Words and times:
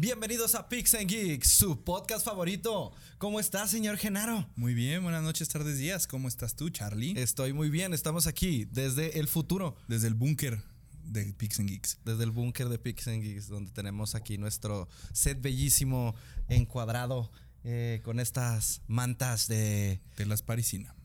Bienvenidos 0.00 0.54
a 0.54 0.66
Pix 0.66 0.94
and 0.94 1.10
Geeks, 1.10 1.46
su 1.46 1.84
podcast 1.84 2.24
favorito. 2.24 2.90
¿Cómo 3.18 3.38
estás, 3.38 3.70
señor 3.70 3.98
Genaro? 3.98 4.48
Muy 4.56 4.72
bien, 4.72 5.02
buenas 5.02 5.22
noches, 5.22 5.46
tardes, 5.50 5.76
días. 5.76 6.06
¿Cómo 6.06 6.26
estás 6.26 6.56
tú, 6.56 6.70
Charlie? 6.70 7.12
Estoy 7.20 7.52
muy 7.52 7.68
bien, 7.68 7.92
estamos 7.92 8.26
aquí 8.26 8.64
desde 8.64 9.20
el 9.20 9.28
futuro. 9.28 9.76
Desde 9.88 10.08
el 10.08 10.14
búnker 10.14 10.62
de 11.04 11.34
Pix 11.34 11.60
and 11.60 11.68
Geeks. 11.68 11.98
Desde 12.06 12.24
el 12.24 12.30
búnker 12.30 12.70
de 12.70 12.78
Pix 12.78 13.08
and 13.08 13.22
Geeks, 13.22 13.48
donde 13.48 13.72
tenemos 13.72 14.14
aquí 14.14 14.38
nuestro 14.38 14.88
set 15.12 15.38
bellísimo, 15.42 16.14
encuadrado, 16.48 17.30
eh, 17.62 18.00
con 18.02 18.20
estas 18.20 18.80
mantas 18.86 19.48
de... 19.48 20.00
Telas 20.14 20.40
parisina. 20.40 20.96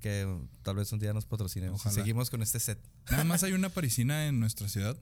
Que 0.00 0.26
tal 0.62 0.76
vez 0.76 0.90
un 0.90 1.00
día 1.00 1.12
nos 1.12 1.26
patrocinemos. 1.26 1.80
Ojalá. 1.80 1.94
Seguimos 1.94 2.30
con 2.30 2.40
este 2.40 2.60
set. 2.60 2.78
Nada 3.10 3.24
más 3.24 3.42
hay 3.44 3.52
una 3.52 3.68
parisina 3.68 4.26
en 4.26 4.40
nuestra 4.40 4.70
ciudad. 4.70 4.98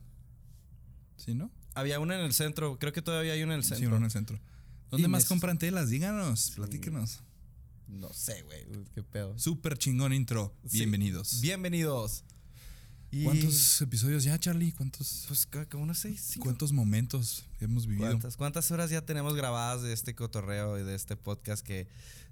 ¿Sí, 1.16 1.32
no? 1.36 1.52
Había 1.74 1.98
una 2.00 2.14
en 2.18 2.24
el 2.24 2.32
centro, 2.34 2.78
creo 2.78 2.92
que 2.92 3.02
todavía 3.02 3.32
hay 3.32 3.42
una 3.42 3.54
en 3.54 3.58
el 3.58 3.64
Sí, 3.64 3.70
centro. 3.70 3.88
una 3.88 3.96
en 3.98 4.04
el 4.04 4.10
centro. 4.10 4.40
¿Dónde 4.90 5.06
Y 5.06 5.10
más 5.10 5.24
compran 5.24 5.58
telas? 5.58 5.90
Díganos, 5.90 6.52
platíquenos. 6.54 7.20
No 7.88 8.12
sé, 8.12 8.42
güey, 8.42 8.64
qué 8.94 9.02
pedo. 9.02 9.38
Súper 9.38 9.76
chingón 9.76 10.12
intro. 10.12 10.54
Sí. 10.66 10.78
Bienvenidos. 10.78 11.40
Bienvenidos. 11.40 12.24
Y- 13.10 13.24
¿Cuántos 13.24 13.80
episodios 13.82 14.24
ya, 14.24 14.38
Charlie? 14.38 14.72
¿Cuántos, 14.72 15.24
Pues 15.28 15.46
como 15.70 15.84
unos 15.84 15.98
seis, 15.98 16.20
cinco. 16.32 16.44
cuántos 16.44 16.72
momentos 16.72 17.44
hemos 17.60 17.86
vivido? 17.86 18.06
¿Cuántas, 18.08 18.36
cuántas 18.36 18.70
horas 18.70 18.90
ya 18.90 19.02
tenemos 19.02 19.34
grabadas 19.34 19.82
de 19.82 19.92
este 19.92 20.14
cotorreo 20.14 20.78
y 20.78 20.82
de 20.84 20.94
este 20.94 21.16
podcast 21.16 21.64
que 21.64 21.86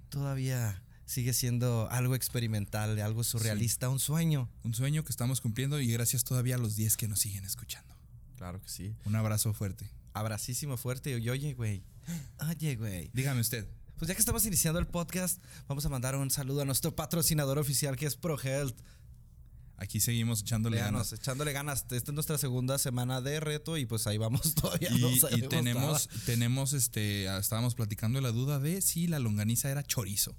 todavía 0.08 0.82
sigue 1.04 1.32
siendo 1.34 1.88
algo 1.90 2.14
experimental, 2.16 2.98
algo 3.00 3.22
surrealista, 3.22 3.88
un 3.90 4.00
sueño? 4.00 4.48
Un 4.64 4.74
sueño 4.74 5.04
que 5.04 5.10
estamos 5.10 5.40
cumpliendo 5.40 5.80
y 5.80 5.86
gracias 5.92 6.24
todavía 6.24 6.56
a 6.56 6.58
los 6.58 6.74
10 6.77 6.96
que 6.96 7.06
nos 7.08 7.20
siguen 7.20 7.44
escuchando. 7.44 7.91
Claro 8.42 8.60
que 8.60 8.68
sí. 8.68 8.96
Un 9.04 9.14
abrazo 9.14 9.54
fuerte. 9.54 9.88
Abracísimo 10.14 10.76
fuerte. 10.76 11.16
Y 11.16 11.30
oye, 11.30 11.54
güey. 11.54 11.84
Oye, 12.50 12.74
güey. 12.74 13.08
Dígame 13.12 13.40
usted. 13.40 13.68
Pues 13.98 14.08
ya 14.08 14.16
que 14.16 14.18
estamos 14.18 14.44
iniciando 14.44 14.80
el 14.80 14.88
podcast, 14.88 15.40
vamos 15.68 15.86
a 15.86 15.88
mandar 15.88 16.16
un 16.16 16.28
saludo 16.28 16.62
a 16.62 16.64
nuestro 16.64 16.96
patrocinador 16.96 17.60
oficial 17.60 17.94
que 17.94 18.04
es 18.04 18.16
ProHealth. 18.16 18.76
Aquí 19.76 20.00
seguimos 20.00 20.40
echándole 20.40 20.78
ganas. 20.78 21.12
echándole 21.12 21.52
ganas. 21.52 21.82
Esta 21.88 22.10
es 22.10 22.12
nuestra 22.12 22.36
segunda 22.36 22.78
semana 22.78 23.20
de 23.20 23.38
reto 23.38 23.78
y 23.78 23.86
pues 23.86 24.08
ahí 24.08 24.18
vamos 24.18 24.54
todavía. 24.60 24.90
Y, 24.90 25.00
no 25.00 25.10
y 25.10 25.20
sabemos 25.20 25.48
tenemos, 25.48 26.08
nada. 26.08 26.22
tenemos, 26.27 26.72
este, 26.72 27.28
ah, 27.28 27.38
estábamos 27.38 27.77
platicando 27.77 28.20
la 28.20 28.32
duda 28.32 28.58
de 28.58 28.82
si 28.82 29.06
la 29.06 29.20
longaniza 29.20 29.70
era 29.70 29.84
chorizo. 29.84 30.36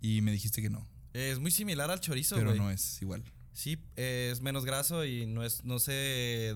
Y 0.00 0.22
me 0.22 0.32
dijiste 0.32 0.60
que 0.60 0.70
no, 0.70 0.88
Es 1.12 1.38
muy 1.38 1.52
similar 1.52 1.88
al 1.88 2.00
chorizo, 2.00 2.34
pero 2.34 2.56
no 2.56 2.68
es 2.72 3.00
igual. 3.00 3.22
Sí, 3.54 3.78
eh, 3.96 4.30
es 4.32 4.40
menos 4.40 4.64
graso 4.64 5.04
y 5.04 5.26
no 5.26 5.44
es 5.44 5.62
no 5.64 5.78
se 5.78 5.92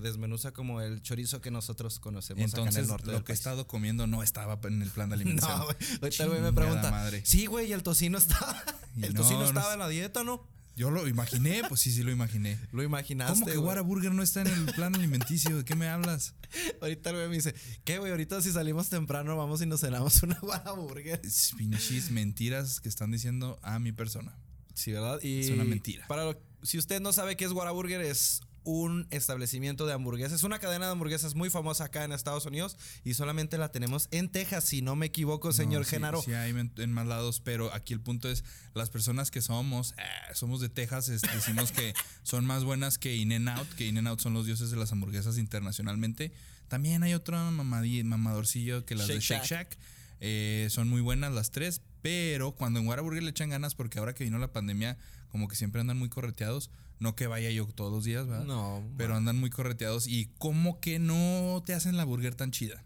desmenuza 0.01 0.51
como 0.51 0.81
el 0.81 1.01
chorizo 1.03 1.41
que 1.41 1.51
nosotros 1.51 1.99
conocemos 1.99 2.41
acá 2.41 2.61
en 2.61 2.67
Entonces, 2.67 2.83
el 2.83 2.87
norte 2.89 3.05
lo 3.07 3.11
del 3.13 3.23
que 3.23 3.31
he 3.33 3.35
estado 3.35 3.67
comiendo 3.67 4.07
no 4.07 4.23
estaba 4.23 4.59
en 4.63 4.81
el 4.81 4.89
plan 4.89 5.09
de 5.09 5.15
alimentación. 5.15 5.59
No, 5.59 5.65
güey. 5.65 5.75
Ahorita 6.01 6.23
el 6.23 6.29
güey 6.29 6.41
me 6.41 6.53
pregunta. 6.53 6.89
madre. 6.91 7.21
Sí, 7.25 7.45
güey, 7.45 7.69
y 7.69 7.73
el 7.73 7.83
tocino 7.83 8.17
estaba. 8.17 8.63
Y 8.97 9.05
el 9.05 9.13
no, 9.13 9.21
tocino 9.21 9.41
no 9.41 9.45
estaba 9.45 9.67
es- 9.67 9.73
en 9.73 9.79
la 9.79 9.89
dieta, 9.89 10.23
¿no? 10.23 10.43
Yo 10.75 10.91
lo 10.91 11.07
imaginé, 11.07 11.61
pues 11.69 11.81
sí, 11.81 11.91
sí 11.91 12.01
lo 12.03 12.11
imaginé. 12.11 12.59
Lo 12.71 12.81
imaginaste. 12.83 13.33
¿Cómo 13.39 13.45
que. 13.51 13.57
Whataburger 13.57 14.11
no 14.11 14.21
está 14.23 14.41
en 14.41 14.47
el 14.47 14.65
plan 14.73 14.93
alimenticio? 14.95 15.57
¿De 15.57 15.65
qué 15.65 15.75
me 15.75 15.87
hablas? 15.87 16.33
Ahorita 16.81 17.09
el 17.11 17.15
güey 17.15 17.29
me 17.29 17.35
dice, 17.35 17.53
¿qué, 17.83 17.97
güey? 17.99 18.11
Ahorita 18.11 18.41
si 18.43 18.51
salimos 18.51 18.89
temprano 18.89 19.35
vamos 19.37 19.61
y 19.61 19.65
nos 19.67 19.81
cenamos 19.81 20.21
una 20.23 20.37
Whataburger. 20.41 21.19
Es 21.23 21.53
Pinches 21.57 22.09
mentiras 22.11 22.79
que 22.79 22.89
están 22.89 23.11
diciendo 23.11 23.59
a 23.63 23.77
mi 23.79 23.91
persona. 23.91 24.35
Sí, 24.75 24.91
¿verdad? 24.91 25.19
Y 25.23 25.41
Es 25.41 25.49
una 25.49 25.63
mentira. 25.63 26.05
Para 26.07 26.25
lo- 26.25 26.39
si 26.67 26.77
usted 26.77 26.99
no 27.01 27.13
sabe 27.13 27.37
qué 27.37 27.45
es 27.45 27.51
Whataburger, 27.51 28.01
es 28.01 28.41
un 28.63 29.07
establecimiento 29.11 29.85
de 29.85 29.93
hamburguesas. 29.93 30.33
Es 30.33 30.43
una 30.43 30.59
cadena 30.59 30.87
de 30.87 30.91
hamburguesas 30.91 31.35
muy 31.35 31.49
famosa 31.49 31.85
acá 31.85 32.03
en 32.03 32.11
Estados 32.11 32.45
Unidos 32.45 32.75
y 33.05 33.13
solamente 33.13 33.57
la 33.57 33.71
tenemos 33.71 34.09
en 34.11 34.27
Texas, 34.29 34.65
si 34.65 34.81
no 34.81 34.97
me 34.97 35.05
equivoco, 35.05 35.53
señor 35.53 35.79
No, 35.79 35.83
sí, 35.85 35.89
Genaro. 35.91 36.21
Sí, 36.21 36.33
hay 36.33 36.49
en, 36.51 36.73
en 36.75 36.91
más 36.91 37.07
lados, 37.07 37.39
pero 37.39 37.73
aquí 37.73 37.93
el 37.93 38.01
punto 38.01 38.29
es: 38.29 38.43
las 38.73 38.89
personas 38.89 39.31
que 39.31 39.41
somos, 39.41 39.93
eh, 39.97 40.03
somos 40.33 40.59
de 40.59 40.67
Texas, 40.67 41.07
es- 41.07 41.21
decimos 41.21 41.71
que 41.71 41.93
son 42.23 42.45
más 42.45 42.65
buenas 42.65 42.97
que 42.97 43.15
In-N-Out, 43.15 43.69
que 43.75 43.87
In-N-Out 43.87 44.19
son 44.19 44.33
los 44.33 44.45
dioses 44.45 44.69
de 44.69 44.75
las 44.75 44.91
hamburguesas 44.91 45.37
internacionalmente. 45.37 46.33
También 46.67 47.03
hay 47.03 47.13
otro 47.13 47.37
mamadi- 47.51 48.03
mamadorcillo 48.03 48.85
que 48.85 48.95
las 48.95 49.07
de 49.07 49.21
Shake 49.21 49.43
Shake 49.43 49.45
Shack. 49.45 49.77
Eh, 50.19 50.67
son 50.71 50.89
muy 50.89 50.99
buenas 50.99 51.31
las 51.31 51.51
tres, 51.51 51.79
pero 52.01 52.51
cuando 52.51 52.79
en 52.81 52.87
Whataburger 52.87 53.23
le 53.23 53.29
echan 53.29 53.49
ganas, 53.49 53.75
porque 53.75 53.99
ahora 53.99 54.13
que 54.13 54.23
vino 54.25 54.39
la 54.39 54.51
pandemia, 54.51 54.97
como 55.29 55.47
que 55.47 55.55
siempre 55.55 55.81
andan 55.81 55.97
muy 55.97 56.09
correteados. 56.09 56.69
No 56.99 57.15
que 57.15 57.27
vaya 57.27 57.51
yo 57.51 57.67
todos 57.67 57.91
los 57.91 58.03
días, 58.03 58.25
¿verdad? 58.25 58.45
No, 58.45 58.83
Pero 58.97 59.15
andan 59.15 59.37
muy 59.39 59.51
correteados 59.51 60.07
y 60.07 60.31
como 60.39 60.79
que 60.79 60.97
no 60.97 61.61
te 61.65 61.73
hacen 61.73 61.95
la 61.95 62.05
burger 62.05 62.33
tan 62.33 62.51
chida. 62.51 62.83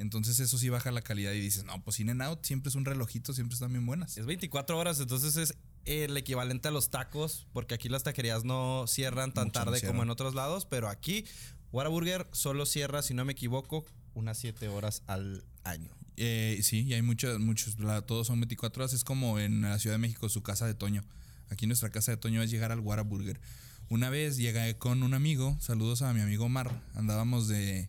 Entonces 0.00 0.40
eso 0.40 0.56
sí 0.56 0.68
baja 0.70 0.90
la 0.92 1.02
calidad 1.02 1.32
y 1.32 1.40
dices, 1.40 1.64
no, 1.64 1.82
pues 1.82 2.00
in 2.00 2.10
and 2.10 2.22
out 2.22 2.44
siempre 2.44 2.70
es 2.70 2.74
un 2.74 2.84
relojito, 2.86 3.34
siempre 3.34 3.54
están 3.54 3.72
bien 3.72 3.84
buenas. 3.84 4.16
Es 4.16 4.26
24 4.26 4.78
horas, 4.78 4.98
entonces 4.98 5.36
es 5.36 5.54
el 5.84 6.16
equivalente 6.16 6.68
a 6.68 6.70
los 6.70 6.90
tacos, 6.90 7.46
porque 7.52 7.74
aquí 7.74 7.88
las 7.88 8.02
taquerías 8.02 8.44
no 8.44 8.86
cierran 8.86 9.32
tan 9.32 9.48
Mucho 9.48 9.60
no 9.60 9.64
tarde 9.64 9.86
como 9.86 10.02
en 10.02 10.10
otros 10.10 10.34
lados, 10.34 10.66
pero 10.66 10.88
aquí 10.88 11.26
Whataburger 11.72 12.26
solo 12.32 12.66
cierra, 12.66 13.02
si 13.02 13.14
no 13.14 13.24
me 13.24 13.32
equivoco, 13.32 13.84
unas 14.14 14.38
7 14.38 14.68
horas 14.68 15.02
al 15.06 15.44
año. 15.64 15.90
Eh, 16.16 16.60
sí, 16.62 16.82
y 16.82 16.94
hay 16.94 17.02
muchos, 17.02 17.38
muchos, 17.38 17.76
todos 18.06 18.26
son 18.26 18.40
24 18.40 18.82
horas, 18.82 18.94
es 18.94 19.04
como 19.04 19.38
en 19.38 19.62
la 19.62 19.78
Ciudad 19.78 19.94
de 19.94 19.98
México 19.98 20.28
su 20.28 20.42
casa 20.42 20.66
de 20.66 20.74
Toño. 20.74 21.04
Aquí 21.50 21.66
nuestra 21.66 21.90
casa 21.90 22.12
de 22.12 22.16
Toño 22.16 22.42
es 22.42 22.50
llegar 22.50 22.72
al 22.72 22.80
Whataburger. 22.80 23.40
Una 23.88 24.08
vez 24.08 24.36
llegué 24.36 24.78
con 24.78 25.02
un 25.02 25.14
amigo, 25.14 25.56
saludos 25.60 26.02
a 26.02 26.14
mi 26.14 26.20
amigo 26.20 26.48
Mar, 26.48 26.80
andábamos 26.94 27.48
de... 27.48 27.88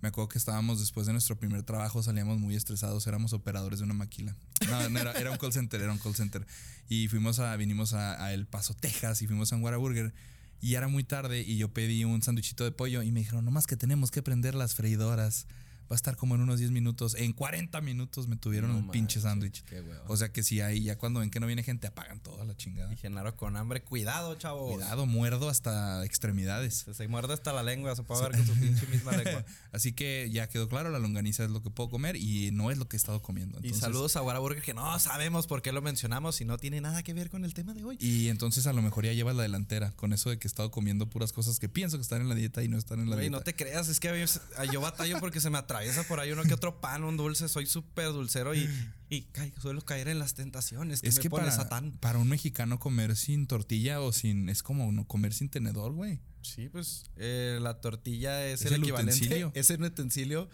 Me 0.00 0.08
acuerdo 0.08 0.28
que 0.28 0.38
estábamos 0.38 0.80
después 0.80 1.06
de 1.06 1.12
nuestro 1.12 1.36
primer 1.36 1.62
trabajo, 1.62 2.02
salíamos 2.02 2.38
muy 2.38 2.56
estresados, 2.56 3.06
éramos 3.06 3.34
operadores 3.34 3.80
de 3.80 3.84
una 3.84 3.92
maquila. 3.92 4.34
No, 4.66 4.88
no 4.88 4.98
era, 4.98 5.12
era 5.12 5.30
un 5.30 5.36
call 5.36 5.52
center, 5.52 5.82
era 5.82 5.92
un 5.92 5.98
call 5.98 6.14
center. 6.14 6.46
Y 6.88 7.08
fuimos 7.08 7.38
a, 7.38 7.54
vinimos 7.56 7.92
a, 7.92 8.32
El 8.32 8.46
Paso, 8.46 8.72
Texas, 8.72 9.20
y 9.20 9.26
fuimos 9.26 9.52
a 9.52 9.56
un 9.56 9.62
Whataburger. 9.62 10.14
Y 10.62 10.74
era 10.74 10.88
muy 10.88 11.04
tarde 11.04 11.42
y 11.42 11.58
yo 11.58 11.74
pedí 11.74 12.04
un 12.04 12.22
sándwichito 12.22 12.64
de 12.64 12.70
pollo 12.70 13.02
y 13.02 13.10
me 13.10 13.20
dijeron, 13.20 13.44
nomás 13.44 13.66
que 13.66 13.76
tenemos 13.76 14.10
que 14.10 14.22
prender 14.22 14.54
las 14.54 14.74
freidoras. 14.74 15.46
Va 15.90 15.94
a 15.94 15.96
estar 15.96 16.16
como 16.16 16.36
en 16.36 16.40
unos 16.42 16.58
10 16.60 16.70
minutos. 16.70 17.16
En 17.18 17.32
40 17.32 17.80
minutos 17.80 18.28
me 18.28 18.36
tuvieron 18.36 18.70
No 18.72 18.78
el 18.78 18.86
pinche 18.90 19.20
sándwich. 19.20 19.64
O 20.06 20.16
sea 20.16 20.30
que 20.32 20.42
si 20.44 20.60
ahí 20.60 20.82
ya 20.84 20.96
cuando 20.96 21.18
ven 21.20 21.30
que 21.30 21.40
no 21.40 21.46
viene 21.48 21.62
gente 21.64 21.88
apagan 21.88 22.20
toda 22.20 22.44
la 22.44 22.56
chingada. 22.56 22.92
Y 22.92 22.96
Genaro 22.96 23.34
con 23.36 23.56
hambre, 23.56 23.82
cuidado, 23.82 24.34
chavos. 24.36 24.72
Cuidado, 24.74 25.06
muerdo 25.06 25.48
hasta 25.48 26.04
extremidades. 26.04 26.74
Se, 26.84 26.94
se 26.94 27.08
muerde 27.08 27.34
hasta 27.34 27.52
la 27.52 27.62
lengua, 27.64 27.96
se 27.96 28.04
puede 28.04 28.22
ver 28.22 28.36
con 28.36 28.46
su 28.46 28.54
pinche 28.54 28.86
misma 28.86 29.12
lengua. 29.16 29.44
Así 29.72 29.92
que 29.92 30.28
ya 30.30 30.48
quedó 30.48 30.68
claro, 30.68 30.90
la 30.90 30.98
longaniza 31.00 31.42
es 31.44 31.50
lo 31.50 31.60
que 31.62 31.70
puedo 31.70 31.90
comer 31.90 32.14
y 32.16 32.50
no 32.52 32.70
es 32.70 32.78
lo 32.78 32.88
que 32.88 32.96
he 32.96 32.98
estado 32.98 33.20
comiendo. 33.20 33.56
Y 33.58 33.66
Entonces- 33.66 33.80
saludos 33.80 34.14
a 34.16 34.22
Whataburger 34.22 34.62
que 34.62 34.74
no 34.74 34.96
sabemos 35.00 35.46
por 35.48 35.60
qué 35.62 35.72
lo 35.72 35.82
mencionamos 35.82 36.40
y 36.40 36.44
no 36.44 36.56
tiene 36.58 36.80
nada 36.80 37.02
que 37.02 37.14
ver 37.14 37.30
con 37.30 37.44
el 37.44 37.52
tema 37.54 37.74
de 37.74 37.82
hoy. 37.84 37.96
Y 37.98 38.28
entonces 38.28 38.66
a 38.68 38.72
lo 38.72 38.80
mejor 38.82 39.06
ya 39.06 39.12
llevas 39.12 39.34
la 39.34 39.42
delantera 39.42 39.90
con 39.96 40.12
eso 40.12 40.30
de 40.30 40.38
que 40.38 40.46
he 40.46 40.50
estado 40.50 40.70
comiendo 40.70 41.10
puras 41.10 41.32
cosas 41.32 41.58
que 41.58 41.68
pienso 41.68 41.96
que 41.96 42.02
están 42.02 42.20
en 42.20 42.28
la 42.28 42.34
dieta 42.36 42.62
y 42.62 42.68
no 42.68 42.78
están 42.78 43.00
en 43.00 43.10
la 43.10 43.16
Güey, 43.16 43.28
dieta. 43.28 43.38
no 43.38 43.42
te 43.42 43.56
creas, 43.56 43.88
es 43.88 43.98
que 43.98 44.08
a 44.08 44.12
veces- 44.12 44.40
a- 44.56 44.64
yo 44.66 44.80
batallo 44.80 45.18
porque 45.18 45.40
se 45.40 45.50
me 45.50 45.58
atraviesa 45.80 46.08
por 46.08 46.20
ahí 46.20 46.30
uno 46.32 46.42
que 46.44 46.54
otro 46.54 46.80
pan, 46.80 47.04
un 47.04 47.16
dulce, 47.16 47.48
soy 47.48 47.66
súper 47.66 48.06
dulcero 48.12 48.54
y, 48.54 48.68
y 49.08 49.22
ca- 49.22 49.50
suelo 49.60 49.80
caer 49.82 50.08
en 50.08 50.18
las 50.18 50.34
tentaciones 50.34 51.00
que 51.00 51.08
es 51.08 51.16
me 51.16 51.22
que 51.22 51.30
pone 51.30 51.44
para, 51.44 51.56
Satán. 51.56 51.92
para 52.00 52.18
un 52.18 52.28
mexicano 52.28 52.78
comer 52.78 53.16
sin 53.16 53.46
tortilla 53.46 54.00
o 54.00 54.12
sin... 54.12 54.48
Es 54.48 54.62
como 54.62 54.86
uno 54.86 55.06
comer 55.06 55.32
sin 55.34 55.48
tenedor, 55.48 55.92
güey. 55.92 56.20
Sí, 56.42 56.68
pues 56.68 57.04
eh, 57.16 57.58
la 57.60 57.80
tortilla 57.80 58.46
es, 58.46 58.60
Es 58.62 58.66
el, 58.68 58.74
el 58.74 58.82
equivalente. 58.82 59.14
utensilio. 59.14 59.52
Es 59.54 59.70
el 59.70 59.82
utensilio. 59.82 60.48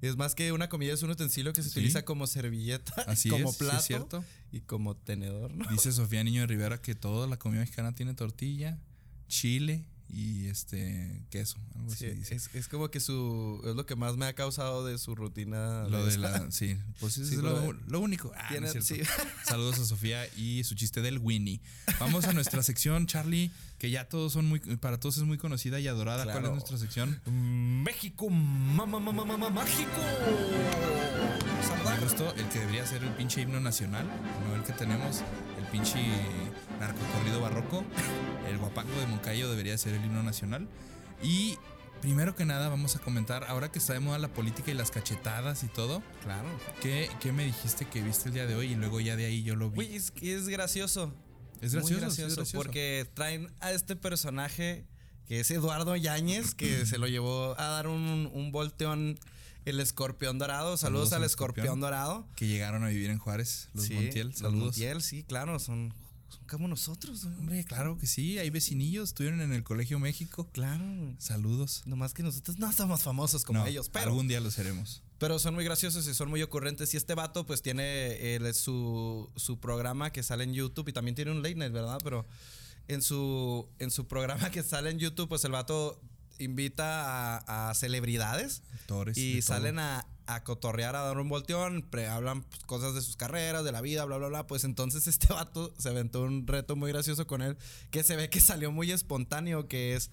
Es 0.00 0.16
más 0.16 0.34
que 0.34 0.50
una 0.52 0.68
comida, 0.68 0.92
es 0.92 1.02
un 1.04 1.10
utensilio 1.10 1.52
que 1.52 1.62
se 1.62 1.68
Sí. 1.70 1.78
utiliza 1.78 2.04
como 2.04 2.26
servilleta, 2.26 2.92
Así 3.06 3.28
como 3.28 3.50
es, 3.50 3.56
sí 3.56 3.64
es 3.64 3.68
plato 3.70 3.82
cierto. 3.84 4.24
y 4.50 4.60
como 4.62 4.96
tenedor, 4.96 5.54
¿no? 5.54 5.64
Dice 5.70 5.92
Sofía 5.92 6.24
Niño 6.24 6.40
de 6.40 6.48
Rivera 6.48 6.82
que 6.82 6.94
toda 6.96 7.26
la 7.28 7.38
comida 7.38 7.60
mexicana 7.60 7.94
tiene 7.94 8.14
tortilla, 8.14 8.80
chile 9.28 9.86
y 10.14 10.48
este 10.48 11.22
queso. 11.30 11.56
Algo 11.74 11.88
Sí, 11.90 12.04
así 12.06 12.14
dice. 12.14 12.34
es, 12.34 12.50
es 12.54 12.68
como 12.68 12.90
que 12.90 13.00
su 13.00 13.62
es 13.64 13.74
lo 13.74 13.86
que 13.86 13.96
más 13.96 14.16
me 14.18 14.26
ha 14.26 14.34
causado 14.34 14.84
de 14.84 14.98
su 14.98 15.14
rutina. 15.14 15.84
Lo 15.88 16.04
de 16.04 16.18
la. 16.18 16.46
Sí, 16.52 16.76
pues 17.00 17.16
eso 17.16 17.26
Sí, 17.26 17.36
es 17.36 17.40
lo 17.40 17.50
lo, 17.50 17.60
de- 17.72 17.78
lo 17.88 18.00
único. 18.00 18.30
Ah, 18.36 18.48
Tiene- 18.50 18.66
no 18.72 18.78
es 18.78 18.84
cierto. 18.86 19.10
sí. 19.14 19.22
Saludos 19.48 19.78
a 19.78 19.84
Sofía 19.86 20.26
y 20.36 20.62
su 20.64 20.74
chiste 20.74 21.00
del 21.00 21.18
Winnie. 21.18 21.60
Vamos 21.98 22.26
a 22.26 22.32
nuestra 22.34 22.62
sección, 22.62 23.06
Charlie, 23.06 23.50
que 23.78 23.90
ya 23.90 24.06
todos 24.08 24.32
son 24.34 24.44
muy. 24.46 24.60
Para 24.60 25.00
todos 25.00 25.16
es 25.16 25.22
muy 25.24 25.38
conocida 25.38 25.80
y 25.80 25.88
adorada. 25.88 26.24
¿Cuál 26.30 26.44
es 26.44 26.50
nuestra 26.50 26.76
sección? 26.76 27.20
México, 27.26 28.28
mamá, 28.28 29.00
mamá, 29.00 29.24
mamá, 29.24 29.48
mágico. 29.50 29.90
Me 31.84 31.98
gustó 32.04 32.34
el 32.34 32.48
que 32.48 32.58
debería 32.60 32.86
ser 32.86 33.02
el 33.04 33.10
pinche 33.14 33.40
himno 33.42 33.60
nacional, 33.60 34.06
no 34.46 34.56
el 34.56 34.62
que 34.62 34.72
tenemos, 34.72 35.22
el 35.58 35.64
pinche 35.70 35.98
narcocorrido 36.86 37.40
barroco. 37.40 37.84
El 38.48 38.58
guapango 38.58 38.98
de 38.98 39.06
Moncayo 39.06 39.48
debería 39.48 39.78
ser 39.78 39.94
el 39.94 40.04
himno 40.04 40.22
nacional. 40.22 40.68
Y 41.22 41.56
primero 42.00 42.34
que 42.34 42.44
nada, 42.44 42.68
vamos 42.68 42.96
a 42.96 42.98
comentar, 42.98 43.44
ahora 43.44 43.70
que 43.70 43.78
está 43.78 43.92
de 43.92 44.00
moda 44.00 44.18
la 44.18 44.28
política 44.34 44.70
y 44.72 44.74
las 44.74 44.90
cachetadas 44.90 45.62
y 45.62 45.68
todo, 45.68 46.02
Claro. 46.24 46.48
¿qué, 46.80 47.08
qué 47.20 47.30
me 47.32 47.44
dijiste 47.44 47.84
que 47.86 48.02
viste 48.02 48.28
el 48.28 48.34
día 48.34 48.46
de 48.46 48.56
hoy? 48.56 48.72
Y 48.72 48.74
luego 48.74 49.00
ya 49.00 49.14
de 49.16 49.26
ahí 49.26 49.42
yo 49.44 49.54
lo 49.54 49.70
vi. 49.70 49.76
Güey, 49.76 49.96
es, 49.96 50.48
gracioso. 50.48 51.14
Es 51.60 51.72
Muy 51.74 51.82
gracioso, 51.94 52.26
es 52.26 52.36
gracioso. 52.36 52.58
Porque 52.58 53.08
traen 53.14 53.52
a 53.60 53.70
este 53.70 53.94
personaje 53.94 54.84
que 55.26 55.38
es 55.40 55.50
Eduardo 55.52 55.94
Yáñez, 55.94 56.54
que 56.54 56.84
se 56.86 56.98
lo 56.98 57.06
llevó 57.06 57.54
a 57.58 57.66
dar 57.68 57.86
un, 57.86 58.28
un 58.34 58.50
volteón 58.50 59.18
el 59.64 59.78
escorpión 59.78 60.38
dorado. 60.40 60.76
Saludos, 60.76 61.10
Saludos 61.10 61.12
al 61.12 61.24
escorpión, 61.24 61.66
escorpión. 61.66 61.80
dorado. 61.80 62.26
Que 62.34 62.48
llegaron 62.48 62.82
a 62.84 62.88
vivir 62.88 63.10
en 63.10 63.18
Juárez, 63.18 63.68
los 63.72 63.84
Sí, 63.84 63.94
Montiel. 63.94 64.28
Los 64.30 64.38
Saludos. 64.38 64.64
Montiel, 64.64 65.02
sí, 65.02 65.22
claro, 65.22 65.60
son 65.60 65.94
como 66.48 66.68
nosotros. 66.68 67.24
güey. 67.24 67.36
Hombre, 67.38 67.64
claro 67.64 67.96
que 67.98 68.06
sí, 68.06 68.38
hay 68.38 68.50
vecinillos, 68.50 69.10
estuvieron 69.10 69.40
en 69.40 69.52
el 69.52 69.62
Colegio 69.62 69.98
México. 69.98 70.48
Claro. 70.52 70.84
güey. 70.84 71.16
Saludos. 71.18 71.82
Nomás 71.86 72.14
que 72.14 72.22
nosotros 72.22 72.58
no 72.58 72.70
somos 72.72 73.02
famosos 73.02 73.44
como 73.44 73.60
No, 73.60 73.66
ellos, 73.66 73.88
pero, 73.88 74.06
algún 74.10 74.28
día 74.28 74.40
lo 74.40 74.50
seremos. 74.50 75.02
pero 75.18 75.38
son 75.38 75.54
muy 75.54 75.64
graciosos 75.64 76.06
y 76.08 76.14
son 76.14 76.28
muy 76.30 76.42
ocurrentes. 76.42 76.92
Y 76.94 76.96
este 76.96 77.14
vato, 77.14 77.46
pues 77.46 77.62
tiene 77.62 78.38
su, 78.54 79.30
su 79.36 79.58
programa 79.60 80.10
que 80.10 80.22
sale 80.22 80.44
en 80.44 80.52
YouTube 80.54 80.88
y 80.88 80.92
también 80.92 81.14
tiene 81.14 81.30
un 81.30 81.42
late 81.42 81.54
night, 81.54 81.72
¿verdad? 81.72 81.98
Pero 82.02 82.26
en 82.88 83.02
su, 83.02 83.68
en 83.78 83.90
su 83.90 84.06
programa 84.08 84.50
que 84.50 84.62
sale 84.62 84.90
en 84.90 84.98
YouTube, 84.98 85.28
pues 85.28 85.44
el 85.44 85.52
vato 85.52 86.00
invita 86.38 87.38
a, 87.46 87.70
a 87.70 87.74
celebridades 87.74 88.62
Actores. 88.74 89.16
y 89.16 89.42
salen 89.42 89.78
a, 89.78 90.06
a 90.26 90.44
cotorrear, 90.44 90.96
a 90.96 91.02
dar 91.02 91.18
un 91.18 91.28
volteón, 91.28 91.82
pre- 91.82 92.06
hablan 92.06 92.42
pues, 92.42 92.62
cosas 92.64 92.94
de 92.94 93.02
sus 93.02 93.16
carreras, 93.16 93.64
de 93.64 93.72
la 93.72 93.80
vida, 93.80 94.04
bla, 94.04 94.16
bla, 94.18 94.28
bla. 94.28 94.46
Pues 94.46 94.64
entonces 94.64 95.06
este 95.08 95.32
vato 95.32 95.72
se 95.78 95.88
aventó 95.88 96.22
un 96.22 96.46
reto 96.46 96.76
muy 96.76 96.90
gracioso 96.92 97.26
con 97.26 97.42
él, 97.42 97.56
que 97.90 98.02
se 98.02 98.16
ve 98.16 98.30
que 98.30 98.40
salió 98.40 98.70
muy 98.72 98.90
espontáneo, 98.92 99.68
que 99.68 99.94
es 99.94 100.10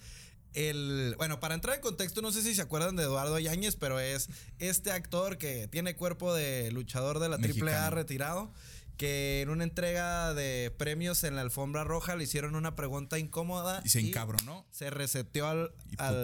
el... 0.52 1.14
Bueno, 1.16 1.38
para 1.38 1.54
entrar 1.54 1.76
en 1.76 1.82
contexto, 1.82 2.22
no 2.22 2.32
sé 2.32 2.42
si 2.42 2.54
se 2.54 2.62
acuerdan 2.62 2.96
de 2.96 3.04
Eduardo 3.04 3.38
Yáñez, 3.38 3.76
pero 3.76 4.00
es 4.00 4.28
este 4.58 4.90
actor 4.90 5.38
que 5.38 5.68
tiene 5.68 5.94
cuerpo 5.94 6.34
de 6.34 6.72
luchador 6.72 7.20
de 7.20 7.28
la 7.28 7.36
AAA 7.36 7.90
retirado. 7.90 8.52
Que 9.00 9.40
en 9.40 9.48
una 9.48 9.64
entrega 9.64 10.34
de 10.34 10.70
premios 10.76 11.24
en 11.24 11.34
la 11.34 11.40
alfombra 11.40 11.84
roja 11.84 12.16
le 12.16 12.24
hicieron 12.24 12.54
una 12.54 12.76
pregunta 12.76 13.18
incómoda. 13.18 13.80
Y 13.84 13.88
se 13.88 14.00
encabronó 14.00 14.66
Se 14.70 14.90
reseteó 14.90 15.46
al. 15.48 15.72
y 15.90 15.94
al- 15.98 16.22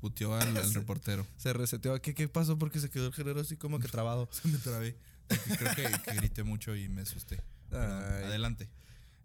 puteó. 0.00 0.34
Al, 0.34 0.56
al 0.56 0.74
reportero. 0.74 1.24
se 1.36 1.52
reseteó. 1.52 2.00
¿Qué, 2.02 2.14
¿Qué 2.14 2.28
pasó? 2.28 2.58
Porque 2.58 2.80
se 2.80 2.90
quedó 2.90 3.06
el 3.06 3.12
género 3.14 3.40
así 3.40 3.56
como 3.56 3.78
que 3.78 3.86
trabado. 3.88 4.28
Se 4.32 4.48
me 4.48 4.58
trabé. 4.58 4.96
Creo 5.28 5.74
que, 5.74 5.82
que 6.04 6.14
grité 6.16 6.42
mucho 6.42 6.74
y 6.74 6.88
me 6.88 7.02
asusté. 7.02 7.40
Perdón. 7.70 8.02
Adelante. 8.02 8.68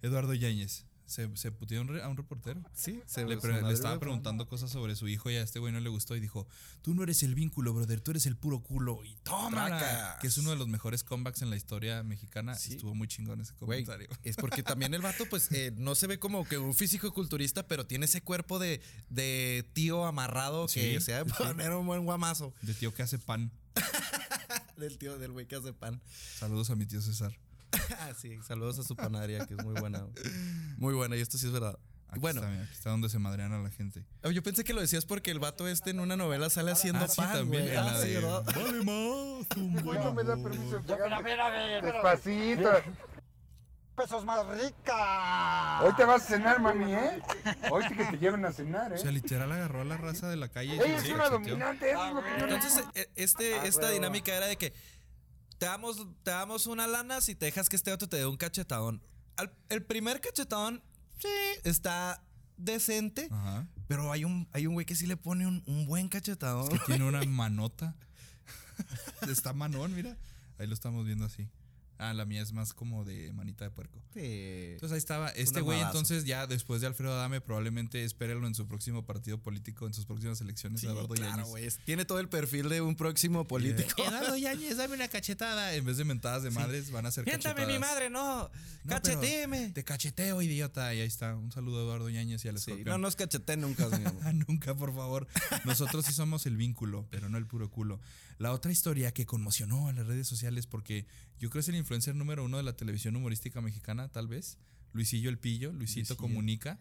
Eduardo 0.03 0.33
Yáñez. 0.33 0.85
Se, 1.11 1.29
se 1.35 1.51
puteó 1.51 1.79
a 1.79 2.07
un, 2.07 2.15
reportero. 2.17 2.61
Sí, 2.73 3.01
se 3.05 3.25
Le, 3.25 3.37
pre- 3.37 3.61
le 3.61 3.73
estaba 3.73 3.99
preguntando 3.99 4.47
cosas 4.47 4.71
sobre 4.71 4.95
su 4.95 5.07
hijo 5.07 5.29
y 5.29 5.35
a 5.35 5.41
este 5.43 5.59
güey 5.59 5.73
no 5.73 5.79
le 5.81 5.89
gustó 5.89 6.15
y 6.15 6.19
dijo, 6.19 6.47
tú 6.81 6.93
no 6.95 7.03
eres 7.03 7.21
el 7.23 7.35
vínculo, 7.35 7.73
brother, 7.73 7.99
tú 7.99 8.11
eres 8.11 8.25
el 8.25 8.37
puro 8.37 8.61
culo. 8.61 9.03
Y 9.03 9.15
toma. 9.23 10.17
Que 10.21 10.27
es 10.27 10.37
uno 10.37 10.51
de 10.51 10.55
los 10.55 10.67
mejores 10.69 11.03
comebacks 11.03 11.41
en 11.41 11.49
la 11.49 11.57
historia 11.57 12.01
mexicana. 12.03 12.55
Sí. 12.55 12.73
Estuvo 12.75 12.95
muy 12.95 13.07
chingón 13.07 13.41
ese 13.41 13.53
Güey, 13.59 13.83
comentario. 13.83 14.07
es 14.23 14.35
porque 14.37 14.63
también 14.63 14.93
el 14.93 15.01
vato, 15.01 15.25
pues, 15.29 15.51
eh, 15.51 15.73
no 15.75 15.95
se 15.95 16.07
ve 16.07 16.17
como 16.17 16.45
que 16.45 16.57
un 16.57 16.73
físico 16.73 17.13
culturista, 17.13 17.67
pero 17.67 17.85
tiene 17.85 18.05
ese 18.05 18.21
cuerpo 18.21 18.57
de, 18.57 18.81
de 19.09 19.69
tío 19.73 20.05
amarrado 20.05 20.67
que 20.67 21.01
se 21.01 21.11
va 21.13 21.19
a 21.19 21.25
poner 21.25 21.71
un 21.73 21.85
buen 21.85 22.05
guamazo. 22.05 22.53
De 22.61 22.73
tío 22.73 22.93
que 22.93 23.03
hace 23.03 23.19
pan. 23.19 23.51
Del 24.77 24.97
tío 24.97 25.17
del 25.19 25.31
güey 25.31 25.45
que 25.45 25.55
hace 25.55 25.73
pan. 25.73 26.01
Saludos 26.39 26.69
a 26.71 26.75
mi 26.75 26.85
tío 26.85 27.01
César. 27.01 27.37
Ah, 27.99 28.11
sí, 28.17 28.39
saludos 28.43 28.79
a 28.79 28.83
su 28.83 28.95
panadería, 28.95 29.45
que 29.45 29.53
es 29.55 29.63
muy 29.63 29.73
buena. 29.79 30.05
Muy 30.77 30.93
buena, 30.93 31.15
y 31.15 31.21
esto 31.21 31.37
sí 31.37 31.47
es 31.47 31.51
verdad. 31.53 31.77
Aquí 32.09 32.19
bueno, 32.19 32.41
está, 32.41 32.51
mira, 32.51 32.63
aquí 32.65 32.73
está 32.73 32.89
donde 32.89 33.07
se 33.07 33.19
madrean 33.19 33.53
a 33.53 33.59
la 33.61 33.69
gente. 33.69 34.03
oh, 34.23 34.31
yo 34.31 34.43
pensé 34.43 34.65
que 34.65 34.73
lo 34.73 34.81
decías 34.81 35.05
porque 35.05 35.31
el 35.31 35.39
vato 35.39 35.65
este 35.69 35.91
en 35.91 36.01
una 36.01 36.17
novela 36.17 36.49
sale 36.49 36.71
haciendo 36.71 37.05
Ah, 37.05 37.07
sí, 37.07 37.21
pan, 37.21 37.31
también 37.31 37.69
en 37.69 37.77
Ah, 37.77 37.83
la 37.93 38.01
sí, 38.01 38.09
de. 38.09 38.19
Vale 38.21 38.83
más, 38.83 39.57
no 39.57 40.13
me 40.13 40.23
da 40.23 40.35
huevo". 40.35 40.43
permiso 40.43 40.81
Ya, 40.85 40.97
ver, 40.97 41.13
a 41.13 41.21
ver, 41.21 41.39
a 41.39 41.49
ver. 41.49 41.83
Despacito. 41.85 42.69
Pesos 43.95 44.25
más 44.25 44.45
rica. 44.47 45.81
Hoy 45.83 45.93
te 45.95 46.05
vas 46.05 46.23
a 46.23 46.25
cenar, 46.25 46.59
mami, 46.61 46.93
¿eh? 46.93 47.21
Hoy 47.71 47.83
sí 47.87 47.95
que 47.95 48.05
te 48.05 48.17
lleven 48.17 48.43
a 48.45 48.51
cenar, 48.51 48.91
O 48.91 48.95
¿eh? 48.95 48.97
sea, 48.97 49.11
literal 49.11 49.51
agarró 49.51 49.81
a 49.81 49.85
la 49.85 49.97
raza 49.97 50.29
de 50.29 50.37
la 50.37 50.47
calle 50.49 50.75
y 50.75 50.79
Ella 50.79 50.97
es 50.97 51.09
una 51.09 51.29
dominante, 51.29 51.91
eso 51.91 52.07
es 52.07 52.13
lo 52.13 52.23
que 52.23 52.29
yo 52.39 52.47
Entonces, 52.47 52.83
este, 53.15 53.55
Ah, 53.59 53.65
esta 53.65 53.81
huevo. 53.83 53.93
dinámica 53.93 54.33
era 54.35 54.47
de 54.47 54.55
que 54.57 54.73
te 55.61 55.67
damos, 55.67 56.07
te 56.23 56.31
damos 56.31 56.65
una 56.65 56.87
lana 56.87 57.21
si 57.21 57.35
te 57.35 57.45
dejas 57.45 57.69
que 57.69 57.75
este 57.75 57.93
otro 57.93 58.09
te 58.09 58.17
dé 58.17 58.25
un 58.25 58.35
cachetadón. 58.35 58.99
Al- 59.37 59.53
el 59.69 59.83
primer 59.83 60.19
cachetadón, 60.19 60.81
sí, 61.19 61.27
está 61.63 62.23
decente, 62.57 63.27
Ajá. 63.29 63.67
pero 63.87 64.11
hay 64.11 64.25
un, 64.25 64.47
hay 64.53 64.65
un 64.65 64.73
güey 64.73 64.87
que 64.87 64.95
sí 64.95 65.05
le 65.05 65.17
pone 65.17 65.45
un, 65.45 65.61
un 65.67 65.85
buen 65.85 66.09
cachetadón. 66.09 66.67
Que 66.67 66.79
tiene 66.87 67.07
una 67.07 67.21
manota. 67.27 67.95
Está 69.29 69.53
manón, 69.53 69.93
mira. 69.93 70.17
Ahí 70.57 70.65
lo 70.65 70.73
estamos 70.73 71.05
viendo 71.05 71.25
así. 71.25 71.47
Ah, 72.01 72.15
la 72.15 72.25
mía 72.25 72.41
es 72.41 72.51
más 72.51 72.73
como 72.73 73.05
de 73.05 73.31
manita 73.31 73.63
de 73.63 73.69
puerco. 73.69 74.01
Sí. 74.13 74.21
Entonces 74.73 74.93
ahí 74.93 74.97
estaba. 74.97 75.29
Este 75.29 75.61
güey 75.61 75.79
entonces 75.79 76.25
ya 76.25 76.47
después 76.47 76.81
de 76.81 76.87
Alfredo 76.87 77.13
Adame 77.13 77.41
probablemente 77.41 78.03
espérenlo 78.03 78.47
en 78.47 78.55
su 78.55 78.67
próximo 78.67 79.05
partido 79.05 79.37
político, 79.37 79.85
en 79.85 79.93
sus 79.93 80.07
próximas 80.07 80.41
elecciones. 80.41 80.81
Sí, 80.81 80.87
Eduardo 80.87 81.13
claro, 81.13 81.45
güey. 81.45 81.67
Tiene 81.85 82.03
todo 82.05 82.19
el 82.19 82.27
perfil 82.27 82.69
de 82.69 82.81
un 82.81 82.95
próximo 82.95 83.47
político. 83.47 84.03
Eduardo 84.07 84.35
Yáñez, 84.37 84.77
dame 84.77 84.95
una 84.95 85.09
cachetada. 85.09 85.75
En 85.75 85.85
vez 85.85 85.97
de 85.97 86.03
mentadas 86.05 86.41
de 86.41 86.49
madres, 86.49 86.89
van 86.89 87.05
a 87.05 87.11
ser 87.11 87.23
Siéntame 87.23 87.53
cachetadas. 87.53 87.73
mi 87.73 87.79
madre, 87.79 88.09
no. 88.09 88.49
No, 88.83 88.89
Cacheteeme. 88.89 89.69
Te 89.69 89.83
cacheteo, 89.83 90.41
idiota. 90.41 90.93
Y 90.95 91.01
ahí 91.01 91.07
está. 91.07 91.35
Un 91.35 91.51
saludo 91.51 91.81
a 91.81 91.83
Eduardo 91.83 92.09
Yáñez 92.09 92.43
y 92.45 92.47
al 92.47 92.57
Sí, 92.57 92.83
no 92.83 92.97
nos 92.97 93.15
cachete 93.15 93.57
nunca, 93.57 93.87
Nunca, 94.47 94.73
por 94.75 94.93
favor. 94.95 95.27
Nosotros 95.65 96.05
sí 96.05 96.13
somos 96.13 96.47
el 96.47 96.57
vínculo, 96.57 97.05
pero 97.11 97.29
no 97.29 97.37
el 97.37 97.45
puro 97.45 97.69
culo. 97.69 97.99
La 98.37 98.51
otra 98.51 98.71
historia 98.71 99.13
que 99.13 99.25
conmocionó 99.25 99.87
a 99.87 99.93
las 99.93 100.07
redes 100.07 100.27
sociales, 100.27 100.67
porque 100.67 101.05
yo 101.39 101.49
creo 101.49 101.51
que 101.51 101.59
es 101.59 101.69
el 101.69 101.75
influencer 101.75 102.15
número 102.15 102.43
uno 102.43 102.57
de 102.57 102.63
la 102.63 102.75
televisión 102.75 103.15
humorística 103.15 103.61
mexicana, 103.61 104.09
tal 104.09 104.27
vez. 104.27 104.57
Luisillo 104.93 105.29
el 105.29 105.37
Pillo, 105.37 105.71
Luisito 105.71 106.13
Luisillo. 106.13 106.17
Comunica. 106.17 106.79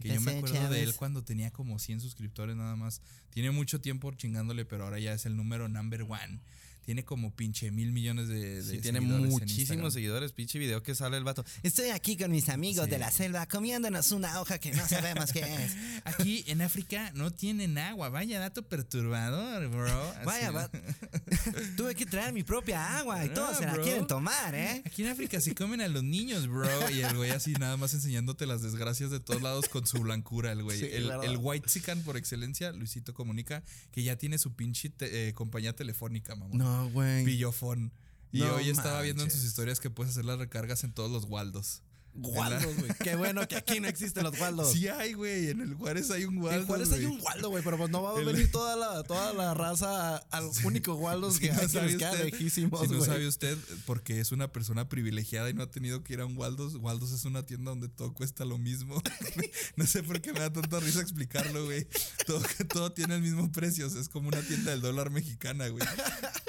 Que 0.00 0.08
¿Qué 0.08 0.14
yo 0.14 0.20
me 0.20 0.36
acuerdo 0.36 0.68
de 0.68 0.82
él 0.82 0.94
cuando 0.94 1.24
tenía 1.24 1.50
como 1.50 1.78
100 1.78 2.00
suscriptores 2.00 2.54
nada 2.54 2.76
más. 2.76 3.00
Tiene 3.30 3.50
mucho 3.50 3.80
tiempo 3.80 4.12
chingándole, 4.12 4.66
pero 4.66 4.84
ahora 4.84 4.98
ya 4.98 5.14
es 5.14 5.24
el 5.24 5.36
número 5.36 5.68
number 5.68 6.02
one. 6.02 6.40
Tiene 6.86 7.04
como 7.04 7.34
pinche 7.34 7.72
mil 7.72 7.90
millones 7.92 8.28
de, 8.28 8.62
de 8.62 8.76
Sí, 8.76 8.78
tiene 8.78 9.00
muchísimos 9.00 9.92
seguidores. 9.92 10.30
Pinche 10.30 10.56
video 10.58 10.84
que 10.84 10.94
sale 10.94 11.16
el 11.16 11.24
vato. 11.24 11.44
Estoy 11.64 11.88
aquí 11.90 12.16
con 12.16 12.30
mis 12.30 12.48
amigos 12.48 12.84
Sí. 12.84 12.90
de 12.92 12.98
la 12.98 13.10
selva 13.10 13.44
comiéndonos 13.46 14.12
una 14.12 14.40
hoja 14.40 14.58
que 14.58 14.70
no 14.72 14.86
sabemos 14.86 15.32
qué 15.32 15.40
es. 15.40 15.72
Aquí 16.04 16.44
en 16.46 16.62
África 16.62 17.10
no 17.14 17.32
tienen 17.32 17.76
agua. 17.76 18.08
Vaya 18.08 18.38
dato 18.38 18.62
perturbador, 18.68 19.68
bro. 19.68 20.10
Así, 20.16 20.24
Vaya, 20.24 20.46
¿no? 20.48 20.54
va- 20.54 20.70
tuve 21.76 21.94
que 21.96 22.06
traer 22.06 22.32
mi 22.32 22.42
propia 22.44 22.98
agua 22.98 23.24
y 23.24 23.30
todos 23.30 23.50
Ah, 23.56 23.58
se 23.58 23.64
la 23.66 23.72
bro. 23.74 23.82
quieren 23.82 24.06
tomar, 24.06 24.54
¿eh? 24.54 24.82
Aquí 24.86 25.02
en 25.02 25.08
África 25.08 25.40
se 25.40 25.54
comen 25.56 25.80
a 25.80 25.88
los 25.88 26.04
niños, 26.04 26.46
bro. 26.46 26.68
Y 26.90 27.00
el 27.00 27.16
güey 27.16 27.30
así 27.30 27.52
nada 27.54 27.76
más 27.76 27.94
enseñándote 27.94 28.46
las 28.46 28.62
desgracias 28.62 29.10
de 29.10 29.18
todos 29.18 29.42
lados 29.42 29.68
con 29.68 29.86
su 29.88 29.98
blancura, 29.98 30.52
el 30.52 30.62
güey. 30.62 30.78
Sí, 30.78 30.86
el, 30.92 31.36
white 31.40 31.68
sican 31.68 32.00
por 32.02 32.16
excelencia, 32.16 32.70
Luisito 32.72 33.12
Comunica, 33.12 33.64
que 33.90 34.02
ya 34.04 34.16
tiene 34.16 34.38
su 34.38 34.54
pinche 34.54 34.88
te- 34.90 35.28
eh, 35.28 35.34
compañía 35.34 35.74
telefónica, 35.74 36.36
mamón. 36.36 36.58
No, 36.58 36.75
güey. 36.84 37.24
Pillofón. 37.24 37.92
Y 38.32 38.40
No 38.40 38.54
hoy 38.54 38.68
estaba 38.68 39.00
viendo 39.02 39.22
en 39.22 39.30
sus 39.30 39.44
historias 39.44 39.80
que 39.80 39.88
puedes 39.90 40.12
hacer 40.12 40.24
las 40.24 40.38
recargas 40.38 40.84
en 40.84 40.92
todos 40.92 41.10
los 41.10 41.24
Waldos. 41.24 41.82
Waldos, 42.18 42.76
güey. 42.76 42.90
Qué 43.02 43.16
bueno 43.16 43.46
que 43.48 43.56
aquí 43.56 43.80
no 43.80 43.88
existen 43.88 44.24
los 44.24 44.38
Waldos. 44.38 44.72
Sí 44.72 44.88
hay, 44.88 45.12
güey. 45.14 45.50
En 45.50 45.60
el 45.60 45.74
Juárez 45.74 46.10
hay 46.10 46.24
un 46.24 46.38
Waldos. 46.38 46.60
en 46.62 46.66
Juárez 46.66 46.92
hay 46.92 47.04
un 47.04 47.20
Waldo, 47.20 47.50
güey, 47.50 47.62
pero 47.62 47.76
pues 47.76 47.90
no 47.90 48.02
va 48.02 48.16
a 48.16 48.18
El- 48.18 48.24
venir 48.26 48.50
toda 48.50 48.76
la, 48.76 49.02
toda 49.04 49.32
la 49.32 49.54
raza 49.54 50.16
al 50.16 50.48
único 50.64 50.94
Waldos 50.94 51.38
que 51.40 51.52
no 51.52 51.60
hay 51.60 51.68
que 51.68 51.82
les 51.82 51.96
queda 51.96 52.12
usted- 52.12 52.24
lejísimos, 52.24 52.80
Si 52.80 52.88
no 52.94 53.04
sabe 53.04 53.26
usted, 53.28 53.56
porque 53.84 54.20
es 54.20 54.32
una 54.32 54.52
persona 54.52 54.88
privilegiada 54.88 55.50
y 55.50 55.54
no 55.54 55.62
ha 55.62 55.70
tenido 55.70 56.02
que 56.02 56.14
ir 56.14 56.20
a 56.20 56.26
un 56.26 56.36
Waldos. 56.36 56.76
Waldos 56.76 57.12
es 57.12 57.24
una 57.24 57.44
tienda 57.44 57.70
donde 57.70 57.88
todo 57.88 58.12
cuesta 58.14 58.44
lo 58.44 58.58
mismo. 58.58 59.02
no 59.76 59.86
sé 59.86 60.02
por 60.02 60.20
qué 60.20 60.32
me 60.32 60.40
da 60.40 60.52
tanta 60.52 60.80
risa 60.80 61.00
explicarlo, 61.00 61.64
güey. 61.64 61.86
Todo, 62.26 62.42
todo 62.68 62.92
tiene 62.92 63.14
el 63.16 63.22
mismo 63.22 63.50
precio. 63.52 63.86
o 63.86 63.90
sea, 63.90 64.00
es 64.00 64.08
como 64.08 64.28
una 64.28 64.40
tienda 64.42 64.70
del 64.72 64.80
dólar 64.80 65.10
mexicana, 65.10 65.68
güey. 65.68 65.86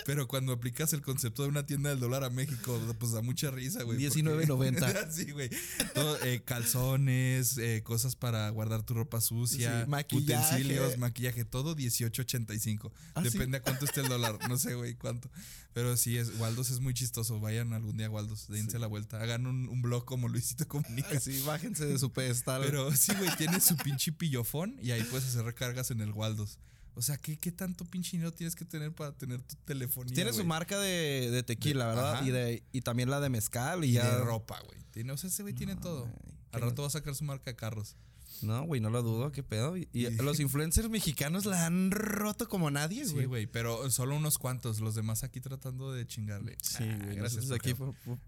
Pero 0.06 0.28
cuando 0.28 0.54
aplicas 0.54 0.94
el 0.94 1.02
concepto 1.02 1.44
de 1.44 1.50
una 1.50 1.66
tienda 1.66 1.90
del 1.90 2.00
dólar 2.00 2.24
a 2.24 2.30
México, 2.30 2.80
pues 3.00 3.12
da 3.12 3.22
mucha 3.22 3.52
risa, 3.52 3.84
güey. 3.84 3.98
porque- 4.08 4.22
19.90. 4.22 5.12
sí, 5.12 5.32
güey. 5.32 5.50
Todo, 5.94 6.18
eh, 6.24 6.42
calzones, 6.44 7.58
eh, 7.58 7.82
cosas 7.84 8.16
para 8.16 8.50
guardar 8.50 8.84
tu 8.84 8.94
ropa 8.94 9.22
sucia, 9.22 9.84
Sí, 9.84 9.90
maquillaje. 9.90 10.56
utensilios, 10.56 10.98
maquillaje, 10.98 11.46
todo 11.46 11.76
18.85. 11.76 12.92
¿Ah, 13.16 13.24
sí? 13.24 13.30
Depende 13.32 13.58
a 13.58 13.62
cuánto 13.62 13.86
esté 13.86 14.02
el 14.02 14.10
dólar. 14.10 14.38
No 14.48 14.58
sé, 14.58 14.76
güey, 14.76 14.96
cuánto. 14.96 15.30
Pero 15.74 15.96
sí, 15.98 16.18
es, 16.18 16.38
Waldos 16.40 16.70
es 16.72 16.80
muy 16.80 16.94
chistoso. 16.94 17.40
Vayan 17.40 17.74
algún 17.74 17.98
día 17.98 18.08
a 18.08 18.10
Waldos, 18.10 18.48
dense 18.48 18.80
la 18.80 18.88
vuelta. 18.88 19.22
Hagan 19.22 19.46
un, 19.48 19.70
un 19.70 19.82
blog 19.82 20.06
como 20.06 20.28
Luisito 20.28 20.68
Comunica. 20.68 21.20
Sí, 21.20 21.42
bájense 21.46 21.86
de 21.86 22.00
su 22.00 22.12
pedestal. 22.12 22.62
Pero 22.64 22.96
sí, 22.96 23.14
güey, 23.18 23.30
tiene 23.38 23.60
su 23.60 23.76
pinche 23.78 24.12
pillofón 24.12 24.76
y 24.82 24.92
ahí 24.92 25.04
puedes 25.04 25.28
hacer 25.28 25.44
recargas 25.46 25.92
en 25.92 26.02
el 26.02 26.12
Waldos. 26.12 26.60
O 26.98 27.01
sea, 27.04 27.18
¿qué, 27.18 27.38
qué 27.38 27.51
tanto 27.51 27.86
pinche 27.86 28.12
dinero 28.18 28.32
tienes 28.34 28.56
que 28.56 28.66
tener 28.66 28.92
para 28.94 29.12
tener 29.16 29.39
tu 29.42 29.56
telefonía? 29.66 30.16
tiene 30.16 30.32
su 30.32 30.38
güey? 30.38 30.48
marca 30.48 30.80
de, 30.80 31.30
de 31.32 31.44
tequila, 31.44 31.86
De- 31.89 31.96
¿verdad? 31.96 32.13
ajá. 32.16 32.25
Y, 32.25 32.32
de, 32.32 32.63
y 32.72 32.82
también 32.82 33.10
la 33.12 33.20
de 33.20 33.30
mezcal 33.30 33.86
y, 33.86 33.89
Y 33.89 33.92
ya. 33.94 34.18
de 34.18 34.24
ropa, 34.24 34.60
güey. 34.66 35.10
O 35.12 35.18
sea, 35.18 35.30
ese 35.30 35.44
güey 35.44 35.54
tiene 35.54 35.75
todo. 35.75 36.01
güey, 36.01 36.13
Al 36.54 36.62
rato 36.62 36.82
va 36.82 36.88
a 36.88 36.92
sacar 36.92 37.13
su 37.13 37.24
marca 37.24 37.51
de 37.51 37.56
carros. 37.56 37.96
No, 38.42 38.63
güey, 38.66 38.82
no 38.82 38.89
lo 38.89 39.01
dudo, 39.04 39.32
qué 39.32 39.44
pedo. 39.44 39.75
Y, 39.94 40.10
los 40.18 40.39
influencers 40.39 40.89
mexicanos 40.89 41.46
la 41.46 41.66
han 41.68 41.92
roto 41.92 42.50
como 42.50 42.72
nadie, 42.72 43.06
Sí, 43.06 43.13
güey. 43.13 43.25
güey, 43.27 43.46
pero 43.48 43.89
solo 43.92 44.16
unos 44.16 44.38
cuantos. 44.39 44.80
Los 44.80 44.96
demás 44.96 45.24
aquí 45.24 45.39
tratando 45.39 45.92
de 45.94 46.06
chingarle. 46.08 46.58
Sí, 46.63 46.77
Ah, 46.84 46.98
güey. 47.04 47.16
gracias. 47.16 47.46
Nosotros 47.46 47.60
aquí 47.60 47.75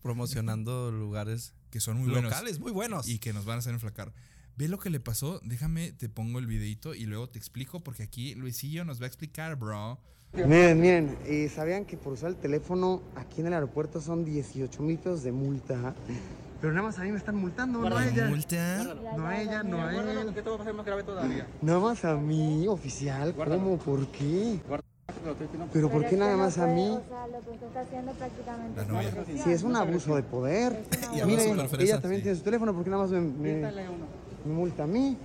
promocionando 0.01 0.91
lugares 0.91 1.53
que 1.71 1.79
son 1.79 1.97
muy 1.97 2.09
buenos. 2.09 2.31
locales 2.31 2.59
muy 2.59 2.71
buenos. 2.71 3.07
y 3.07 3.19
que 3.19 3.33
nos 3.33 3.45
van 3.45 3.57
a 3.57 3.59
hacer 3.59 3.73
enflacar. 3.73 4.13
Ve 4.59 4.67
lo 4.67 4.77
que 4.77 4.89
le 4.89 4.99
pasó. 4.99 5.39
Déjame, 5.45 5.93
te 5.93 6.09
pongo 6.09 6.37
el 6.37 6.45
videito 6.45 6.93
y 6.93 7.05
luego 7.05 7.29
te 7.29 7.39
explico 7.39 7.79
porque 7.79 8.03
aquí 8.03 8.35
Luisillo 8.35 8.83
nos 8.83 8.99
va 8.99 9.05
a 9.05 9.07
explicar, 9.07 9.55
bro. 9.55 9.97
Miren, 10.33 10.81
miren, 10.81 11.17
eh, 11.25 11.47
¿sabían 11.47 11.85
que 11.85 11.95
por 11.95 12.11
usar 12.11 12.31
el 12.31 12.35
teléfono 12.35 13.01
aquí 13.15 13.39
en 13.39 13.47
el 13.47 13.53
aeropuerto 13.53 14.01
son 14.01 14.25
18 14.25 14.83
mil 14.83 14.97
pesos 14.97 15.23
de 15.23 15.31
multa? 15.31 15.95
Pero 16.59 16.73
nada 16.73 16.87
más 16.87 16.99
a 16.99 17.03
mí 17.03 17.11
me 17.13 17.17
están 17.19 17.37
multando, 17.37 17.89
no 17.89 17.97
a 17.97 18.05
ella. 18.05 18.27
Multa. 18.27 18.83
No 19.15 19.27
a 19.27 19.41
ella, 19.41 19.63
no 19.63 19.81
a 19.81 19.95
él. 19.95 20.33
que 20.33 20.39
esto 20.39 20.57
va 20.57 20.61
a 20.61 20.65
ser 20.65 20.73
más 20.73 20.85
grave 20.85 21.03
todavía. 21.03 21.47
Nada 21.61 21.79
más 21.79 22.03
a 22.03 22.17
mí, 22.17 22.67
oficial. 22.67 23.33
¿Cómo? 23.33 23.77
¿Por 23.77 24.07
qué? 24.07 24.59
¿Pero 25.71 25.89
por 25.89 26.05
qué 26.05 26.17
nada 26.17 26.35
más 26.35 26.57
a 26.57 26.67
mí? 26.67 26.89
O 26.89 27.01
sea, 27.07 27.27
lo 27.27 27.39
que 27.45 27.51
usted 27.51 27.67
está 27.67 27.79
haciendo 27.79 28.11
prácticamente 28.11 28.75
La 28.75 29.03
es 29.53 29.63
novia. 29.63 29.65
un 29.69 29.75
abuso 29.77 30.15
de 30.17 30.23
poder. 30.23 30.83
Fresa, 30.89 31.77
ella 31.79 32.01
también 32.01 32.21
tiene 32.21 32.37
su 32.37 32.43
teléfono, 32.43 32.73
porque 32.73 32.89
nada 32.89 33.03
más 33.03 33.11
me, 33.11 33.61
multa 34.49 34.83
a 34.83 34.87
mí. 34.87 35.17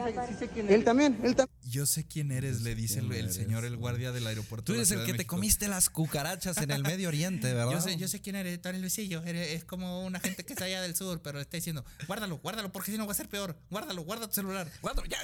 Aparte- 0.00 0.32
Sí 0.32 0.34
sé 0.38 0.48
quién 0.48 0.68
Él 0.70 0.84
también, 0.84 1.14
él 1.22 1.34
también. 1.34 1.47
Yo 1.70 1.86
sé 1.86 2.06
quién 2.06 2.30
eres, 2.32 2.62
le 2.62 2.74
dice 2.74 3.00
el, 3.00 3.12
eres, 3.12 3.34
señor, 3.34 3.64
el 3.64 3.76
guardia 3.76 4.10
del 4.12 4.26
aeropuerto. 4.26 4.64
Tú 4.64 4.74
eres 4.74 4.90
el 4.90 5.04
que 5.04 5.12
te 5.14 5.26
comiste 5.26 5.68
las 5.68 5.90
cucarachas 5.90 6.56
en 6.58 6.70
el 6.70 6.82
Medio 6.82 7.08
Oriente, 7.08 7.52
¿verdad? 7.54 7.72
Yo 7.72 7.80
sé, 7.80 7.96
yo 7.96 8.08
sé 8.08 8.20
quién 8.20 8.36
eres, 8.36 8.60
tú 8.62 8.68
eres 8.68 8.80
Luisillo. 8.80 9.22
eres- 9.24 9.50
es 9.50 9.64
como 9.64 10.04
una 10.04 10.18
gente 10.20 10.44
que 10.44 10.52
está 10.54 10.64
allá 10.64 10.80
del 10.80 10.96
sur, 10.96 11.20
pero 11.22 11.36
le 11.38 11.42
está 11.42 11.56
diciendo, 11.56 11.84
guárdalo, 12.06 12.38
guárdalo, 12.38 12.72
porque 12.72 12.90
si 12.92 12.96
no 12.98 13.06
va 13.06 13.12
a 13.12 13.14
ser 13.16 13.28
peor. 13.28 13.58
Guárdalo, 13.70 14.02
guarda 14.02 14.28
tu 14.28 14.34
celular. 14.34 14.70
Guárdalo, 14.80 15.06
ya, 15.10 15.18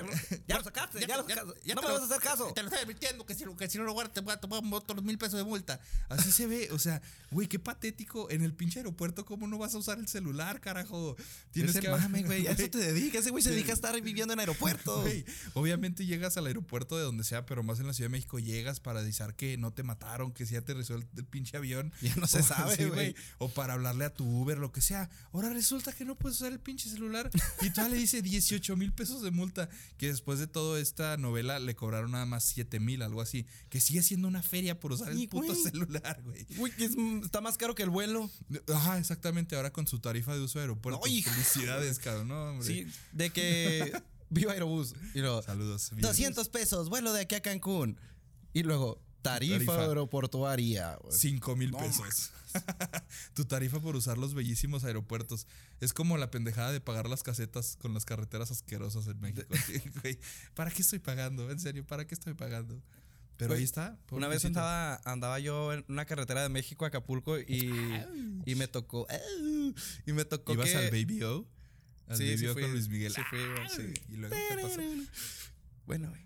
ya 0.46 0.58
lo 0.58 0.64
sacaste, 0.64 1.00
ya 1.06 1.16
lo 1.16 1.22
sacaste. 1.22 1.44
No 1.44 1.54
te 1.54 1.74
me 1.74 1.74
lo- 1.74 1.92
vas 1.94 2.02
a 2.02 2.04
hacer 2.04 2.20
caso. 2.20 2.52
Te 2.54 2.62
lo 2.62 2.68
estoy 2.68 2.82
advirtiendo 2.84 3.24
que 3.24 3.34
si, 3.34 3.44
que 3.58 3.68
si 3.70 3.78
no 3.78 3.84
lo 3.84 3.92
guardas 3.92 4.12
te 4.14 4.20
voy 4.20 4.34
a 4.34 4.36
tomar 4.36 4.60
otros 4.72 5.02
mil 5.02 5.16
pesos 5.16 5.38
de 5.38 5.44
multa. 5.44 5.80
Así 6.08 6.30
se 6.30 6.46
ve, 6.46 6.68
o 6.72 6.78
sea, 6.78 7.00
güey, 7.30 7.48
qué 7.48 7.58
patético. 7.58 8.30
En 8.30 8.42
el 8.42 8.52
pinche 8.52 8.80
aeropuerto, 8.80 9.24
¿cómo 9.24 9.46
no 9.46 9.56
vas 9.58 9.74
a 9.74 9.78
usar 9.78 9.98
el 9.98 10.08
celular, 10.08 10.60
carajo? 10.60 11.16
Tienes 11.52 11.78
que 11.78 11.88
mame, 11.88 12.22
güey. 12.22 12.46
A 12.48 12.50
eso 12.52 12.68
te 12.68 12.78
dedicas. 12.78 13.22
Ese 13.22 13.30
güey 13.30 13.42
se 13.42 13.50
dedica 13.50 13.70
a 13.70 13.74
estar 13.74 13.98
viviendo 14.02 14.34
en 14.34 14.40
aeropuertos. 14.40 15.02
Güey, 15.02 15.24
obviamente 15.54 16.04
llegas 16.04 16.33
al 16.36 16.46
aeropuerto 16.46 16.96
de 16.96 17.04
donde 17.04 17.24
sea, 17.24 17.46
pero 17.46 17.62
más 17.62 17.80
en 17.80 17.86
la 17.86 17.94
Ciudad 17.94 18.06
de 18.10 18.12
México 18.16 18.38
llegas 18.38 18.80
para 18.80 19.00
avisar 19.00 19.34
que 19.36 19.56
no 19.58 19.72
te 19.72 19.82
mataron, 19.82 20.32
que 20.32 20.46
si 20.46 20.56
aterrizó 20.56 20.94
el, 20.94 21.06
el 21.16 21.24
pinche 21.24 21.56
avión. 21.56 21.92
Ya 22.02 22.14
no 22.16 22.26
se 22.26 22.42
sabe, 22.42 22.76
sí, 22.76 22.84
güey. 22.84 23.14
O 23.38 23.48
para 23.48 23.74
hablarle 23.74 24.04
a 24.04 24.12
tu 24.12 24.24
Uber, 24.24 24.58
lo 24.58 24.72
que 24.72 24.80
sea. 24.80 25.08
Ahora 25.32 25.48
resulta 25.50 25.92
que 25.92 26.04
no 26.04 26.16
puedes 26.16 26.36
usar 26.40 26.52
el 26.52 26.60
pinche 26.60 26.88
celular. 26.90 27.30
Y 27.62 27.70
todavía 27.70 27.94
le 27.96 28.00
dice 28.00 28.20
18 28.22 28.76
mil 28.76 28.92
pesos 28.92 29.22
de 29.22 29.30
multa. 29.30 29.68
Que 29.96 30.08
después 30.08 30.38
de 30.38 30.46
toda 30.46 30.80
esta 30.80 31.16
novela 31.16 31.58
le 31.58 31.74
cobraron 31.74 32.10
nada 32.12 32.26
más 32.26 32.44
7 32.44 32.78
mil, 32.80 33.02
algo 33.02 33.20
así. 33.20 33.46
Que 33.70 33.80
sigue 33.80 34.02
siendo 34.02 34.28
una 34.28 34.42
feria 34.42 34.78
por 34.80 34.92
usar 34.92 35.14
Sí, 35.14 35.22
el 35.22 35.28
puto 35.28 35.54
celular, 35.54 36.20
güey. 36.22 36.46
Güey, 36.56 36.72
que 36.72 36.84
es- 36.84 36.96
está 37.24 37.40
más 37.40 37.56
caro 37.56 37.74
que 37.74 37.82
el 37.82 37.90
vuelo. 37.90 38.30
Ajá, 38.74 38.98
exactamente. 38.98 39.56
Ahora 39.56 39.72
con 39.72 39.86
su 39.86 39.98
tarifa 40.00 40.34
de 40.34 40.40
uso 40.40 40.58
de 40.58 40.64
aeropuerto. 40.64 41.00
No. 41.04 41.22
Felicidades, 41.22 41.98
cabrón. 41.98 42.28
No, 42.28 42.50
hombre. 42.50 42.66
Sí, 42.66 42.86
de 43.12 43.30
que 43.30 43.92
viva 44.30 44.52
Aerobús. 44.52 44.94
Y 45.14 45.20
luego, 45.20 45.42
Saludos. 45.42 45.90
200 45.96 46.48
pesos, 46.48 46.88
vuelo 46.88 47.12
de 47.12 47.22
aquí 47.22 47.34
a 47.34 47.40
Cancún. 47.40 47.98
Y 48.52 48.62
luego, 48.62 49.00
tarifa, 49.22 49.54
Tarifa. 49.54 49.80
aeroportuaria. 49.82 50.96
güey. 51.02 51.16
5 51.16 51.56
mil 51.56 51.72
pesos. 51.72 52.30
tu 53.34 53.44
tarifa 53.44 53.80
por 53.80 53.96
usar 53.96 54.16
los 54.18 54.34
bellísimos 54.34 54.84
aeropuertos. 54.84 55.46
Es 55.80 55.92
como 55.92 56.16
la 56.18 56.30
pendejada 56.30 56.70
de 56.72 56.80
pagar 56.80 57.08
las 57.08 57.22
casetas 57.22 57.76
con 57.80 57.94
las 57.94 58.04
carreteras 58.04 58.50
asquerosas 58.50 59.06
en 59.08 59.20
México. 59.20 59.42
¿Para 60.54 60.70
qué 60.70 60.82
estoy 60.82 61.00
pagando? 61.00 61.50
En 61.50 61.58
serio, 61.58 61.84
¿para 61.84 62.06
qué 62.06 62.14
estoy 62.14 62.34
pagando? 62.34 62.80
Pero 63.36 63.54
ahí 63.54 63.64
está. 63.64 63.98
Una 64.12 64.28
vez 64.28 64.44
andaba, 64.44 65.00
andaba 65.04 65.40
yo 65.40 65.72
en 65.72 65.84
una 65.88 66.04
carretera 66.04 66.42
de 66.42 66.48
México 66.48 66.84
a 66.84 66.88
Acapulco 66.88 67.36
y, 67.40 67.72
y 68.46 68.54
me 68.54 68.68
tocó. 68.68 69.08
Y 70.06 70.12
me 70.12 70.24
tocó 70.24 70.52
¿Ibas 70.52 70.70
que. 70.70 70.76
al 70.76 70.90
Baby 70.90 71.22
O? 71.24 71.44
Al 72.08 72.16
Sí, 72.16 72.36
sí 72.38 72.46
fui. 72.48 72.62
con 72.62 72.72
Luis 72.72 72.88
Miguel. 72.88 73.12
Sí 73.14 73.20
fui, 73.30 73.38
güey, 73.38 73.68
sí. 73.94 74.00
Y 74.12 74.16
luego, 74.16 74.34
¿qué 74.34 74.62
pasó? 74.62 74.80
Bueno, 75.86 76.10
güey. 76.10 76.22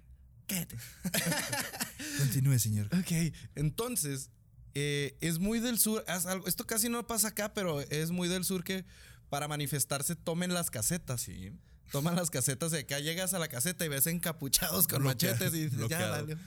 Cállate. 0.47 0.77
Continúe, 2.19 2.59
señor. 2.59 2.87
Ok, 2.87 3.33
entonces, 3.55 4.31
eh, 4.75 5.17
es 5.21 5.39
muy 5.39 5.61
del 5.61 5.79
sur. 5.79 6.05
haz 6.09 6.27
algo- 6.27 6.47
esto 6.47 6.67
casi 6.67 6.89
no 6.89 7.07
pasa 7.07 7.29
acá, 7.29 7.53
pero 7.55 7.81
es 7.81 8.11
muy 8.11 8.29
del 8.29 8.45
sur 8.45 8.65
que 8.65 8.85
para 9.29 9.49
manifestarse 9.49 10.17
tomen 10.17 10.55
las 10.55 10.71
casetas. 10.71 11.23
Sí. 11.23 11.53
Toman 11.93 12.17
las 12.17 12.29
casetas 12.31 12.71
de 12.71 12.81
acá, 12.81 12.99
llegas 13.01 13.33
a 13.33 13.39
la 13.39 13.49
caseta 13.49 13.83
y 13.85 13.89
ves 13.89 14.07
encapuchados 14.07 14.87
con 14.87 15.01
Bloqueado, 15.03 15.37
machetes 15.37 15.55
y 15.59 15.69
dices, 15.71 15.89
ya 15.89 16.11
valió, 16.11 16.39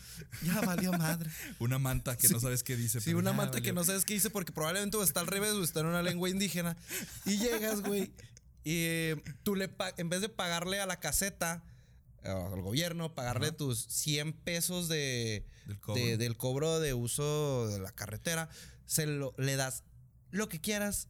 ya 0.43 0.61
valió 0.61 0.91
madre. 0.93 1.31
Una 1.59 1.79
manta 1.79 2.15
que 2.15 2.29
no 2.29 2.39
sabes 2.39 2.61
qué 2.61 2.75
dice. 2.75 3.01
Sí, 3.01 3.15
una 3.15 3.33
manta 3.33 3.59
que 3.59 3.73
no 3.73 3.83
sabes 3.83 4.05
qué 4.05 4.13
dice 4.13 4.29
porque 4.29 4.51
probablemente 4.51 4.97
o 4.97 5.03
está 5.03 5.19
al 5.19 5.25
revés 5.27 5.53
o 5.53 5.63
está 5.63 5.79
en 5.79 5.87
una 5.87 6.03
lengua 6.03 6.29
indígena. 6.29 6.77
Y 7.25 7.37
llegas, 7.39 7.81
güey, 7.81 8.11
y 8.63 8.85
eh, 8.85 9.23
tú 9.43 9.55
le 9.55 9.69
en 9.97 10.09
vez 10.09 10.21
de 10.21 10.29
pagarle 10.29 10.79
a 10.79 10.85
la 10.85 10.99
caseta, 10.99 11.63
eh, 12.23 12.29
al 12.29 12.61
gobierno, 12.61 13.13
pagarle 13.15 13.47
Ajá. 13.47 13.57
tus 13.57 13.79
100 13.87 14.33
pesos 14.33 14.87
de, 14.87 15.45
Del 15.65 15.79
cobro. 15.79 16.01
de- 16.01 16.17
del 16.17 16.37
cobro 16.37 16.79
de 16.79 16.93
uso 16.93 17.67
de 17.67 17.79
la 17.79 17.91
carretera, 17.91 18.49
se 18.85 19.05
lo, 19.07 19.33
le 19.37 19.55
das 19.55 19.83
lo 20.31 20.47
que 20.49 20.61
quieras 20.61 21.07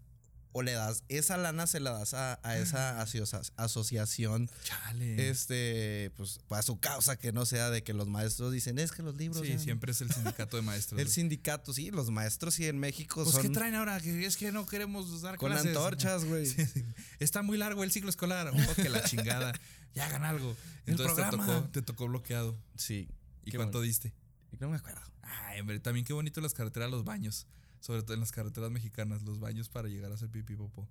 o 0.53 0.61
le 0.63 0.73
das 0.73 1.03
esa 1.09 1.37
lana, 1.37 1.65
se 1.67 1.79
la 1.79 1.91
das 1.91 2.13
a, 2.13 2.39
a 2.43 2.57
esa 2.57 3.01
asocia- 3.01 3.41
asociación, 3.57 4.49
Chale. 4.63 5.29
este, 5.29 6.11
pues, 6.17 6.39
a 6.49 6.61
su 6.61 6.79
causa, 6.79 7.17
que 7.17 7.31
no 7.31 7.45
sea 7.45 7.69
de 7.69 7.83
que 7.83 7.93
los 7.93 8.07
maestros 8.07 8.51
dicen, 8.51 8.77
es 8.79 8.91
que 8.91 9.01
los 9.03 9.15
libros... 9.15 9.41
sí, 9.45 9.53
ya- 9.53 9.59
siempre 9.59 9.91
es 9.91 10.01
el 10.01 10.11
sindicato 10.13 10.57
de 10.57 10.63
maestros. 10.63 10.99
el 10.99 11.07
sindicato, 11.09 11.73
sí, 11.73 11.91
los 11.91 12.09
maestros 12.11 12.53
sí 12.55 12.67
en 12.67 12.79
México 12.79 13.23
Pues, 13.23 13.33
son 13.35 13.41
¿qué 13.43 13.49
traen 13.49 13.75
ahora? 13.75 13.99
Que 13.99 14.25
es 14.25 14.37
que 14.37 14.51
no 14.51 14.65
queremos 14.65 15.09
usar 15.09 15.37
con 15.37 15.51
clases. 15.51 15.67
antorchas, 15.69 16.25
güey. 16.25 16.45
Sí, 16.51 16.65
sí. 16.65 16.83
Está 17.19 17.41
muy 17.43 17.57
largo 17.57 17.83
el 17.83 17.91
ciclo 17.91 18.09
escolar. 18.09 18.51
Oh, 18.53 18.75
que 18.75 18.89
la 18.89 19.03
chingada. 19.03 19.53
Ya 19.93 20.05
hagan 20.05 20.23
algo. 20.23 20.55
Entonces 20.85 21.17
te 21.17 21.29
tocó, 21.37 21.63
te 21.71 21.81
tocó 21.81 22.07
bloqueado. 22.07 22.57
Sí. 22.77 23.09
¿Y 23.43 23.51
Qué 23.51 23.57
cuánto 23.57 23.81
diste? 23.81 24.13
No 24.59 24.69
me 24.69 24.77
acuerdo. 24.77 25.01
Ay, 25.21 25.59
hombre, 25.59 25.79
también 25.81 26.05
qué 26.05 26.13
bonito 26.13 26.39
las 26.39 26.53
carreteras, 26.53 26.89
los 26.89 27.03
baños. 27.03 27.45
Sobre 27.81 28.03
todo 28.03 28.13
en 28.13 28.21
las 28.21 28.31
carreteras 28.31 28.71
mexicanas, 28.71 29.23
los 29.23 29.39
baños 29.39 29.67
para 29.67 29.89
llegar 29.89 30.11
a 30.11 30.15
hacer 30.15 30.29
pipí 30.29 30.55
popó. 30.55 30.87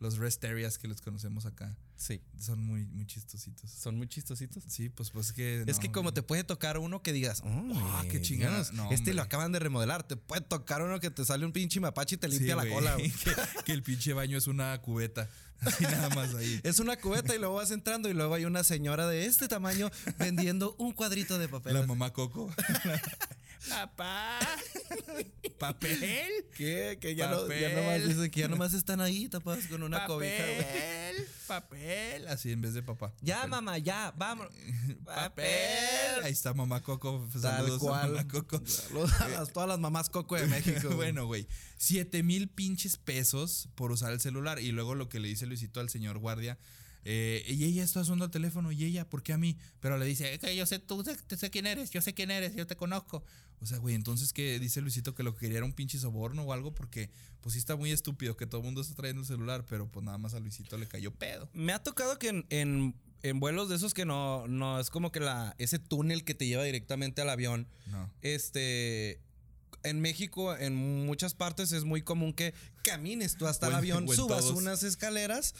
Los 0.00 0.16
rest 0.16 0.42
areas 0.46 0.78
que 0.78 0.88
les 0.88 1.02
conocemos 1.02 1.44
acá. 1.44 1.76
Sí. 1.94 2.22
Son 2.38 2.64
muy, 2.64 2.86
muy 2.86 3.04
chistositos. 3.06 3.70
Son 3.70 3.98
muy 3.98 4.08
chistositos. 4.08 4.64
Sí, 4.66 4.88
pues, 4.88 5.10
pues 5.10 5.34
que. 5.34 5.60
es 5.66 5.76
no, 5.76 5.82
que 5.82 5.92
como 5.92 6.14
te 6.14 6.22
puede 6.22 6.42
tocar 6.42 6.78
uno 6.78 7.02
que 7.02 7.12
digas, 7.12 7.42
oh, 7.44 8.02
qué 8.10 8.22
chingada. 8.22 8.66
No, 8.72 8.90
este 8.90 9.12
lo 9.12 9.20
acaban 9.20 9.52
de 9.52 9.58
remodelar. 9.58 10.02
Te 10.02 10.16
puede 10.16 10.40
tocar 10.40 10.80
uno 10.80 10.98
que 11.00 11.10
te 11.10 11.22
sale 11.26 11.44
un 11.44 11.52
pinche 11.52 11.80
mapache 11.80 12.14
y 12.14 12.18
te 12.18 12.28
Sí, 12.28 12.38
limpia 12.38 12.56
la 12.56 12.66
cola. 12.66 12.96
que, 12.96 13.62
que 13.66 13.72
el 13.72 13.82
pinche 13.82 14.14
baño 14.14 14.38
es 14.38 14.46
una 14.46 14.80
cubeta. 14.80 15.28
Así 15.60 15.84
nada 15.84 16.08
más 16.10 16.34
ahí. 16.34 16.58
Es 16.62 16.78
una 16.78 16.96
cubeta 16.96 17.34
y 17.34 17.38
luego 17.38 17.56
vas 17.56 17.70
entrando 17.70 18.08
y 18.08 18.14
luego 18.14 18.34
hay 18.34 18.46
una 18.46 18.64
señora 18.64 19.06
de 19.06 19.26
este 19.26 19.46
tamaño 19.46 19.90
vendiendo 20.18 20.74
un 20.78 20.92
cuadrito 20.92 21.38
de 21.38 21.48
papel. 21.48 21.74
La 21.74 21.86
mamá 21.86 22.14
Coco. 22.14 22.50
Papá. 23.68 24.38
Papel. 25.58 25.98
¿Qué? 26.56 26.98
Que 27.00 27.14
ya, 27.14 27.28
no, 27.28 27.42
ya 27.48 27.68
Papel. 27.68 27.76
nomás 28.08 28.30
que 28.30 28.40
ya 28.40 28.48
nomás 28.48 28.72
están 28.74 29.00
ahí 29.00 29.28
tapadas 29.28 29.66
con 29.66 29.82
una 29.82 30.06
cobija, 30.06 30.42
güey. 30.44 30.56
papel, 30.58 31.26
papel. 31.46 32.28
Así 32.28 32.52
en 32.52 32.62
vez 32.62 32.72
de 32.74 32.82
papá. 32.82 33.12
Ya, 33.20 33.36
Papel. 33.36 33.50
mamá, 33.50 33.78
ya, 33.78 34.14
vamos. 34.16 34.48
Papel. 35.04 36.24
Ahí 36.24 36.32
está 36.32 36.54
mamá 36.54 36.80
Coco. 36.82 37.26
Tal 37.32 37.42
Saludos 37.42 37.82
a 37.82 38.06
mamá 38.06 38.26
Coco. 38.28 38.62
Saludos 38.66 39.12
a 39.20 39.28
las- 39.28 39.52
todas 39.52 39.68
las 39.68 39.78
mamás 39.78 40.08
coco 40.08 40.36
de 40.36 40.46
México. 40.46 40.88
bueno, 40.96 41.26
güey. 41.26 41.46
Siete 41.76 42.22
mil 42.22 42.48
pinches 42.48 42.96
pesos 42.96 43.68
por 43.74 43.92
usar 43.92 44.12
el 44.12 44.20
celular. 44.20 44.60
Y 44.60 44.72
luego 44.72 44.94
lo 44.94 45.08
que 45.08 45.20
le 45.20 45.28
dice 45.28 45.46
Luisito 45.46 45.80
al 45.80 45.90
señor 45.90 46.18
guardia. 46.18 46.58
Eh, 47.04 47.44
y 47.48 47.64
ella 47.64 47.82
está 47.82 48.00
usando 48.00 48.24
el 48.24 48.30
teléfono. 48.30 48.72
Y 48.72 48.84
ella, 48.84 49.08
¿por 49.08 49.22
qué 49.22 49.32
a 49.32 49.38
mí? 49.38 49.56
Pero 49.80 49.96
le 49.98 50.04
dice, 50.06 50.32
"Es 50.34 50.40
que 50.40 50.54
yo 50.56 50.66
sé, 50.66 50.78
tú 50.78 51.02
sé, 51.04 51.16
te 51.26 51.36
sé 51.36 51.50
quién 51.50 51.66
eres, 51.66 51.90
yo 51.90 52.00
sé 52.00 52.14
quién 52.14 52.30
eres, 52.30 52.54
yo 52.54 52.66
te 52.66 52.76
conozco. 52.76 53.22
O 53.62 53.66
sea, 53.66 53.76
güey, 53.78 53.94
entonces 53.94 54.32
que 54.32 54.58
dice 54.58 54.80
Luisito 54.80 55.14
que 55.14 55.22
lo 55.22 55.34
que 55.34 55.40
quería 55.40 55.58
era 55.58 55.66
un 55.66 55.74
pinche 55.74 55.98
soborno 55.98 56.42
o 56.44 56.52
algo, 56.54 56.72
porque 56.74 57.10
pues 57.42 57.52
sí 57.52 57.58
está 57.58 57.76
muy 57.76 57.90
estúpido 57.90 58.34
que 58.36 58.46
todo 58.46 58.60
el 58.62 58.64
mundo 58.64 58.80
está 58.80 58.94
trayendo 58.94 59.20
el 59.20 59.26
celular, 59.26 59.66
pero 59.68 59.86
pues 59.90 60.04
nada 60.04 60.16
más 60.16 60.32
a 60.34 60.40
Luisito 60.40 60.78
le 60.78 60.86
cayó 60.86 61.12
pedo. 61.12 61.48
Me 61.52 61.72
ha 61.74 61.82
tocado 61.82 62.18
que 62.18 62.28
en, 62.28 62.46
en- 62.48 62.94
en 63.22 63.38
vuelos 63.38 63.68
de 63.68 63.76
esos 63.76 63.92
que 63.92 64.06
no, 64.06 64.48
no 64.48 64.80
es 64.80 64.88
como 64.88 65.12
que 65.12 65.20
la, 65.20 65.54
ese 65.58 65.78
túnel 65.78 66.24
que 66.24 66.34
te 66.34 66.46
lleva 66.46 66.64
directamente 66.64 67.20
al 67.20 67.28
avión. 67.28 67.68
No. 67.90 68.10
Este. 68.22 69.20
En 69.82 70.00
México, 70.00 70.54
en 70.56 70.74
muchas 71.06 71.32
partes, 71.34 71.72
es 71.72 71.84
muy 71.84 72.02
común 72.02 72.34
que 72.34 72.52
camines 72.82 73.36
tú 73.36 73.46
hasta 73.46 73.68
el 73.68 73.74
avión, 73.74 74.06
subas 74.08 74.40
todos. 74.42 74.56
unas 74.58 74.82
escaleras 74.82 75.54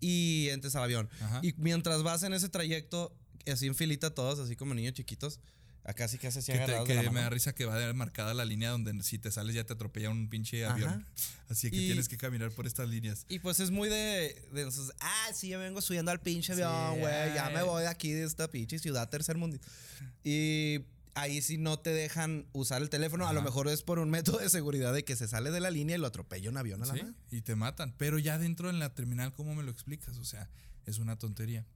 y 0.00 0.48
entres 0.50 0.74
al 0.76 0.84
avión. 0.84 1.08
Ajá. 1.20 1.40
Y 1.42 1.54
mientras 1.58 2.02
vas 2.02 2.22
en 2.22 2.32
ese 2.32 2.48
trayecto, 2.48 3.14
así 3.46 3.66
en 3.66 3.74
filita 3.74 4.10
todos, 4.14 4.38
así 4.38 4.56
como 4.56 4.74
niños 4.74 4.94
chiquitos, 4.94 5.40
acá 5.84 6.06
sí 6.08 6.18
que 6.18 6.26
haces 6.26 6.44
así 6.48 6.52
Que, 6.52 6.64
te- 6.66 6.84
que 6.84 6.94
de 6.94 7.02
la 7.02 7.10
me 7.10 7.20
da 7.20 7.30
risa 7.30 7.54
que 7.54 7.64
va 7.64 7.92
marcada 7.94 8.34
la 8.34 8.44
línea 8.44 8.70
donde 8.70 9.02
si 9.02 9.18
te 9.18 9.30
sales 9.30 9.54
ya 9.54 9.64
te 9.64 9.72
atropella 9.72 10.10
un 10.10 10.28
pinche 10.28 10.64
avión. 10.66 10.88
Ajá. 10.90 11.04
Así 11.48 11.68
que 11.70 11.76
Y- 11.78 11.86
tienes 11.86 12.08
que 12.08 12.16
caminar 12.16 12.52
por 12.52 12.66
estas 12.66 12.88
líneas. 12.88 13.24
Y 13.28 13.40
pues 13.40 13.58
es 13.58 13.70
muy 13.72 13.88
de, 13.88 14.40
de 14.52 14.68
esos, 14.68 14.92
ah, 15.00 15.28
sí, 15.34 15.48
yo 15.48 15.58
vengo 15.58 15.80
subiendo 15.80 16.12
al 16.12 16.20
pinche 16.20 16.54
Sí, 16.54 16.62
avión, 16.62 17.00
güey, 17.00 17.34
ya 17.34 17.46
ay. 17.46 17.54
me 17.54 17.62
voy 17.64 17.82
de 17.82 17.88
aquí 17.88 18.12
de 18.12 18.24
esta 18.24 18.48
pinche 18.48 18.78
ciudad 18.78 19.08
tercer 19.08 19.36
mundo. 19.36 19.58
Y 20.22 20.80
ahí 21.14 21.42
sí 21.42 21.58
no 21.58 21.78
te 21.78 21.90
dejan 21.90 22.46
usar 22.52 22.82
el 22.82 22.90
teléfono, 22.90 23.26
a 23.26 23.32
lo 23.32 23.42
mejor 23.42 23.68
es 23.68 23.82
por 23.82 23.98
un 23.98 24.10
método 24.10 24.38
de 24.38 24.48
seguridad 24.48 24.92
de 24.92 25.04
que 25.04 25.16
se 25.16 25.28
sale 25.28 25.50
de 25.50 25.60
la 25.60 25.70
línea 25.70 25.96
y 25.96 26.00
lo 26.00 26.06
atropella 26.06 26.50
un 26.50 26.56
avión 26.56 26.82
a 26.82 26.86
la 26.86 26.94
Sí, 26.94 27.02
mano. 27.02 27.14
y 27.30 27.40
te 27.42 27.54
matan. 27.56 27.94
Pero 27.98 28.18
ya 28.18 28.38
dentro 28.38 28.70
en 28.70 28.78
la 28.78 28.94
terminal, 28.94 29.32
¿cómo 29.32 29.54
me 29.54 29.62
lo 29.62 29.70
explicas? 29.70 30.16
O 30.18 30.24
sea, 30.24 30.48
es 30.86 30.98
una 30.98 31.18
tontería. 31.18 31.66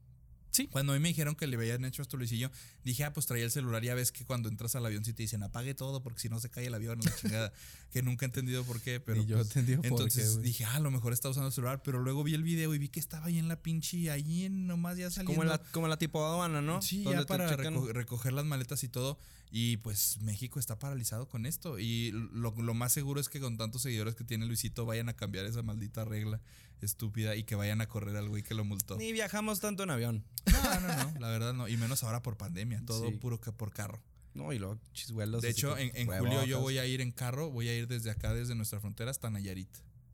Sí. 0.54 0.68
Cuando 0.68 0.92
a 0.92 0.96
mí 0.96 1.02
me 1.02 1.08
dijeron 1.08 1.34
que 1.34 1.48
le 1.48 1.56
habían 1.56 1.84
hecho 1.84 2.00
esto 2.00 2.16
Luisillo, 2.16 2.50
dije, 2.84 3.02
ah, 3.04 3.12
pues 3.12 3.26
traía 3.26 3.44
el 3.44 3.50
celular. 3.50 3.82
Ya 3.82 3.94
ves 3.94 4.12
que 4.12 4.24
cuando 4.24 4.48
entras 4.48 4.76
al 4.76 4.86
avión 4.86 5.04
sí 5.04 5.12
te 5.12 5.24
dicen 5.24 5.42
apague 5.42 5.74
todo 5.74 6.00
porque 6.00 6.20
si 6.20 6.28
no 6.28 6.38
se 6.38 6.48
cae 6.48 6.66
el 6.66 6.74
avión, 6.74 7.00
la 7.02 7.14
chingada. 7.16 7.52
que 7.90 8.02
nunca 8.02 8.24
he 8.24 8.28
entendido 8.28 8.64
por 8.64 8.80
qué, 8.80 9.00
pero. 9.00 9.20
Ni 9.20 9.26
yo 9.26 9.36
pues, 9.36 9.48
entendido 9.48 9.82
por 9.82 9.90
Entonces 9.90 10.40
dije, 10.42 10.64
ah, 10.64 10.76
a 10.76 10.80
lo 10.80 10.92
mejor 10.92 11.12
está 11.12 11.28
usando 11.28 11.48
el 11.48 11.52
celular, 11.52 11.82
pero 11.82 12.00
luego 12.00 12.22
vi 12.22 12.34
el 12.34 12.44
video 12.44 12.72
y 12.72 12.78
vi 12.78 12.88
que 12.88 13.00
estaba 13.00 13.26
ahí 13.26 13.38
en 13.38 13.48
la 13.48 13.62
pinche, 13.62 14.10
ahí 14.10 14.44
en 14.44 14.68
nomás 14.68 14.96
ya 14.96 15.10
saliendo. 15.10 15.34
Como 15.34 15.44
la, 15.44 15.58
como 15.58 15.88
la 15.88 15.96
tipo 15.98 16.24
aduana, 16.24 16.62
¿no? 16.62 16.80
Sí, 16.82 17.02
ya 17.02 17.26
para 17.26 17.56
reco- 17.56 17.92
recoger 17.92 18.32
las 18.32 18.44
maletas 18.44 18.84
y 18.84 18.88
todo. 18.88 19.18
Y 19.50 19.76
pues 19.78 20.20
México 20.20 20.58
está 20.58 20.78
paralizado 20.78 21.28
con 21.28 21.46
esto. 21.46 21.78
Y 21.78 22.10
lo, 22.12 22.52
lo 22.60 22.74
más 22.74 22.92
seguro 22.92 23.20
es 23.20 23.28
que 23.28 23.38
con 23.38 23.56
tantos 23.56 23.82
seguidores 23.82 24.14
que 24.16 24.24
tiene 24.24 24.46
Luisito 24.46 24.84
vayan 24.84 25.08
a 25.08 25.14
cambiar 25.14 25.46
esa 25.46 25.62
maldita 25.62 26.04
regla 26.04 26.40
estúpida 26.84 27.36
y 27.36 27.44
que 27.44 27.54
vayan 27.54 27.80
a 27.80 27.88
correr 27.88 28.16
al 28.16 28.28
güey 28.28 28.42
que 28.42 28.54
lo 28.54 28.64
multó. 28.64 28.96
Ni 28.96 29.12
viajamos 29.12 29.60
tanto 29.60 29.82
en 29.82 29.90
avión. 29.90 30.24
No, 30.46 30.80
no, 30.80 31.12
no, 31.12 31.20
la 31.20 31.28
verdad 31.28 31.52
no. 31.54 31.68
Y 31.68 31.76
menos 31.76 32.02
ahora 32.04 32.22
por 32.22 32.36
pandemia, 32.36 32.82
todo 32.86 33.08
Sí. 33.08 33.14
puro 33.16 33.40
que 33.40 33.52
por 33.52 33.72
carro. 33.72 34.02
No, 34.34 34.52
y 34.52 34.58
luego 34.58 34.78
chisguelos. 34.92 35.42
De 35.42 35.50
hecho, 35.50 35.76
en, 35.78 35.90
julio 36.06 36.44
yo 36.44 36.60
voy 36.60 36.78
a 36.78 36.86
ir 36.86 37.00
en 37.00 37.12
carro, 37.12 37.50
voy 37.50 37.68
a 37.68 37.76
ir 37.76 37.86
desde 37.86 38.10
acá, 38.10 38.34
desde 38.34 38.54
nuestra 38.54 38.80
frontera 38.80 39.10
hasta 39.10 39.30
Nayarit. 39.30 39.68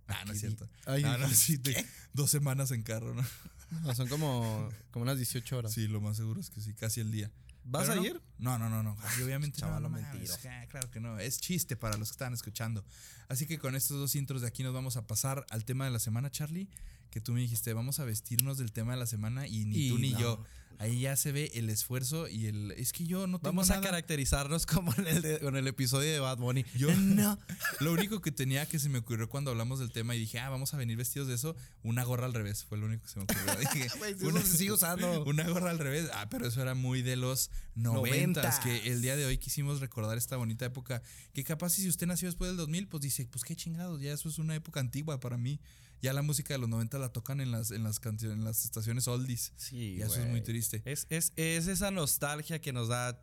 Ah, 0.09 0.25
no 0.27 0.33
es 0.33 0.41
cierto. 0.41 0.69
Ay, 0.87 1.03
Ah, 1.05 1.17
no, 1.19 1.29
sí, 1.31 1.57
de- 1.57 1.87
dos 2.12 2.31
semanas 2.31 2.71
en 2.73 2.83
carro, 2.83 3.15
¿no? 3.15 3.25
No, 3.83 3.95
son 3.95 4.09
como, 4.09 4.69
como 4.91 5.05
unas 5.05 5.17
18 5.17 5.57
horas. 5.57 5.73
Sí, 5.73 5.87
lo 5.87 6.00
más 6.00 6.17
seguro 6.17 6.41
es 6.41 6.50
que 6.50 6.61
sí, 6.61 6.75
casi 6.75 7.00
el 7.00 7.12
día. 7.12 7.31
¿Vas 7.64 7.83
Pero 7.88 7.93
a 7.93 7.97
no. 7.97 8.05
ir? 8.05 8.21
No, 8.38 8.59
no, 8.59 8.69
no, 8.71 8.83
no. 8.83 8.97
Ay, 9.02 9.23
obviamente 9.23 9.59
Chaval, 9.61 9.83
no, 9.83 9.90
mentiro. 9.90 10.35
Ah, 10.49 10.67
Claro 10.69 10.90
que 10.90 11.00
no. 11.00 11.19
Es 11.19 11.40
chiste 11.40 11.76
para 11.76 11.97
los 11.97 12.09
que 12.09 12.12
están 12.14 12.33
escuchando. 12.33 12.85
Así 13.29 13.47
que 13.47 13.59
con 13.59 13.75
estos 13.76 13.99
dos 13.99 14.14
intros 14.14 14.43
de 14.43 14.49
aquí 14.49 14.62
nos 14.62 14.73
vamos 14.75 14.97
a 14.97 15.07
pasar 15.07 15.45
al 15.50 15.64
tema 15.64 15.85
de 15.85 15.90
la 15.90 15.99
semana, 15.99 16.31
Charlie. 16.31 16.69
Que 17.11 17.21
tú 17.21 17.33
me 17.33 17.40
dijiste, 17.40 17.73
vamos 17.73 17.99
a 18.00 18.05
vestirnos 18.05 18.57
del 18.59 18.73
tema 18.73 18.93
de 18.93 18.99
la 18.99 19.07
semana 19.07 19.47
y 19.47 19.64
ni 19.64 19.87
Y 19.87 19.88
tú 19.90 19.99
ni 19.99 20.12
no. 20.12 20.21
yo. 20.21 20.45
Ahí 20.81 21.01
ya 21.01 21.15
se 21.15 21.31
ve 21.31 21.51
el 21.55 21.69
esfuerzo 21.69 22.27
y 22.27 22.47
el. 22.47 22.71
Es 22.73 22.95
que 22.95 23.05
yo 23.05 23.27
no 23.27 23.39
tengo 23.39 23.51
Vamos 23.51 23.69
a 23.71 23.83
caracterizarnos 23.83 24.65
como 24.65 24.95
en 24.97 25.07
el, 25.09 25.21
de- 25.21 25.39
con 25.39 25.55
el 25.57 25.67
episodio 25.67 26.11
de 26.11 26.21
Bad 26.21 26.39
Bunny. 26.39 26.65
Yo 26.75 26.89
no. 26.97 27.39
Lo 27.81 27.93
único 27.93 28.23
que 28.23 28.33
tenía 28.33 28.65
que 28.65 28.79
se 28.79 28.89
me 28.89 29.01
ocurrió 29.01 29.29
cuando 29.29 29.51
hablamos 29.51 29.79
del 29.79 29.93
tema 29.93 30.17
y 30.17 30.19
dije, 30.19 30.39
ah, 30.39 30.49
vamos 30.49 30.73
a 30.73 30.79
venir 30.79 30.97
vestidos 30.97 31.29
de 31.29 31.35
eso, 31.35 31.55
una 31.83 32.03
gorra 32.05 32.25
al 32.25 32.33
revés. 32.33 32.65
Fue 32.65 32.79
lo 32.79 32.87
único 32.87 33.03
que 33.03 33.11
se 33.11 33.19
me 33.19 33.25
ocurrió. 33.25 33.57
Dije, 33.61 33.89
se 33.91 34.57
sigue 34.57 34.73
usando. 34.73 35.23
Una 35.25 35.47
gorra 35.51 35.71
al 35.71 35.79
revés. 35.79 36.09
Ah, 36.15 36.29
pero 36.31 36.47
eso 36.47 36.63
era 36.63 36.75
muy 36.75 37.03
de 37.03 37.17
los 37.17 37.51
noventas. 37.75 38.45
Noventas. 38.45 38.61
Que 38.61 38.91
el 38.91 39.03
día 39.03 39.17
de 39.17 39.27
hoy 39.27 39.37
quisimos 39.37 39.81
recordar 39.81 40.17
esta 40.17 40.39
bonita 40.39 40.65
época. 40.65 41.03
Que 41.35 41.45
capaz 41.45 41.75
si 41.75 41.87
usted 41.89 42.07
nació 42.07 42.27
después 42.29 42.49
del 42.49 42.57
2000, 42.57 42.89
pues 42.89 43.03
dice, 43.03 43.27
pues 43.27 43.45
qué 43.45 43.55
chingados, 43.55 44.01
ya 44.01 44.15
eso 44.15 44.31
es 44.31 44.39
una 44.39 44.55
época 44.55 44.81
antigua 44.81 45.21
para 45.21 45.37
mí. 45.37 45.61
Ya 46.02 46.12
la 46.12 46.23
música 46.23 46.54
de 46.54 46.59
los 46.59 46.69
90 46.69 46.99
la 46.99 47.11
tocan 47.11 47.40
en 47.40 47.50
las, 47.50 47.71
en 47.71 47.83
las 47.83 48.00
canciones, 48.00 48.38
en 48.38 48.45
las 48.45 48.64
estaciones 48.64 49.07
oldies. 49.09 49.52
Sí, 49.57 49.97
Y 49.99 50.02
eso 50.02 50.16
es 50.21 50.26
muy 50.28 50.40
triste. 50.40 50.83
Es, 50.85 51.07
es, 51.11 51.33
es 51.37 51.66
esa 51.66 51.90
nostalgia 51.90 52.61
que 52.61 52.73
nos 52.73 52.88
da 52.88 53.21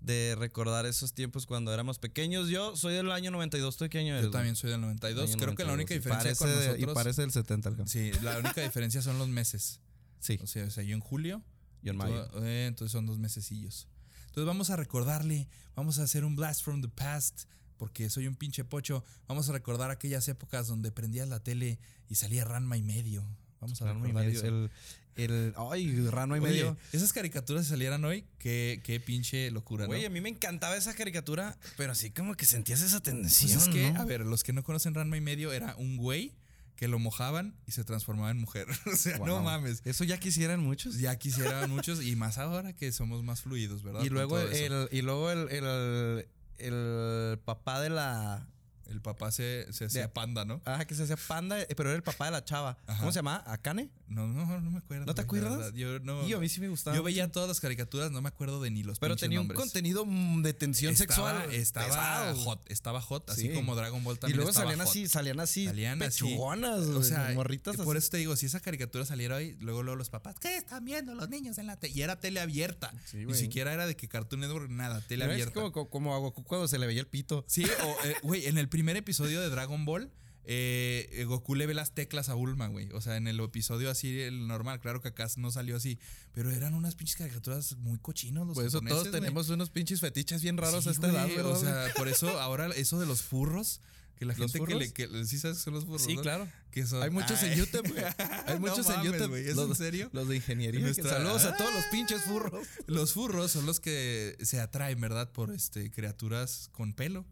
de 0.00 0.36
recordar 0.38 0.86
esos 0.86 1.12
tiempos 1.12 1.44
cuando 1.46 1.74
éramos 1.74 1.98
pequeños. 1.98 2.48
Yo 2.48 2.76
soy 2.76 2.94
del 2.94 3.10
año 3.10 3.30
92. 3.32 3.76
¿Tú 3.76 3.84
de 3.84 3.90
qué 3.90 3.98
año 3.98 4.12
eres? 4.14 4.26
Yo 4.26 4.30
también 4.30 4.54
soy 4.54 4.70
del 4.70 4.80
92. 4.80 5.30
Año 5.30 5.36
Creo 5.38 5.54
que 5.56 5.64
la 5.64 5.72
92, 5.72 5.74
única 5.74 5.94
diferencia 5.94 6.22
parece 6.24 6.44
con 6.44 6.50
nosotros. 6.54 6.90
Y 6.90 6.94
parece 6.94 7.20
del 7.22 7.32
70 7.32 7.68
el 7.68 7.76
campo. 7.76 7.90
Sí, 7.90 8.12
la 8.22 8.38
única 8.38 8.60
diferencia 8.62 9.02
son 9.02 9.18
los 9.18 9.28
meses. 9.28 9.80
Sí. 10.20 10.38
O 10.42 10.46
sea, 10.46 10.64
o 10.66 10.70
sea, 10.70 10.84
yo 10.84 10.94
en 10.94 11.00
julio. 11.00 11.42
Y 11.82 11.88
en 11.90 11.96
mayo. 11.96 12.28
eh, 12.44 12.66
entonces 12.66 12.92
son 12.92 13.06
dos 13.06 13.18
mesecillos. 13.18 13.88
Entonces 14.26 14.46
vamos 14.46 14.70
a 14.70 14.76
recordarle, 14.76 15.48
vamos 15.74 15.98
a 15.98 16.04
hacer 16.04 16.24
un 16.24 16.36
blast 16.36 16.62
from 16.62 16.80
the 16.80 16.88
past, 16.88 17.44
porque 17.78 18.10
soy 18.10 18.26
un 18.26 18.34
pinche 18.34 18.64
pocho. 18.64 19.04
Vamos 19.26 19.48
a 19.48 19.52
recordar 19.52 19.90
aquellas 19.90 20.28
épocas 20.28 20.66
donde 20.66 20.90
prendías 20.90 21.28
la 21.28 21.40
tele 21.40 21.78
y 22.08 22.16
salía 22.16 22.44
Ranma 22.44 22.76
y 22.76 22.82
medio. 22.82 23.24
Vamos 23.60 23.80
a 23.80 23.86
Ranma 23.86 24.08
y 24.08 24.12
medio. 24.12 24.42
El, 24.42 24.70
el, 25.16 25.54
ay, 25.56 26.06
Ranma 26.08 26.36
y 26.36 26.40
Oye, 26.40 26.50
medio. 26.50 26.76
esas 26.92 27.12
caricaturas 27.12 27.64
si 27.64 27.70
salieran 27.70 28.04
hoy, 28.04 28.24
qué, 28.38 28.80
qué 28.84 29.00
pinche 29.00 29.50
locura, 29.50 29.84
¿no? 29.84 29.88
Güey, 29.88 30.04
a 30.04 30.10
mí 30.10 30.20
me 30.20 30.28
encantaba 30.28 30.76
esa 30.76 30.94
caricatura, 30.94 31.58
pero 31.76 31.92
así 31.92 32.10
como 32.10 32.34
que 32.34 32.46
sentías 32.46 32.82
esa 32.82 33.00
tensión. 33.00 33.52
Pues 33.52 33.66
es 33.66 33.72
que, 33.72 33.92
¿no? 33.92 34.00
a 34.00 34.04
ver, 34.04 34.20
los 34.20 34.44
que 34.44 34.52
no 34.52 34.62
conocen 34.62 34.94
Ranma 34.94 35.16
y 35.16 35.20
medio 35.20 35.52
era 35.52 35.74
un 35.76 35.96
güey 35.96 36.36
que 36.78 36.86
lo 36.86 37.00
mojaban 37.00 37.56
y 37.66 37.72
se 37.72 37.82
transformaba 37.82 38.30
en 38.30 38.38
mujer. 38.38 38.68
o 38.86 38.94
sea, 38.94 39.18
no 39.18 39.42
mames. 39.42 39.82
Eso 39.84 40.04
ya 40.04 40.20
quisieran 40.20 40.60
muchos. 40.60 41.00
Ya 41.00 41.18
quisieran 41.18 41.68
muchos 41.68 42.00
y 42.04 42.14
más 42.14 42.38
ahora 42.38 42.72
que 42.72 42.92
somos 42.92 43.24
más 43.24 43.42
fluidos, 43.42 43.82
¿verdad? 43.82 44.04
Y 44.04 44.10
luego 44.10 44.38
el, 44.38 44.88
y 44.92 45.02
luego 45.02 45.32
el, 45.32 45.50
el, 45.50 46.28
el 46.58 47.38
papá 47.44 47.80
de 47.80 47.90
la. 47.90 48.46
El 48.88 49.00
papá 49.02 49.30
se, 49.30 49.70
se 49.72 49.84
hacía 49.84 50.12
panda, 50.12 50.44
¿no? 50.44 50.62
Ah, 50.64 50.84
que 50.86 50.94
se 50.94 51.02
hacía 51.02 51.16
panda, 51.16 51.60
eh, 51.60 51.66
pero 51.76 51.90
era 51.90 51.96
el 51.96 52.02
papá 52.02 52.24
de 52.26 52.30
la 52.32 52.44
chava. 52.44 52.78
Ajá. 52.86 53.00
¿Cómo 53.00 53.12
se 53.12 53.16
llama? 53.18 53.42
¿Akane? 53.46 53.90
No, 54.08 54.26
no, 54.26 54.60
no 54.60 54.70
me 54.70 54.78
acuerdo. 54.78 55.04
¿No 55.04 55.14
te 55.14 55.20
acuerdas? 55.20 55.74
Yo 55.74 55.98
no. 56.00 56.26
Y 56.26 56.32
a 56.32 56.38
mí 56.38 56.48
sí 56.48 56.60
me 56.60 56.68
gustaba. 56.68 56.96
Yo 56.96 57.02
veía 57.02 57.30
todas 57.30 57.48
las 57.48 57.60
caricaturas, 57.60 58.10
no 58.10 58.22
me 58.22 58.28
acuerdo 58.28 58.62
de 58.62 58.70
ni 58.70 58.82
los 58.82 58.98
Pero 58.98 59.16
tenía 59.16 59.40
un 59.42 59.48
contenido 59.48 60.06
mm, 60.06 60.42
de 60.42 60.54
tensión 60.54 60.92
Estaba- 60.94 61.40
sexual. 61.42 61.52
Estaba 61.54 61.86
pesado. 61.86 62.36
hot, 62.44 62.70
estaba 62.70 63.00
hot, 63.02 63.28
así 63.30 63.42
Sí. 63.48 63.54
como 63.54 63.76
Dragon 63.76 64.02
Ball 64.02 64.16
Y 64.16 64.18
también 64.20 64.36
luego 64.38 64.50
estaba 64.50 64.66
salían 64.70 64.80
hot. 64.86 64.88
así, 64.90 65.08
salían 65.08 65.40
así, 65.40 65.66
Salían 65.66 66.02
así. 66.02 66.24
pechugonas, 66.24 66.80
O 66.86 66.92
güey, 66.94 67.04
sea, 67.04 67.30
morritas 67.34 67.76
por 67.76 67.96
así. 67.96 68.04
eso 68.04 68.10
te 68.12 68.16
digo, 68.16 68.36
si 68.36 68.46
esa 68.46 68.60
caricatura 68.60 69.04
saliera 69.04 69.36
hoy, 69.36 69.56
luego 69.60 69.82
luego 69.82 69.96
los 69.96 70.08
papás, 70.08 70.36
¿qué 70.40 70.56
están 70.56 70.84
viendo 70.86 71.14
los 71.14 71.28
niños 71.28 71.58
en 71.58 71.66
la 71.66 71.76
tele? 71.78 71.92
Y 71.94 72.00
era 72.00 72.18
tele 72.18 72.40
abierta. 72.40 72.92
Sí, 73.04 73.18
Ni 73.26 73.34
siquiera 73.34 73.74
era 73.74 73.86
de 73.86 73.96
que 73.96 74.08
Cartoon 74.08 74.40
Network, 74.40 74.70
nada, 74.70 75.02
tele 75.02 75.26
es 75.26 75.30
abierta. 75.32 75.52
como, 75.52 75.72
como, 75.72 75.90
como 75.90 76.14
a 76.14 76.18
Goku 76.18 76.42
cuando 76.44 76.66
se 76.68 76.78
le 76.78 76.86
veía 76.86 77.00
el 77.00 77.06
pito. 77.08 77.44
Sí, 77.46 77.64
o, 77.64 78.06
eh, 78.06 78.14
güey, 78.22 78.46
en 78.46 78.56
el 78.56 78.68
primer 78.78 78.96
episodio 78.96 79.40
de 79.40 79.48
Dragon 79.50 79.84
Ball, 79.84 80.12
eh, 80.44 81.24
Goku 81.26 81.56
le 81.56 81.66
ve 81.66 81.74
las 81.74 81.94
teclas 81.96 82.28
a 82.28 82.34
Bulma, 82.34 82.68
güey. 82.68 82.88
O 82.92 83.00
sea, 83.00 83.16
en 83.16 83.26
el 83.26 83.40
episodio 83.40 83.90
así, 83.90 84.20
el 84.20 84.46
normal, 84.46 84.78
claro 84.78 85.00
que 85.02 85.08
acá 85.08 85.26
no 85.36 85.50
salió 85.50 85.74
así. 85.76 85.98
Pero 86.32 86.52
eran 86.52 86.74
unas 86.74 86.94
pinches 86.94 87.16
caricaturas 87.16 87.76
muy 87.78 87.98
cochinos 87.98 88.46
los 88.46 88.54
Por 88.54 88.64
eso 88.64 88.78
japoneses, 88.78 88.94
todos 88.96 89.08
güey. 89.10 89.20
tenemos 89.20 89.48
unos 89.48 89.70
pinches 89.70 89.98
fetiches 90.00 90.42
bien 90.42 90.56
raros 90.56 90.84
Sí, 90.84 90.90
a 90.90 90.92
esta 90.92 91.08
edad, 91.08 91.24
güey. 91.26 91.40
O 91.40 91.56
sea, 91.56 91.92
por 91.96 92.06
eso 92.06 92.38
ahora 92.40 92.68
eso 92.68 93.00
de 93.00 93.06
los 93.06 93.20
furros, 93.22 93.80
que 94.16 94.24
la 94.26 94.34
¿Los 94.34 94.52
gente 94.52 94.64
que 94.66 94.74
le. 94.76 94.92
Que, 94.92 95.08
sí, 95.26 95.38
sabes 95.40 95.58
que 95.58 95.64
son 95.64 95.74
los 95.74 95.84
furros. 95.84 96.02
Sí, 96.02 96.14
¿no? 96.14 96.22
claro. 96.22 96.48
Que 96.70 96.86
son, 96.86 97.02
Hay 97.02 97.10
muchos 97.10 97.42
en. 97.42 97.58
YouTube, 97.58 97.88
güey. 97.88 98.04
Hay 98.46 98.54
No 98.54 98.60
muchos 98.60 98.88
en 98.88 99.02
YouTube. 99.02 99.28
güey, 99.28 99.48
¿es 99.48 99.56
los, 99.56 99.68
en 99.70 99.74
serio? 99.74 100.08
Los 100.12 100.28
de 100.28 100.36
ingeniería. 100.36 100.80
Nuestra- 100.80 101.10
Saludos 101.10 101.44
a 101.46 101.56
todos 101.56 101.74
los 101.74 101.84
pinches 101.86 102.22
furros. 102.22 102.64
Los 102.86 103.12
furros 103.12 103.50
son 103.50 103.66
los 103.66 103.80
que 103.80 104.36
se 104.40 104.60
atraen, 104.60 105.00
¿verdad? 105.00 105.30
Por 105.32 105.52
este 105.52 105.90
criaturas 105.90 106.68
con 106.72 106.94
pelo. 106.94 107.26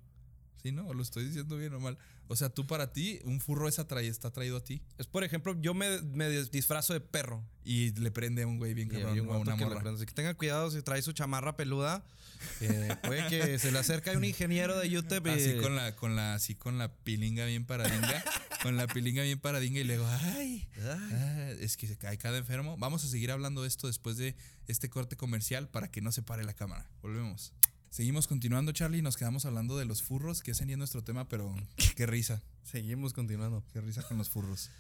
¿Sí, 0.63 0.73
no? 0.73 0.87
¿O 0.87 0.95
lo 0.95 1.03
estoy 1.03 1.25
diciendo 1.25 1.57
bien 1.57 1.75
o 1.75 1.81
mal? 1.81 1.99
O 2.29 2.35
sea, 2.35 2.49
tú 2.49 2.67
para 2.67 2.93
ti, 2.93 3.21
un 3.25 3.41
furro 3.41 3.69
es 3.69 3.79
atrae, 3.79 4.09
está 4.09 4.29
atraído 4.29 4.57
a 4.57 4.65
ti. 4.65 4.83
Es 4.99 5.07
por 5.07 5.23
ejemplo, 5.23 5.55
yo 5.61 5.75
me, 5.75 6.03
me 6.03 6.29
disfrazo 6.29 6.93
de 6.93 7.01
perro. 7.01 7.45
Y 7.65 7.93
le 7.93 8.11
prende 8.11 8.43
a 8.43 8.47
un 8.47 8.59
güey 8.59 8.75
bien 8.75 8.89
cabrón 8.89 9.13
hay 9.13 9.21
un 9.21 9.29
a 9.29 9.39
una 9.39 9.57
que 9.57 9.65
le 9.65 9.75
morra. 9.75 9.91
Así 9.91 10.07
que 10.07 10.13
tenga 10.13 10.35
cuidado 10.35 10.71
si 10.71 10.83
trae 10.83 11.03
su 11.03 11.13
chamarra 11.13 11.57
peluda. 11.57 12.05
eh, 12.61 12.95
puede 13.03 13.27
que 13.29 13.59
se 13.59 13.73
le 13.73 13.79
acerque 13.79 14.17
un 14.17 14.25
ingeniero 14.25 14.79
de 14.79 14.89
YouTube 14.89 15.27
y. 15.27 15.31
Así 15.31 15.57
con 15.61 15.75
la, 15.75 15.97
con 15.97 16.17
la, 16.17 16.35
así 16.35 16.55
con 16.55 16.79
la 16.79 16.93
pilinga 16.95 17.45
bien 17.45 17.65
paradinga. 17.65 18.25
con 18.63 18.77
la 18.77 18.87
pilinga 18.87 19.23
bien 19.23 19.39
paradinga 19.39 19.81
y 19.81 19.85
luego, 19.85 20.07
ay, 20.07 20.69
ah, 20.83 21.51
es 21.61 21.77
que 21.77 21.97
cae 21.97 22.19
cada 22.19 22.39
enfermo. 22.39 22.77
Vamos 22.77 23.05
a 23.05 23.09
seguir 23.09 23.31
hablando 23.31 23.63
de 23.63 23.69
esto 23.69 23.87
después 23.87 24.17
de 24.17 24.37
este 24.67 24.89
corte 24.89 25.17
comercial 25.17 25.69
para 25.69 25.91
que 25.91 26.01
no 26.01 26.13
se 26.13 26.23
pare 26.23 26.45
la 26.45 26.55
cámara. 26.55 26.89
Volvemos. 27.03 27.53
Seguimos 27.91 28.27
continuando, 28.27 28.73
Charlie. 28.73 29.03
Nos 29.03 29.17
quedamos 29.17 29.47
hablando 29.47 29.79
de 29.79 29.85
los 29.85 30.03
furros, 30.03 30.43
que 30.43 30.51
ese 30.51 30.67
ni 30.67 30.73
es 30.73 30.79
nuestro 30.79 31.03
tema, 31.03 31.29
pero 31.29 31.55
qué 31.97 32.07
risa. 32.07 32.43
Seguimos 32.65 33.13
continuando. 33.13 33.63
Qué 33.73 33.81
risa 33.81 34.03
con 34.03 34.19
los 34.19 34.29
furros. 34.29 34.71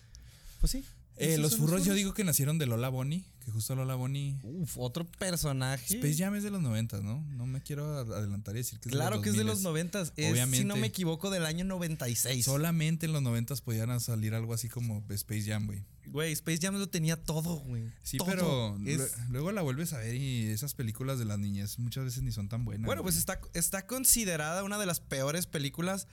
Pues 0.60 0.72
sí. 0.72 0.84
Eh, 1.18 1.38
los 1.38 1.56
furros 1.56 1.84
yo 1.84 1.94
digo 1.94 2.12
que 2.14 2.24
nacieron 2.24 2.58
de 2.58 2.66
Lola 2.66 2.88
Bonnie, 2.88 3.24
que 3.44 3.50
justo 3.50 3.74
Lola 3.74 3.94
Bonnie... 3.94 4.38
Uf, 4.42 4.76
otro 4.78 5.06
personaje. 5.06 5.94
Space 5.96 6.16
Jam 6.16 6.34
es 6.34 6.42
de 6.42 6.50
los 6.50 6.60
90, 6.60 7.00
¿no? 7.00 7.22
No 7.30 7.46
me 7.46 7.62
quiero 7.62 7.98
adelantar 7.98 8.54
y 8.54 8.58
decir 8.58 8.78
que 8.80 8.88
es 8.88 8.92
de 8.92 8.98
Claro 8.98 9.16
los 9.16 9.24
que 9.24 9.30
es 9.30 9.36
de 9.36 9.44
los 9.44 9.60
2000s. 9.60 9.62
noventas. 9.62 10.12
Es, 10.16 10.26
si 10.26 10.32
Obviamente. 10.32 10.64
no 10.66 10.76
me 10.76 10.88
equivoco, 10.88 11.30
del 11.30 11.46
año 11.46 11.64
96. 11.64 12.44
Solamente 12.44 13.06
en 13.06 13.12
los 13.12 13.22
90 13.22 13.54
podían 13.64 13.98
salir 14.00 14.34
algo 14.34 14.52
así 14.52 14.68
como 14.68 15.04
Space 15.10 15.44
Jam, 15.44 15.66
güey. 15.66 15.84
Güey, 16.08 16.32
Space 16.32 16.58
Jam 16.62 16.76
lo 16.76 16.88
tenía 16.88 17.16
todo, 17.16 17.56
güey. 17.60 17.90
Sí, 18.02 18.16
Todo. 18.18 18.28
pero 18.28 18.78
Es- 18.86 19.14
luego 19.28 19.50
la 19.52 19.62
vuelves 19.62 19.92
a 19.92 19.98
ver 19.98 20.14
y 20.14 20.46
esas 20.48 20.74
películas 20.74 21.18
de 21.18 21.24
las 21.24 21.38
niñez 21.38 21.78
muchas 21.78 22.04
veces 22.04 22.22
ni 22.22 22.30
son 22.32 22.48
tan 22.48 22.64
buenas. 22.64 22.86
Bueno, 22.86 23.02
pues 23.02 23.16
está 23.16 23.86
considerada 23.86 24.62
una 24.64 24.78
de 24.78 24.86
las 24.86 25.00
peores 25.00 25.46
películas. 25.46 26.06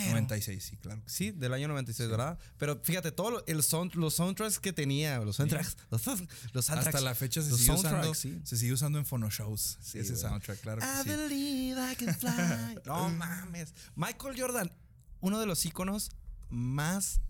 Pero, 0.00 0.12
96, 0.12 0.64
sí, 0.64 0.76
claro. 0.76 1.02
Sí, 1.06 1.30
del 1.30 1.52
año 1.54 1.68
96, 1.68 2.08
¿verdad? 2.08 2.38
Pero 2.58 2.80
fíjate, 2.82 3.12
todos 3.12 3.42
el 3.46 3.62
sound, 3.62 3.94
los 3.94 4.14
soundtracks 4.14 4.58
que 4.58 4.72
tenía, 4.72 5.18
los 5.20 5.36
soundtracks, 5.36 5.76
los, 5.90 6.06
los 6.52 6.64
soundtracks. 6.66 6.86
Hasta 6.94 7.00
la 7.00 7.14
fecha 7.14 7.42
se 7.42 7.56
sigue, 7.56 7.72
usando, 7.72 8.14
sí. 8.14 8.40
se 8.44 8.56
sigue 8.56 8.72
usando 8.72 8.98
en 8.98 9.06
phonoshows. 9.06 9.78
ese 9.82 10.02
güey. 10.02 10.16
soundtrack, 10.16 10.60
claro 10.60 10.80
que 10.80 10.86
I 10.86 11.02
sí. 11.02 11.08
believe 11.08 11.92
I 11.92 11.96
can 11.96 12.14
fly. 12.14 12.78
no 12.86 13.08
mames. 13.10 13.74
Michael 13.96 14.34
Jordan, 14.40 14.72
uno 15.20 15.38
de 15.38 15.46
los 15.46 15.64
íconos 15.66 16.10
más 16.48 17.20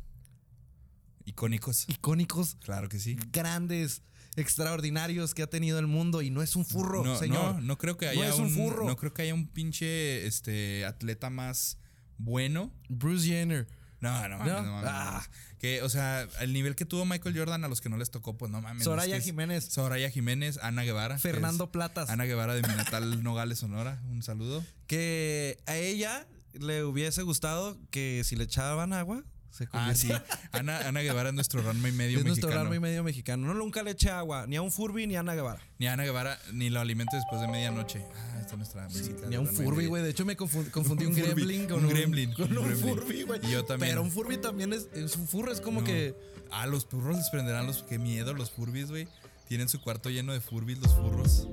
Icónicos. 1.26 1.84
icónicos, 1.88 2.56
Claro 2.60 2.88
que 2.88 2.98
sí. 2.98 3.16
grandes, 3.32 4.02
extraordinarios 4.36 5.34
que 5.34 5.42
ha 5.42 5.46
tenido 5.48 5.78
el 5.78 5.86
mundo 5.86 6.22
y 6.22 6.30
no 6.30 6.42
es 6.42 6.56
un 6.56 6.64
furro, 6.64 7.04
no, 7.04 7.18
señor. 7.18 7.56
No, 7.56 7.60
no 7.60 7.78
creo 7.78 7.96
que 7.96 8.06
No 8.06 8.12
haya 8.12 8.28
es 8.28 8.38
un 8.38 8.50
furro. 8.50 8.86
No 8.86 8.96
creo 8.96 9.12
que 9.12 9.22
haya 9.22 9.34
un 9.34 9.46
pinche 9.48 10.26
este, 10.26 10.84
atleta 10.86 11.30
más 11.30 11.78
bueno. 12.24 12.72
Bruce 12.88 13.26
Jenner. 13.26 13.66
No, 14.00 14.28
no 14.28 14.38
mames, 14.38 14.52
no, 14.54 14.62
mames. 14.62 14.90
Ah. 14.90 15.22
Que, 15.58 15.82
o 15.82 15.90
sea, 15.90 16.26
el 16.40 16.54
nivel 16.54 16.74
que 16.74 16.86
tuvo 16.86 17.04
Michael 17.04 17.36
Jordan 17.36 17.62
a 17.64 17.68
los 17.68 17.82
que 17.82 17.90
no 17.90 17.98
les 17.98 18.10
tocó, 18.10 18.36
pues 18.38 18.50
no 18.50 18.62
mames. 18.62 18.82
Soraya 18.84 19.08
es 19.08 19.12
que 19.12 19.18
es- 19.18 19.24
Jiménez. 19.26 19.64
Soraya 19.66 20.08
Jiménez, 20.08 20.58
Ana 20.62 20.84
Guevara. 20.84 21.18
Fernando 21.18 21.70
Platas. 21.70 22.08
Ana 22.08 22.24
Guevara 22.24 22.54
de 22.54 22.62
mi 22.66 22.74
natal 22.74 23.22
Nogales, 23.22 23.58
Sonora. 23.58 24.00
Un 24.10 24.22
saludo. 24.22 24.64
Que 24.86 25.58
a 25.66 25.76
ella 25.76 26.26
le 26.54 26.82
hubiese 26.84 27.22
gustado 27.22 27.76
que 27.90 28.22
si 28.24 28.36
le 28.36 28.44
echaban 28.44 28.94
agua, 28.94 29.22
se 29.50 29.68
Ah, 29.72 29.94
sí. 29.94 30.10
Ana, 30.52 30.78
Ana 30.88 31.00
Guevara 31.00 31.28
es 31.30 31.34
nuestro 31.34 31.62
Ranma 31.62 31.88
y 31.88 31.92
medio 31.92 32.18
es 32.18 32.24
nuestro 32.24 32.48
mexicano. 32.48 32.64
Ranma 32.64 32.76
y 32.76 32.80
medio 32.80 33.02
mexicano. 33.04 33.46
No, 33.46 33.54
nunca 33.54 33.82
le 33.82 33.92
eché 33.92 34.10
agua, 34.10 34.46
ni 34.46 34.56
a 34.56 34.62
un 34.62 34.70
Furby 34.70 35.06
ni 35.06 35.16
a 35.16 35.20
Ana 35.20 35.34
Guevara. 35.34 35.60
Ni 35.78 35.86
a 35.86 35.92
Ana 35.94 36.04
Guevara, 36.04 36.38
ni 36.52 36.70
lo 36.70 36.80
alimente 36.80 37.16
después 37.16 37.40
de 37.40 37.48
medianoche. 37.48 38.04
Ah, 38.14 38.38
esta 38.40 38.52
es 38.52 38.56
nuestra 38.58 38.88
música. 38.88 39.26
Ni 39.28 39.36
a 39.36 39.40
un 39.40 39.46
Furby, 39.48 39.86
güey. 39.86 40.02
De 40.02 40.10
hecho, 40.10 40.24
me 40.24 40.36
confundí, 40.36 40.70
confundí 40.70 41.06
un, 41.06 41.14
gremlin 41.14 41.66
con 41.66 41.78
un 41.80 41.84
un, 41.86 41.90
gremlin, 41.90 42.32
Con 42.34 42.56
un 42.56 42.64
gremlin. 42.64 42.96
Furby, 42.96 43.22
güey. 43.22 43.40
Y 43.44 43.50
yo 43.52 43.64
también. 43.64 43.90
Pero 43.92 44.02
un 44.02 44.10
Furby 44.10 44.36
también 44.38 44.72
es, 44.72 44.88
es 44.94 45.16
un 45.16 45.26
furro. 45.26 45.52
Es 45.52 45.60
como 45.60 45.80
No. 45.80 45.86
que. 45.86 46.14
Ah, 46.52 46.66
los 46.66 46.84
furros 46.86 47.16
les 47.16 47.28
prenderán 47.30 47.66
los. 47.66 47.82
Qué 47.82 47.98
miedo, 47.98 48.34
los 48.34 48.50
furbis, 48.50 48.88
güey. 48.90 49.08
Tienen 49.48 49.68
su 49.68 49.80
cuarto 49.80 50.10
lleno 50.10 50.32
de 50.32 50.40
furbis, 50.40 50.78
los 50.78 50.94
furros. 50.94 51.48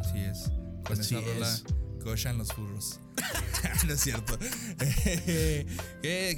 Así 0.00 0.18
es. 0.18 0.50
Con 0.84 1.00
Así 1.00 1.14
esa 1.16 1.24
rola 1.26 1.48
es. 1.52 1.64
Cochan 2.06 2.38
los 2.38 2.52
furros. 2.52 3.00
no 3.86 3.92
es 3.92 4.00
cierto. 4.00 4.38
¿Qué? 4.78 5.66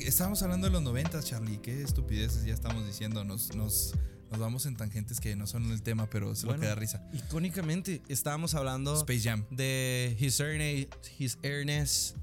Estábamos 0.06 0.42
hablando 0.42 0.66
de 0.66 0.72
los 0.72 0.82
noventas, 0.82 1.26
Charlie. 1.26 1.58
Qué 1.58 1.82
estupideces 1.82 2.44
ya 2.46 2.54
estamos 2.54 2.86
diciendo. 2.86 3.22
Nos, 3.22 3.54
nos, 3.54 3.92
nos 4.30 4.40
vamos 4.40 4.64
en 4.64 4.76
tangentes 4.76 5.20
que 5.20 5.36
no 5.36 5.46
son 5.46 5.70
el 5.70 5.82
tema, 5.82 6.08
pero 6.08 6.32
lo 6.32 6.34
Bueno. 6.46 6.60
que 6.62 6.66
da 6.68 6.74
risa. 6.74 7.06
Icónicamente, 7.12 8.00
estábamos 8.08 8.54
hablando 8.54 8.94
Space 8.96 9.20
Jam. 9.28 9.44
de 9.50 10.16
His 10.18 10.40
Ernest. 10.40 10.94
His 11.18 11.38
Ernest. 11.42 12.16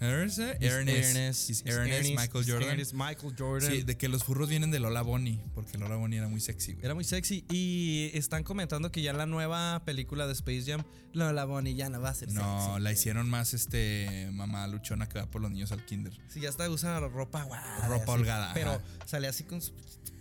Ernest, 0.00 0.38
His 0.62 0.72
Ernest, 0.72 1.66
Ernest, 1.66 2.10
Michael 2.10 2.44
Jordan. 2.46 2.70
Ernest 2.70 2.92
Michael 2.94 3.34
Jordan. 3.38 3.70
Sí, 3.70 3.82
de 3.82 3.96
que 3.96 4.08
los 4.08 4.24
furros 4.24 4.48
vienen 4.48 4.70
de 4.70 4.78
Lola 4.80 5.02
Bonnie, 5.02 5.38
porque 5.54 5.76
Lola 5.78 5.96
Bonnie 5.96 6.18
era 6.18 6.28
muy 6.28 6.40
sexy, 6.40 6.72
güey. 6.72 6.84
Era 6.84 6.94
muy 6.94 7.04
sexy. 7.04 7.44
Y 7.50 8.10
están 8.14 8.42
comentando 8.42 8.90
que 8.90 9.02
ya 9.02 9.10
en 9.10 9.18
la 9.18 9.26
nueva 9.26 9.82
película 9.84 10.26
de 10.26 10.32
Space 10.32 10.64
Jam, 10.66 10.82
Lola 11.12 11.44
Bonnie 11.44 11.74
ya 11.74 11.88
no 11.90 12.00
va 12.00 12.08
a 12.10 12.14
ser 12.14 12.32
No, 12.32 12.66
sexy. 12.66 12.80
la 12.82 12.92
hicieron 12.92 13.28
más 13.28 13.52
este 13.54 14.28
mamá 14.32 14.66
luchona 14.68 15.08
que 15.08 15.18
va 15.18 15.26
por 15.26 15.42
los 15.42 15.50
niños 15.50 15.70
al 15.72 15.84
kinder. 15.84 16.12
Sí, 16.28 16.40
ya 16.40 16.48
está 16.48 16.68
usa 16.70 16.98
ropa 17.00 17.42
guada. 17.44 17.88
Ropa 17.88 18.02
así. 18.04 18.12
holgada, 18.12 18.54
Pero 18.54 18.70
ajá. 18.70 18.80
sale 19.06 19.28
así 19.28 19.44
con 19.44 19.60
su. 19.60 19.72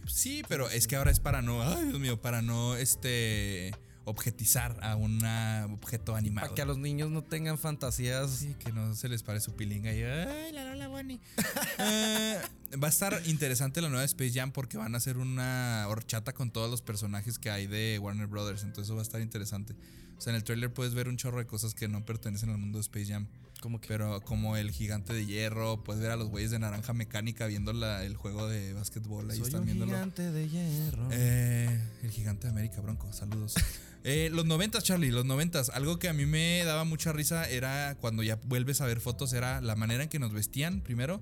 Sí, 0.07 0.43
pero 0.49 0.69
es 0.69 0.87
que 0.87 0.95
ahora 0.95 1.11
es 1.11 1.19
para 1.19 1.41
no, 1.41 1.61
ay 1.61 1.85
Dios 1.85 1.99
mío, 1.99 2.19
para 2.21 2.41
no 2.41 2.75
este 2.75 3.71
objetizar 4.05 4.77
a 4.81 4.95
un 4.95 5.23
objeto 5.71 6.15
animado. 6.15 6.47
Para 6.47 6.55
que 6.55 6.62
a 6.62 6.65
los 6.65 6.77
niños 6.77 7.09
no 7.09 7.23
tengan 7.23 7.57
fantasías. 7.57 8.31
Sí, 8.31 8.55
que 8.59 8.71
no 8.71 8.95
se 8.95 9.09
les 9.09 9.23
pare 9.23 9.39
su 9.39 9.53
pilinga 9.53 9.93
y 9.93 10.03
ay, 10.03 10.51
la 10.51 10.65
Lola 10.65 10.88
Bonnie. 10.88 11.19
Eh, 11.81 12.41
va 12.81 12.88
a 12.88 12.89
estar 12.89 13.21
interesante 13.25 13.81
la 13.81 13.89
nueva 13.89 14.03
Space 14.03 14.33
Jam 14.33 14.51
porque 14.51 14.77
van 14.77 14.93
a 14.93 14.97
hacer 14.97 15.17
una 15.17 15.85
horchata 15.88 16.33
con 16.33 16.51
todos 16.51 16.69
los 16.69 16.81
personajes 16.81 17.39
que 17.39 17.49
hay 17.49 17.67
de 17.67 17.97
Warner 17.99 18.27
Brothers, 18.27 18.63
entonces 18.63 18.85
eso 18.85 18.95
va 18.95 19.01
a 19.01 19.03
estar 19.03 19.21
interesante. 19.21 19.75
O 20.17 20.21
sea, 20.21 20.31
en 20.31 20.35
el 20.35 20.43
trailer 20.43 20.73
puedes 20.73 20.93
ver 20.93 21.07
un 21.07 21.15
chorro 21.15 21.38
de 21.38 21.47
cosas 21.47 21.73
que 21.73 21.88
no 21.88 22.05
pertenecen 22.05 22.49
al 22.49 22.57
mundo 22.57 22.77
de 22.77 22.81
Space 22.81 23.05
Jam. 23.05 23.27
Que. 23.60 23.88
Pero 23.88 24.22
como 24.22 24.56
el 24.58 24.72
gigante 24.72 25.13
de 25.13 25.26
hierro, 25.26 25.84
puedes 25.84 26.02
ver 26.02 26.12
a 26.12 26.15
los 26.15 26.30
güeyes 26.30 26.52
de 26.52 26.60
naranja 26.60 26.93
mecánica 26.93 27.45
viendo 27.48 27.74
la- 27.74 28.04
el 28.06 28.15
juego 28.15 28.48
de 28.48 28.74
básquetbol. 28.74 29.30
Ahí 29.30 29.38
Soy 29.38 29.48
están 29.48 29.62
un 29.62 29.65
viéndolo. 29.65 29.91
gigante 29.91 30.32
de 30.32 30.48
hierro. 30.50 31.08
Eh, 31.12 31.82
el 32.04 32.12
gigante 32.12 32.48
de 32.48 32.52
América, 32.52 32.82
Bronco, 32.82 33.12
saludos. 33.13 33.56
Eh, 34.06 34.30
los 34.32 34.45
noventas, 34.45 34.86
Charlie, 34.86 35.12
los 35.12 35.26
noventas. 35.26 35.69
Algo 35.72 36.00
que 36.00 36.08
a 36.08 36.13
mí 36.13 36.26
me 36.26 36.63
daba 36.63 36.86
mucha 36.86 37.12
risa 37.12 37.50
era 37.50 37.98
cuando 38.00 38.24
ya 38.24 38.38
vuelves 38.45 38.80
a 38.80 38.86
ver 38.86 39.02
fotos, 39.02 39.34
era 39.34 39.60
la 39.60 39.76
manera 39.76 40.04
en 40.04 40.10
que 40.10 40.19
nos 40.19 40.32
vestían, 40.32 40.80
primero. 40.80 41.22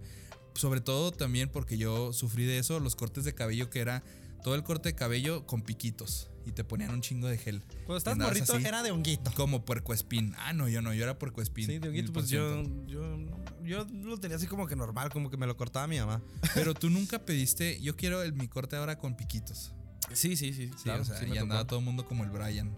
Sobre 0.53 0.79
todo 0.79 1.11
también 1.11 1.49
porque 1.49 1.79
yo 1.79 2.13
sufrí 2.13 2.45
de 2.45 2.59
eso, 2.59 2.79
los 2.79 2.95
cortes 2.95 3.23
de 3.23 3.33
cabello 3.33 3.71
que 3.71 3.79
era 3.79 4.03
todo 4.43 4.53
el 4.53 4.61
corte 4.61 4.89
de 4.89 4.95
cabello 4.95 5.47
con 5.47 5.63
piquitos 5.63 6.29
y 6.47 6.51
te 6.53 6.63
ponían 6.63 6.91
un 6.91 7.01
chingo 7.01 7.27
de 7.27 7.37
gel. 7.37 7.61
Cuando 7.85 8.11
andabas 8.11 8.33
morrito 8.35 8.53
así, 8.55 8.65
era 8.65 8.81
de 8.83 8.91
honguito. 8.91 9.31
Como 9.35 9.65
puercoespín. 9.65 10.33
Ah, 10.37 10.53
no, 10.53 10.67
yo 10.69 10.81
no, 10.81 10.93
yo 10.93 11.03
era 11.03 11.19
puercoespín. 11.19 11.65
Sí, 11.65 11.79
de 11.79 11.89
honguito, 11.89 12.13
pues 12.13 12.29
yo, 12.29 12.63
yo, 12.87 13.17
yo 13.63 13.85
lo 13.85 14.17
tenía 14.19 14.37
así 14.37 14.47
como 14.47 14.65
que 14.67 14.75
normal, 14.75 15.09
como 15.11 15.29
que 15.29 15.37
me 15.37 15.45
lo 15.45 15.57
cortaba 15.57 15.87
mi 15.87 15.99
mamá. 15.99 16.21
Pero 16.53 16.73
tú 16.73 16.89
nunca 16.89 17.19
pediste, 17.25 17.79
yo 17.81 17.95
quiero 17.95 18.23
el, 18.23 18.33
mi 18.33 18.47
corte 18.47 18.75
ahora 18.75 18.97
con 18.97 19.15
piquitos. 19.17 19.73
Sí, 20.13 20.37
sí, 20.37 20.53
sí. 20.53 20.71
Sí, 20.81 20.89
o 20.89 21.03
sea, 21.03 21.17
sí 21.19 21.25
y 21.25 21.29
tocó. 21.29 21.41
andaba 21.41 21.67
todo 21.67 21.79
el 21.79 21.85
mundo 21.85 22.05
como 22.05 22.23
el 22.23 22.29
Brian. 22.29 22.73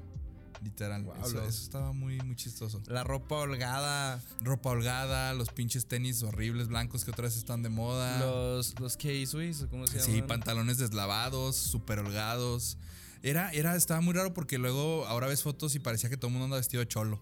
Literal. 0.62 1.04
Guau, 1.04 1.22
eso, 1.26 1.42
estaba 1.48 1.94
muy, 1.94 2.18
muy 2.20 2.36
chistoso. 2.36 2.82
La 2.88 3.06
ropa 3.06 3.36
holgada, 3.36 4.22
Ropa 4.42 4.72
holgada, 4.72 5.34
los 5.34 5.48
pinches 5.50 5.86
tenis 5.86 6.22
horribles 6.22 6.68
blancos 6.68 7.06
que 7.06 7.12
otra 7.12 7.24
vez 7.24 7.38
están 7.38 7.64
de 7.64 7.70
moda. 7.70 8.20
los, 8.20 8.78
los 8.78 8.98
K-Swiss, 8.98 9.68
¿cómo 9.70 9.88
se 9.88 10.00
Ah. 10.00 10.02
sí, 10.02 10.12
llaman? 10.16 10.28
pantalones 10.28 10.78
deslavados, 10.78 11.56
súper 11.56 12.00
holgados. 12.00 12.78
Era, 13.22 13.52
era, 13.52 13.76
estaba 13.76 14.02
muy 14.02 14.14
raro 14.14 14.34
porque 14.34 14.58
luego 14.58 15.06
ahora 15.08 15.28
ves 15.28 15.44
fotos 15.44 15.76
y 15.76 15.80
parecía 15.80 16.10
que 16.10 16.18
todo 16.18 16.28
el 16.28 16.34
mundo 16.34 16.46
anda 16.46 16.58
vestido 16.58 16.82
de 16.82 16.88
cholo. 16.88 17.22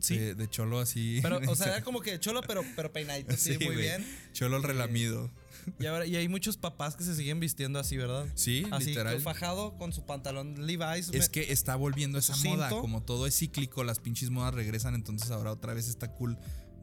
Sí. 0.00 0.16
De, 0.16 0.34
de 0.34 0.48
cholo 0.48 0.78
así. 0.78 1.20
Pero, 1.22 1.40
o 1.48 1.56
sea, 1.56 1.68
era 1.68 1.84
como 1.84 2.00
que 2.00 2.18
cholo, 2.20 2.40
pero, 2.46 2.62
pero 2.76 2.92
peinadito, 2.92 3.36
sí, 3.36 3.58
muy 3.64 3.76
bien. 3.76 4.06
Cholo 4.32 4.56
el 4.56 4.62
relamido. 4.62 5.30
Y, 5.78 5.86
ahora, 5.86 6.06
y 6.06 6.16
hay 6.16 6.28
muchos 6.28 6.56
papás 6.56 6.96
que 6.96 7.04
se 7.04 7.14
siguen 7.14 7.40
vistiendo 7.40 7.78
así, 7.78 7.96
¿verdad? 7.96 8.26
Sí, 8.34 8.66
Así, 8.70 8.86
literal. 8.86 9.20
fajado 9.20 9.76
con 9.76 9.92
su 9.92 10.06
pantalón 10.06 10.66
Levi's. 10.66 11.10
Es 11.12 11.28
que 11.28 11.52
está 11.52 11.76
volviendo 11.76 12.18
esa 12.18 12.34
moda. 12.36 12.70
Como 12.70 13.02
todo 13.02 13.26
es 13.26 13.36
cíclico, 13.36 13.84
las 13.84 14.00
pinches 14.00 14.30
modas 14.30 14.54
regresan. 14.54 14.94
Entonces 14.94 15.30
ahora 15.30 15.52
otra 15.52 15.74
vez 15.74 15.88
está 15.88 16.12
cool 16.12 16.38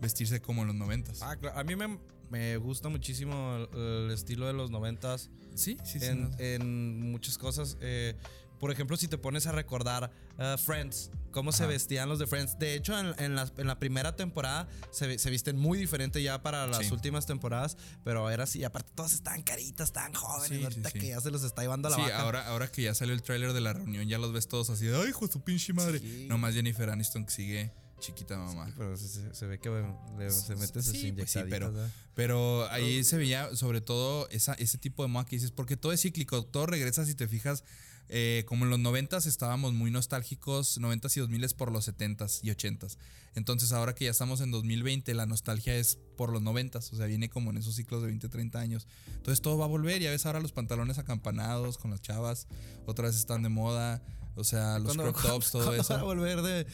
vestirse 0.06 0.42
como 0.42 0.62
en 0.62 0.68
los 0.68 0.76
noventas. 0.76 1.22
Ah, 1.22 1.36
claro. 1.36 1.58
A 1.60 1.64
mí 1.64 1.76
me, 1.76 2.00
me 2.30 2.58
gusta 2.58 2.90
muchísimo 2.90 3.68
el, 3.74 3.80
el 4.06 4.12
estilo 4.12 4.48
de 4.48 4.54
los 4.54 4.72
noventas 4.72 5.30
sí, 5.56 5.78
sí, 5.84 6.00
sí. 6.00 6.06
en, 6.06 6.30
no. 6.32 6.38
en 6.40 7.12
muchas 7.12 7.38
cosas. 7.38 7.78
Eh, 7.82 8.16
por 8.60 8.72
ejemplo, 8.72 8.96
si 8.96 9.08
te 9.10 9.18
pones 9.18 9.46
a 9.48 9.52
recordar 9.52 10.12
uh, 10.40 10.58
Friends, 10.58 11.12
cómo 11.32 11.52
se 11.52 11.66
vestían 11.68 12.08
los 12.08 12.20
de 12.20 12.26
Friends. 12.26 12.58
De 12.58 12.74
hecho, 12.74 12.98
en, 12.98 13.14
en 13.20 13.36
la, 13.36 13.52
en 13.58 13.68
la 13.68 13.78
primera 13.80 14.16
temporada 14.16 14.70
se, 14.92 15.08
visten 15.30 15.58
muy 15.58 15.78
diferente 15.78 16.24
ya 16.24 16.42
para 16.42 16.66
las 16.66 16.88
Sí. 16.88 16.94
últimas 16.94 17.26
temporadas, 17.26 17.76
pero 18.06 18.30
era 18.30 18.46
así. 18.46 18.64
Aparte, 18.64 18.94
todos 18.96 19.12
estaban 19.12 19.44
caritas, 19.44 19.90
estaban 19.90 20.14
jóvenes. 20.14 20.58
Sí, 20.58 20.64
ahorita 20.64 20.90
sí. 20.90 21.00
que 21.00 21.08
ya 21.10 21.20
se 21.20 21.32
los 21.32 21.44
está 21.44 21.64
llevando 21.64 21.90
a 21.90 21.92
la 21.92 21.98
Sí, 21.98 22.12
ahora, 22.14 22.48
ahora 22.48 22.72
que 22.72 22.82
ya 22.84 22.96
salió 22.96 23.14
el 23.14 23.22
tráiler 23.22 23.52
de 23.52 23.60
la 23.60 23.74
reunión, 23.74 24.08
ya 24.08 24.18
los 24.18 24.32
ves 24.32 24.48
todos 24.48 24.70
así 24.70 24.86
de, 24.86 24.96
ay, 24.98 25.10
hijo 25.10 25.28
de 25.28 25.34
su 25.34 25.42
pinche 25.44 25.74
madre. 25.74 26.00
Nomás 26.28 26.54
Jennifer 26.56 26.90
Aniston 26.90 27.26
que 27.26 27.32
sigue 27.32 27.74
chiquita 28.06 28.38
mamá. 28.38 28.68
Sí, 28.68 28.74
pero 28.78 28.98
se, 28.98 29.46
ve 29.48 29.60
que 29.60 29.70
le- 30.18 30.32
se 30.32 30.56
mete 30.56 30.82
sus 30.82 30.92
Sí, 30.94 31.12
pues 31.12 31.32
sí, 31.32 31.40
inyectaditas, 31.40 31.50
pero, 31.50 31.72
¿verdad? 31.72 31.92
pero 32.14 32.70
ahí 32.72 33.04
se 33.04 33.18
veía 33.18 33.56
sobre 33.56 33.82
todo 33.82 34.28
esa, 34.30 34.54
ese 34.54 34.78
tipo 34.78 35.04
de 35.04 35.10
moda 35.10 35.26
que 35.26 35.36
dices, 35.36 35.52
porque 35.52 35.78
todo 35.78 35.92
es 35.92 36.02
cíclico, 36.02 36.44
todo 36.46 36.66
regresa 36.66 37.06
si 37.06 37.16
te 37.16 37.28
fijas. 37.28 37.64
eh, 38.08 38.44
como 38.48 38.66
en 38.66 38.70
los 38.70 38.78
noventas 38.80 39.26
estábamos 39.26 39.74
muy 39.74 39.90
nostálgicos, 39.90 40.78
noventas 40.78 41.18
y 41.18 41.22
dos 41.22 41.30
miles 41.30 41.56
por 41.56 41.72
los 41.72 41.86
setentas 41.86 42.40
y 42.44 42.52
ochentas. 42.52 43.00
Entonces 43.34 43.72
ahora 43.72 43.96
que 43.96 44.06
ya 44.06 44.12
estamos 44.12 44.42
en 44.42 44.52
2020, 44.52 45.12
la 45.16 45.26
nostalgia 45.26 45.76
es 45.76 45.98
por 46.16 46.32
los 46.32 46.44
noventas, 46.44 46.94
o 46.94 46.96
sea, 46.98 47.08
viene 47.08 47.30
como 47.30 47.50
en 47.50 47.58
esos 47.58 47.74
ciclos 47.76 48.02
de 48.02 48.08
20, 48.10 48.30
30 48.30 48.60
años. 48.60 48.86
Entonces 49.08 49.42
todo 49.42 49.58
va 49.58 49.66
a 49.66 49.68
volver, 49.68 50.02
ya 50.04 50.12
ves 50.12 50.24
ahora 50.28 50.40
los 50.40 50.52
pantalones 50.52 51.00
acampanados 51.00 51.80
con 51.80 51.90
las 51.90 52.00
chavas, 52.00 52.46
otra 52.86 53.08
vez 53.08 53.16
están 53.18 53.42
de 53.42 53.50
moda, 53.50 54.04
o 54.36 54.44
sea, 54.44 54.78
los 54.78 54.96
crop 54.96 55.20
tops, 55.24 55.52
todo 55.52 55.74
eso. 55.74 55.94
van 55.94 56.02
a 56.02 56.04
volver 56.04 56.44
de. 56.44 56.68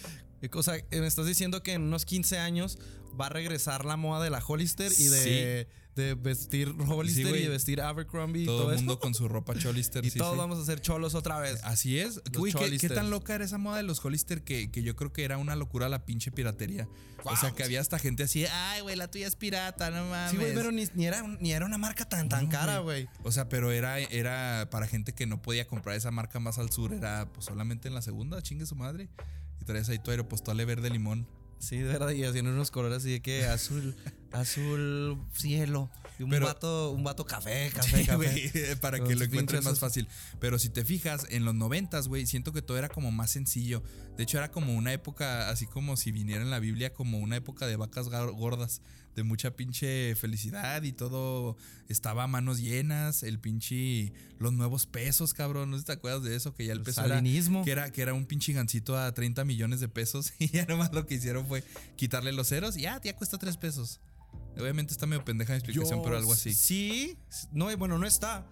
O 0.54 0.64
sea, 0.64 0.76
me 0.92 1.08
estás 1.08 1.26
diciendo 1.26 1.64
que 1.64 1.74
en 1.74 1.84
unos 1.84 2.06
15 2.06 2.40
años 2.40 2.78
va 3.20 3.28
a 3.28 3.30
regresar 3.30 3.86
la 3.86 3.98
moda 3.98 4.24
de 4.24 4.30
la 4.30 4.44
Hollister 4.46 4.92
y 4.98 5.06
de, 5.06 5.68
de 5.96 6.16
vestir 6.16 6.74
Hollister 6.88 7.28
güey. 7.28 7.42
y 7.42 7.44
de 7.44 7.50
vestir 7.50 7.82
Abercrombie 7.82 8.44
y 8.44 8.46
Todo, 8.46 8.72
el 8.72 8.78
mundo 8.78 8.94
eso. 8.94 9.00
con 9.00 9.14
su 9.14 9.28
ropa 9.28 9.54
Cholister. 9.56 10.06
Y 10.06 10.10
sí, 10.10 10.18
todos 10.18 10.38
vamos 10.38 10.60
a 10.60 10.66
ser 10.66 10.80
cholos 10.80 11.14
otra 11.14 11.40
vez. 11.40 11.62
Así 11.64 12.00
es. 12.00 12.22
Uy, 12.40 12.52
¿qué, 12.52 12.58
qué 12.60 12.66
Hollister. 12.66 12.94
tan 12.96 13.10
loca 13.10 13.36
era 13.36 13.44
esa 13.44 13.58
moda 13.58 13.78
de 13.78 13.84
los 13.84 14.04
Hollister 14.04 14.44
que, 14.44 14.72
que 14.72 14.84
yo 14.84 14.96
creo 14.96 15.12
que 15.12 15.24
era 15.24 15.38
una 15.38 15.56
locura 15.56 15.90
la 15.90 16.06
pinche 16.06 16.32
piratería. 16.32 16.88
o 17.24 17.36
sea, 17.36 17.52
que 17.52 17.64
había 17.64 17.82
hasta 17.82 18.00
gente 18.00 18.24
así, 18.24 18.46
ay, 18.46 18.82
güey, 18.82 18.96
la 18.96 19.10
tuya 19.10 19.28
es 19.28 19.36
pirata, 19.36 19.92
no 19.92 20.06
mames. 20.06 20.32
Sí, 20.32 20.38
güey, 20.38 20.54
pero 20.56 20.72
ni, 20.72 20.86
ni 20.96 21.06
era, 21.06 21.22
ni 21.40 21.52
era 21.52 21.66
una 21.66 21.78
marca 21.78 22.08
tan, 22.08 22.30
tan 22.30 22.48
cara, 22.48 22.80
güey. 22.80 23.08
O 23.24 23.32
sea, 23.32 23.50
pero 23.50 23.72
era, 23.72 24.00
era 24.00 24.70
para 24.72 24.88
gente 24.88 25.14
que 25.14 25.28
no 25.28 25.42
podía 25.42 25.68
comprar 25.68 25.96
esa 25.96 26.12
marca 26.12 26.40
más 26.40 26.58
al 26.58 26.72
sur, 26.72 26.94
era 26.94 27.28
pues 27.34 27.46
solamente 27.46 27.90
en 27.90 27.94
la 27.94 28.02
segunda, 28.02 28.42
chingue 28.42 28.66
su 28.66 28.76
madre. 28.76 29.10
Y 29.62 29.66
traes 29.66 29.88
ahí 29.90 30.00
tu 30.00 30.12
aeropostale 30.12 30.66
verde 30.66 30.90
limón. 30.90 31.28
Sí, 31.60 31.78
de 31.78 31.84
verdad, 31.94 32.10
y 32.10 32.24
haciendo 32.24 32.50
unos 32.52 32.72
colores 32.72 32.98
así 33.00 33.12
de 33.12 33.22
que 33.22 33.46
azul, 33.46 33.96
azul 34.32 35.18
cielo. 35.34 35.90
Y 36.20 36.24
un 36.24 36.30
Pero- 36.32 36.46
vato, 36.48 36.92
un 36.92 37.04
vato 37.04 37.26
café, 37.26 37.70
café, 37.76 38.00
Sí, 38.00 38.06
café. 38.06 38.76
para 38.78 39.00
que 39.04 39.16
lo 39.16 39.24
encuentres 39.26 39.64
más 39.64 39.80
fácil. 39.80 40.08
Pero 40.40 40.58
si 40.60 40.70
te 40.70 40.84
fijas, 40.84 41.26
en 41.30 41.46
los 41.46 41.54
noventas, 41.56 42.08
güey, 42.08 42.26
siento 42.26 42.52
que 42.54 42.62
todo 42.62 42.78
era 42.78 42.90
como 42.90 43.12
más 43.12 43.30
sencillo. 43.32 43.84
De 44.18 44.24
hecho, 44.24 44.38
era 44.40 44.52
como 44.52 44.74
una 44.74 44.92
época, 44.94 45.50
así 45.50 45.66
como 45.68 45.98
si 45.98 46.12
viniera 46.12 46.42
en 46.42 46.50
la 46.50 46.60
Biblia, 46.60 46.94
como 46.94 47.20
una 47.20 47.36
época 47.36 47.68
de 47.68 47.76
vacas 47.76 48.08
gordas, 48.10 48.82
de 49.16 49.24
mucha 49.24 49.56
pinche 49.56 50.16
felicidad 50.16 50.84
y 50.84 50.94
todo 50.94 51.58
estaba 51.88 52.24
a 52.24 52.28
manos 52.28 52.60
llenas. 52.60 53.24
El 53.24 53.40
pinche, 53.40 54.14
los 54.40 54.54
nuevos 54.54 54.86
pesos, 54.86 55.34
cabrón. 55.34 55.72
¿No 55.72 55.78
sé 55.78 55.82
si 55.82 55.86
te 55.88 55.92
acuerdas 55.94 56.24
de 56.24 56.36
eso? 56.36 56.54
Que 56.54 56.66
ya 56.66 56.74
el 56.74 56.80
El 56.80 56.84
peso 56.86 57.06
era, 57.06 57.22
que 57.22 57.72
era, 57.72 57.92
que 57.92 58.02
era 58.02 58.14
un 58.14 58.26
pinche 58.26 58.54
gancito 58.54 58.98
a 58.98 59.14
30 59.14 59.46
millones 59.46 59.80
de 59.80 59.88
pesos. 59.88 60.34
Y 60.40 60.50
ya 60.50 60.66
nomás 60.66 60.92
lo 60.92 61.06
que 61.06 61.16
hicieron 61.16 61.46
fue 61.46 61.64
quitarle 61.96 62.32
los 62.32 62.50
ceros 62.50 62.76
y 62.76 62.82
ya, 62.82 63.00
ya 63.02 63.16
cuesta 63.16 63.38
3 63.38 63.58
pesos. 63.58 64.00
Obviamente 64.58 64.92
está 64.94 65.06
medio 65.06 65.24
pendeja 65.24 65.54
mi 65.54 65.58
explicación, 65.60 66.02
pero 66.04 66.18
algo 66.18 66.34
así. 66.34 66.54
Sí, 66.54 67.18
no, 67.52 67.76
bueno, 67.78 67.98
no 67.98 68.08
está. 68.08 68.46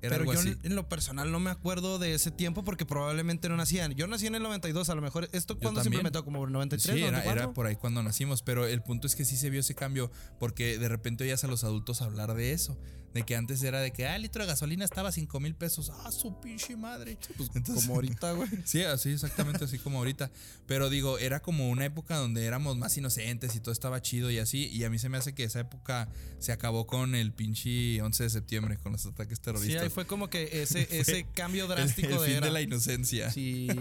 Era 0.00 0.16
pero 0.18 0.32
yo 0.32 0.38
así. 0.38 0.54
en- 0.62 0.76
lo 0.76 0.88
personal 0.88 1.32
no 1.32 1.40
me 1.40 1.50
acuerdo 1.50 1.98
de 1.98 2.14
ese 2.14 2.30
tiempo 2.30 2.62
porque 2.64 2.86
probablemente 2.86 3.48
no 3.48 3.56
nacían. 3.56 3.92
Yo 3.94 4.06
nací 4.06 4.26
en 4.26 4.34
el 4.36 4.42
92, 4.42 4.88
a 4.90 4.94
lo 4.94 5.02
mejor. 5.02 5.28
¿Esto 5.32 5.58
cuándo 5.58 5.80
se 5.82 5.88
implementó? 5.88 6.24
¿Como 6.24 6.44
en 6.46 6.52
93, 6.52 6.96
Sí, 6.96 7.02
era, 7.02 7.10
94? 7.18 7.42
era 7.44 7.52
por 7.52 7.66
ahí 7.66 7.76
cuando 7.76 8.02
nacimos, 8.02 8.42
pero 8.42 8.66
el 8.66 8.80
punto 8.82 9.06
es 9.06 9.16
que 9.16 9.24
sí 9.24 9.36
se 9.36 9.50
vio 9.50 9.60
ese 9.60 9.74
cambio, 9.74 10.10
porque 10.38 10.78
de 10.78 10.88
repente 10.88 11.24
oías 11.24 11.42
a 11.44 11.48
los 11.48 11.64
adultos 11.64 12.00
hablar 12.02 12.34
de 12.34 12.52
eso, 12.52 12.78
de 13.14 13.22
que 13.24 13.36
antes 13.36 13.62
era 13.62 13.80
de 13.80 13.90
que, 13.92 14.06
ah, 14.06 14.16
el 14.16 14.22
litro 14.22 14.42
de 14.42 14.48
gasolina 14.48 14.84
estaba 14.84 15.08
a 15.08 15.12
5 15.12 15.40
mil 15.40 15.54
pesos, 15.54 15.90
ah, 16.04 16.12
su 16.12 16.38
pinche 16.40 16.76
madre. 16.76 17.18
Pues, 17.36 17.50
Entonces- 17.54 17.84
como 17.84 17.94
ahorita, 17.96 18.32
güey. 18.34 18.48
Sí, 18.64 18.82
así 18.82 19.10
exactamente 19.10 19.64
así 19.64 19.78
como 19.78 19.98
ahorita. 19.98 20.30
Pero 20.66 20.90
digo, 20.90 21.18
era 21.18 21.40
como 21.40 21.70
una 21.70 21.84
época 21.84 22.16
donde 22.16 22.44
éramos 22.44 22.76
más 22.76 22.96
inocentes 22.96 23.54
y 23.56 23.60
todo 23.60 23.72
estaba 23.72 24.02
chido 24.02 24.30
y 24.30 24.38
así. 24.38 24.66
Y 24.68 24.84
a 24.84 24.90
mí 24.90 24.98
se 24.98 25.08
me 25.08 25.16
hace 25.18 25.34
que 25.34 25.44
esa 25.44 25.60
época 25.60 26.08
se 26.38 26.52
acabó 26.52 26.86
con 26.86 27.14
el 27.14 27.32
pinche 27.32 28.00
11 28.02 28.24
de 28.24 28.30
septiembre, 28.30 28.76
con 28.76 28.92
los 28.92 29.06
ataques 29.06 29.38
Sí, 29.38 29.44
terroristas. 29.44 29.82
ahí 29.82 29.88
fue 29.90 30.06
como 30.06 30.28
que 30.30 30.62
ese, 30.62 30.86
ese 30.90 31.26
cambio 31.34 31.66
drástico 31.66 32.08
el, 32.08 32.14
el 32.14 32.20
de 32.20 32.26
fin 32.26 32.36
era. 32.36 32.46
de 32.46 32.52
la 32.52 32.60
inocencia. 32.60 33.30
Sí. 33.30 33.68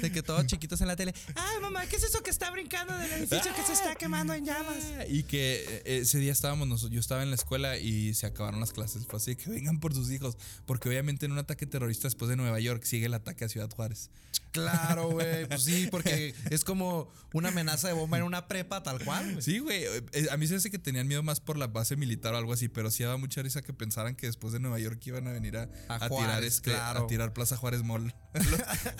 De 0.00 0.12
que 0.12 0.22
todos 0.22 0.46
chiquitos 0.46 0.80
en 0.80 0.86
la 0.88 0.96
tele. 0.96 1.12
Ay, 1.34 1.60
mamá, 1.60 1.86
¿qué 1.86 1.96
es 1.96 2.04
eso 2.04 2.22
que 2.22 2.30
está 2.30 2.50
brincando 2.50 2.96
del 2.96 3.10
edificio 3.12 3.52
que 3.54 3.62
se 3.62 3.72
está 3.72 3.94
quemando 3.96 4.32
en 4.34 4.44
llamas? 4.44 4.76
Y 5.08 5.24
que 5.24 5.82
eh, 5.84 5.98
ese 6.02 6.18
día 6.18 6.30
estábamos, 6.30 6.88
yo 6.90 7.00
estaba 7.00 7.22
en 7.22 7.30
la 7.30 7.34
escuela 7.36 7.78
y 7.78 8.01
se 8.14 8.26
acabaron 8.26 8.60
las 8.60 8.72
clases. 8.72 9.06
Fue 9.06 9.18
así 9.18 9.36
que 9.36 9.50
vengan 9.50 9.80
por 9.80 9.94
sus 9.94 10.10
hijos. 10.10 10.36
Porque 10.66 10.88
obviamente 10.88 11.26
en 11.26 11.32
un 11.32 11.38
ataque 11.38 11.66
terrorista 11.66 12.08
después 12.08 12.28
de 12.28 12.36
Nueva 12.36 12.60
York 12.60 12.82
sigue 12.84 13.06
el 13.06 13.14
ataque 13.14 13.44
a 13.44 13.48
Ciudad 13.48 13.70
Juárez. 13.70 14.10
Claro, 14.52 15.10
güey. 15.10 15.46
Pues 15.46 15.64
sí, 15.64 15.88
porque 15.90 16.34
es 16.50 16.62
como 16.64 17.10
una 17.32 17.48
amenaza 17.48 17.88
de 17.88 17.94
bomba 17.94 18.18
en 18.18 18.24
una 18.24 18.46
prepa 18.48 18.82
tal 18.82 19.02
cual. 19.04 19.30
güey. 19.32 19.42
Sí, 19.42 19.58
güey. 19.58 19.84
eh, 20.12 20.28
A 20.30 20.36
mí 20.36 20.46
se 20.46 20.56
hace 20.56 20.70
que 20.70 20.78
tenían 20.78 21.08
miedo 21.08 21.22
más 21.22 21.40
por 21.40 21.56
la 21.56 21.66
base 21.66 21.96
militar 21.96 22.34
o 22.34 22.36
algo 22.36 22.52
así, 22.52 22.68
pero 22.68 22.90
sí 22.90 23.02
daba 23.02 23.16
mucha 23.16 23.42
risa 23.42 23.62
que 23.62 23.72
pensaran 23.72 24.14
que 24.14 24.26
después 24.26 24.52
de 24.52 24.60
Nueva 24.60 24.78
York 24.78 25.00
iban 25.06 25.26
a 25.26 25.32
venir 25.32 25.56
a, 25.56 25.62
A 25.88 25.94
a 25.94 25.98
tirar 25.98 26.08
Juárez, 26.10 26.54
este, 26.56 26.70
claro. 26.72 27.04
a 27.04 27.06
tirar 27.06 27.32
Plaza 27.32 27.56
Juárez 27.56 27.82
Mall. 27.82 28.14
los 28.34 28.44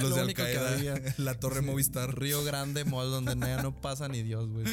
Lo 0.01 0.09
los 0.09 0.15
de 0.17 0.21
Al 0.23 0.35
Qaeda, 0.35 1.15
la 1.19 1.35
Torre 1.39 1.61
Movistar. 1.61 2.19
Río 2.19 2.43
Grande 2.45 2.85
Mall, 2.85 3.11
donde 3.11 3.35
ya 3.47 3.63
no 3.63 3.79
pasa 3.81 4.09
ni 4.09 4.23
Dios, 4.23 4.49
güey. 4.51 4.65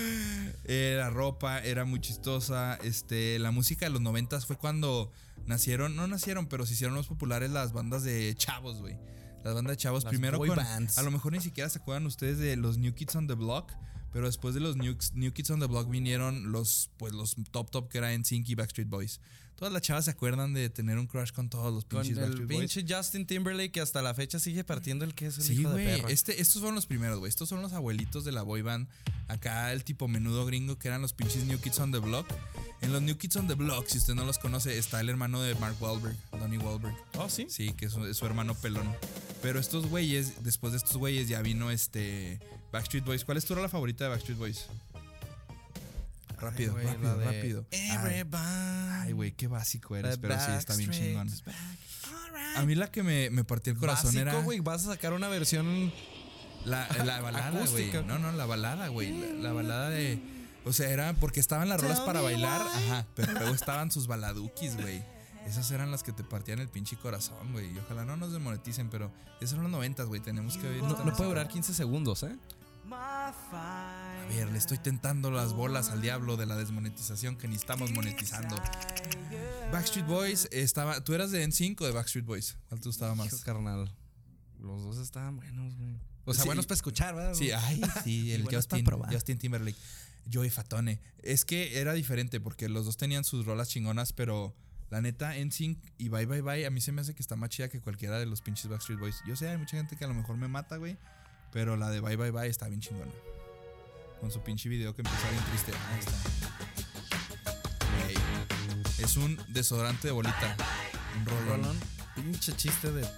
La 0.66 1.10
ropa 1.10 1.60
era 1.60 1.86
muy 1.86 2.00
chistosa. 2.00 2.78
Este, 2.84 3.38
la 3.40 3.52
música 3.52 3.86
de 3.86 3.92
los 3.92 4.02
noventas 4.02 4.46
fue 4.46 4.58
cuando 4.58 5.12
nacieron, 5.46 5.96
no 5.96 6.08
nacieron, 6.08 6.48
pero 6.48 6.66
se 6.66 6.74
hicieron 6.74 6.96
más 6.96 7.08
populares 7.08 7.50
las 7.52 7.74
bandas 7.74 8.04
de 8.04 8.34
chavos, 8.38 8.78
güey. 8.80 8.98
Las 9.50 9.56
bandas 9.56 9.78
de 9.78 9.78
chavos 9.78 10.04
Las 10.04 10.12
primero 10.12 10.38
boy 10.38 10.50
con, 10.50 10.58
bands. 10.58 10.98
a 10.98 11.02
lo 11.02 11.12
mejor 11.12 11.34
ni 11.34 11.42
siquiera 11.42 11.70
se 11.70 11.80
acuerdan 11.80 12.06
ustedes 12.06 12.38
de 12.38 12.56
los 12.56 12.78
New 12.78 12.94
Kids 12.94 13.16
on 13.16 13.28
the 13.28 13.34
Block, 13.34 13.72
pero 14.14 14.28
después 14.28 14.54
de 14.54 14.60
los 14.60 14.76
New, 14.76 14.96
New 15.16 15.34
Kids 15.34 15.50
on 15.50 15.60
the 15.60 15.66
Block 15.66 15.90
vinieron 15.90 16.52
los 16.52 16.92
pues 16.98 17.14
los 17.14 17.36
top 17.52 17.72
top 17.72 17.90
que 17.90 17.98
era 17.98 18.14
en 18.14 18.24
y 18.30 18.56
Backstreet 18.56 18.88
Boys. 18.88 19.20
Todas 19.60 19.74
las 19.74 19.82
chavas 19.82 20.06
se 20.06 20.12
acuerdan 20.12 20.54
de 20.54 20.70
tener 20.70 20.98
un 20.98 21.06
crush 21.06 21.32
con 21.34 21.50
todos 21.50 21.74
los 21.74 21.84
Con 21.84 22.02
pinches 22.02 22.18
el 22.18 22.24
Backstreet 22.24 22.48
Boys. 22.48 22.72
pinche 22.74 22.96
Justin 22.96 23.26
Timberlake 23.28 23.72
que 23.74 23.82
hasta 23.82 24.02
la 24.02 24.14
fecha 24.14 24.40
sigue 24.40 24.64
partiendo 24.64 25.04
el 25.04 25.14
queso, 25.14 25.42
el 25.42 25.48
Sí, 25.48 25.54
hijo 25.60 25.72
de 25.74 26.00
güey. 26.00 26.14
Este, 26.14 26.40
estos 26.40 26.62
fueron 26.62 26.76
los 26.76 26.86
primeros, 26.86 27.20
güey. 27.20 27.28
Estos 27.28 27.50
son 27.50 27.62
los 27.62 27.74
abuelitos 27.74 28.24
de 28.24 28.32
la 28.32 28.42
boy 28.44 28.62
band. 28.62 28.88
Acá 29.28 29.74
el 29.74 29.84
tipo 29.84 30.08
menudo 30.08 30.46
gringo 30.46 30.80
que 30.80 30.88
eran 30.88 31.02
los 31.02 31.12
pinches 31.12 31.44
New 31.44 31.60
Kids 31.60 31.78
on 31.80 31.92
the 31.92 31.98
Block. 32.00 32.26
En 32.80 32.94
los 32.94 33.02
New 33.02 33.18
Kids 33.18 33.36
on 33.36 33.48
the 33.48 33.56
Block, 33.56 33.86
si 33.88 33.98
usted 33.98 34.16
no 34.16 34.24
los 34.24 34.40
conoce, 34.40 34.78
está 34.78 35.02
el 35.02 35.10
hermano 35.10 35.42
de 35.42 35.54
Mark 35.56 35.76
Wahlberg, 35.82 36.16
Donnie 36.32 36.58
Wahlberg. 36.58 36.96
Oh, 37.18 37.28
sí. 37.30 37.48
Sí, 37.50 37.74
que 37.74 37.88
es 37.88 37.92
su, 37.92 38.06
es 38.06 38.16
su 38.16 38.26
hermano 38.26 38.56
pelón. 38.56 38.88
Pero 39.42 39.60
estos 39.60 39.88
güeyes, 39.88 40.42
después 40.42 40.72
de 40.72 40.78
estos 40.78 40.96
güeyes, 40.96 41.28
ya 41.28 41.42
vino 41.42 41.70
este 41.70 42.40
Backstreet 42.72 43.04
Boys. 43.04 43.26
¿Cuál 43.26 43.38
es 43.38 43.44
tu 43.44 43.56
rola 43.56 43.68
favorita 43.68 44.06
de 44.06 44.12
Backstreet 44.12 44.38
Boys? 44.40 44.68
Rápido, 46.40 46.76
rápido, 46.76 47.18
de 47.18 47.26
rápido. 47.26 47.66
Everybody. 47.72 48.44
Ay, 48.44 49.12
güey, 49.14 49.32
qué 49.34 49.48
básico 49.48 49.96
eres, 49.96 50.16
The 50.16 50.22
pero 50.22 50.40
sí, 50.40 50.52
está 50.58 50.76
bien 50.76 50.92
chingón. 50.92 51.30
A 52.56 52.64
mí 52.64 52.76
la 52.76 52.92
que 52.92 53.04
me, 53.04 53.30
me 53.30 53.44
partió 53.44 53.74
el 53.74 53.80
corazón 53.80 54.06
Básico, 54.08 54.22
era... 54.22 54.42
güey. 54.42 54.60
Vas 54.60 54.86
a 54.86 54.94
sacar 54.94 55.14
una 55.14 55.28
versión. 55.28 55.92
La, 56.66 56.88
la 57.06 57.22
balada, 57.22 57.66
güey. 57.66 57.92
No, 58.06 58.20
no, 58.20 58.32
la 58.32 58.46
balada, 58.46 58.88
güey. 58.90 59.12
La, 59.18 59.50
la 59.50 59.54
balada 59.54 59.90
de. 59.90 60.20
O 60.66 60.74
sea, 60.74 60.90
era 60.90 61.14
porque 61.14 61.40
estaban 61.40 61.70
las 61.70 61.80
rolas 61.82 62.02
para 62.02 62.22
bailar, 62.22 62.62
why. 62.62 62.84
ajá. 62.84 63.06
Pero 63.16 63.32
luego 63.34 63.56
estaban 63.56 63.92
sus 63.92 64.08
baladukis, 64.08 64.76
güey. 64.76 65.04
Esas 65.46 65.72
eran 65.72 65.90
las 65.90 66.04
que 66.04 66.12
te 66.12 66.24
partían 66.24 66.60
el 66.60 66.68
pinche 66.68 66.98
corazón, 66.98 67.54
güey. 67.54 67.74
Y 67.74 67.80
ojalá 67.80 68.06
no 68.06 68.18
nos 68.18 68.34
demoneticen, 68.34 68.90
pero 68.90 69.12
esos 69.40 69.54
eran 69.54 69.64
los 69.64 69.72
noventas, 69.72 70.08
güey. 70.08 70.22
Tenemos 70.22 70.58
que 70.58 70.68
oír 70.68 70.84
No, 70.84 70.90
no 70.90 71.14
puede 71.14 71.30
durar 71.30 71.48
15 71.48 71.74
segundos, 71.74 72.24
¿eh? 72.24 72.36
A 72.92 74.26
ver, 74.30 74.50
le 74.52 74.58
estoy 74.58 74.78
tentando 74.78 75.32
las 75.32 75.54
bolas 75.54 75.90
al 75.90 76.02
diablo 76.02 76.38
de 76.38 76.46
la 76.46 76.56
desmonetización 76.56 77.36
que 77.38 77.48
ni 77.48 77.56
estamos 77.56 77.92
monetizando. 77.92 78.56
Backstreet 79.72 80.08
Boys 80.08 80.48
estaba. 80.52 81.02
¿Tú 81.04 81.14
eras 81.14 81.32
de 81.32 81.44
N5 81.48 81.82
o 81.82 81.86
de 81.86 81.92
Backstreet 81.92 82.26
Boys? 82.26 82.58
¿Cuál 82.70 82.82
te 82.82 82.90
gustaba 82.90 83.16
más? 83.16 83.44
Carnal. 83.44 83.94
Los 84.60 84.84
dos 84.84 84.98
estaban 84.98 85.38
buenos, 85.38 85.76
güey. 85.78 85.96
O 86.26 86.34
sea, 86.34 86.44
Sí. 86.44 86.48
buenos 86.48 86.66
para 86.68 86.76
escuchar, 86.76 87.16
¿verdad? 87.16 87.34
Sí, 87.34 87.52
ay, 87.52 87.82
sí, 88.04 88.32
el 88.34 88.44
Justin. 88.44 88.86
Justin 89.12 89.38
Timberlake. 89.38 89.78
Joey 90.32 90.50
Fatone. 90.50 91.00
Es 91.24 91.44
que 91.46 91.80
era 91.80 91.94
diferente 91.94 92.40
porque 92.40 92.70
los 92.70 92.86
dos 92.86 92.98
tenían 92.98 93.24
sus 93.24 93.46
rolas 93.46 93.70
chingonas, 93.70 94.14
pero 94.14 94.54
la 94.92 95.02
neta, 95.02 95.34
NSYNC 95.36 95.80
y 95.98 96.10
Bye 96.10 96.26
Bye 96.28 96.42
Bye, 96.42 96.66
a 96.66 96.70
mí 96.70 96.82
se 96.82 96.92
me 96.92 97.02
hace 97.02 97.16
que 97.16 97.22
está 97.24 97.36
más 97.36 97.50
chida 97.50 97.68
que 97.70 97.80
cualquiera 97.82 98.20
de 98.20 98.26
los 98.28 98.42
pinches 98.42 98.68
Backstreet 98.70 99.00
Boys. 99.00 99.16
Yo 99.26 99.36
sé, 99.36 99.50
hay 99.50 99.58
mucha 99.58 99.78
gente 99.78 99.96
que 99.96 100.06
a 100.06 100.08
lo 100.08 100.14
mejor 100.14 100.38
me 100.38 100.48
mata, 100.48 100.78
güey, 100.78 100.98
pero 101.52 101.76
la 101.78 101.90
de 101.90 102.00
Bye 102.02 102.16
Bye 102.18 102.32
Bye 102.32 102.48
está 102.50 102.68
bien 102.68 102.82
chingona. 102.82 103.12
Con 104.20 104.32
su 104.32 104.42
pinche 104.42 104.68
video 104.70 104.94
que 104.96 105.02
empieza 105.02 105.30
bien 105.30 105.44
triste. 105.46 105.72
Ahí 105.92 106.00
está. 106.00 106.12
Es 109.04 109.18
un 109.18 109.40
desodorante 109.48 110.08
de 110.10 110.12
bolita. 110.12 110.58
Un 111.18 111.26
rolón. 111.26 111.48
Rolón. 111.62 111.78
Pinche 112.16 112.56
chiste 112.56 112.92
de. 112.92 113.08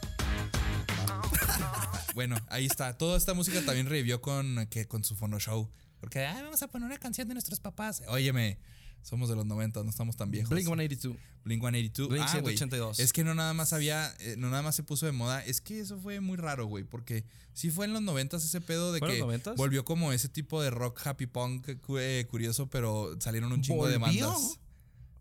Bueno, 2.14 2.36
ahí 2.50 2.66
está. 2.66 2.98
Toda 2.98 3.18
esta 3.18 3.34
música 3.34 3.62
también 3.66 3.88
revivió 3.88 4.22
con, 4.22 4.68
que, 4.70 4.86
con 4.86 5.02
su 5.06 5.16
Fono 5.16 5.40
Show. 5.40 5.72
Porque, 6.02 6.26
"Ay, 6.26 6.42
vamos 6.44 6.62
a 6.62 6.68
poner 6.68 6.88
una 6.88 6.98
canción 6.98 7.26
de 7.30 7.34
nuestros 7.36 7.62
papás. 7.62 8.04
Óyeme, 8.10 8.60
somos 9.02 9.30
de 9.30 9.36
los 9.36 9.46
90, 9.46 9.84
no 9.84 9.90
estamos 9.90 10.16
tan 10.16 10.32
viejos. 10.32 10.50
Blink 10.50 10.66
182. 10.68 11.18
Blink 11.44 11.62
182. 11.62 12.10
Blink 12.10 12.24
Ah, 12.28 12.40
güey. 12.40 12.58
182. 12.58 13.00
Es 13.00 13.14
que 13.14 13.24
no 13.24 13.34
nada 13.34 13.54
más 13.54 13.74
había, 13.74 14.14
eh, 14.20 14.36
no 14.38 14.50
nada 14.50 14.62
más 14.62 14.76
se 14.76 14.84
puso 14.84 15.06
de 15.06 15.12
moda. 15.12 15.44
Es 15.46 15.60
que 15.62 15.80
eso 15.80 15.98
fue 16.00 16.20
muy 16.20 16.38
raro, 16.38 16.66
güey. 16.66 16.84
Porque 16.84 17.26
sí 17.54 17.72
fue 17.72 17.86
en 17.86 17.94
los 17.94 18.02
90 18.02 18.38
ese 18.38 18.62
pedo 18.62 18.94
de 18.94 19.00
¿Fue 19.00 19.10
en 19.10 19.14
que 19.16 19.20
los 19.20 19.30
90s? 19.30 19.56
volvió 19.58 19.84
como 19.86 20.14
ese 20.14 20.30
tipo 20.30 20.62
de 20.62 20.70
rock 20.70 21.02
happy 21.06 21.26
punk 21.26 21.68
eh, 21.98 22.28
curioso, 22.30 22.70
pero 22.70 23.16
salieron 23.20 23.52
un 23.52 23.62
chingo 23.62 23.88
de 23.88 23.98
bandas. 23.98 24.60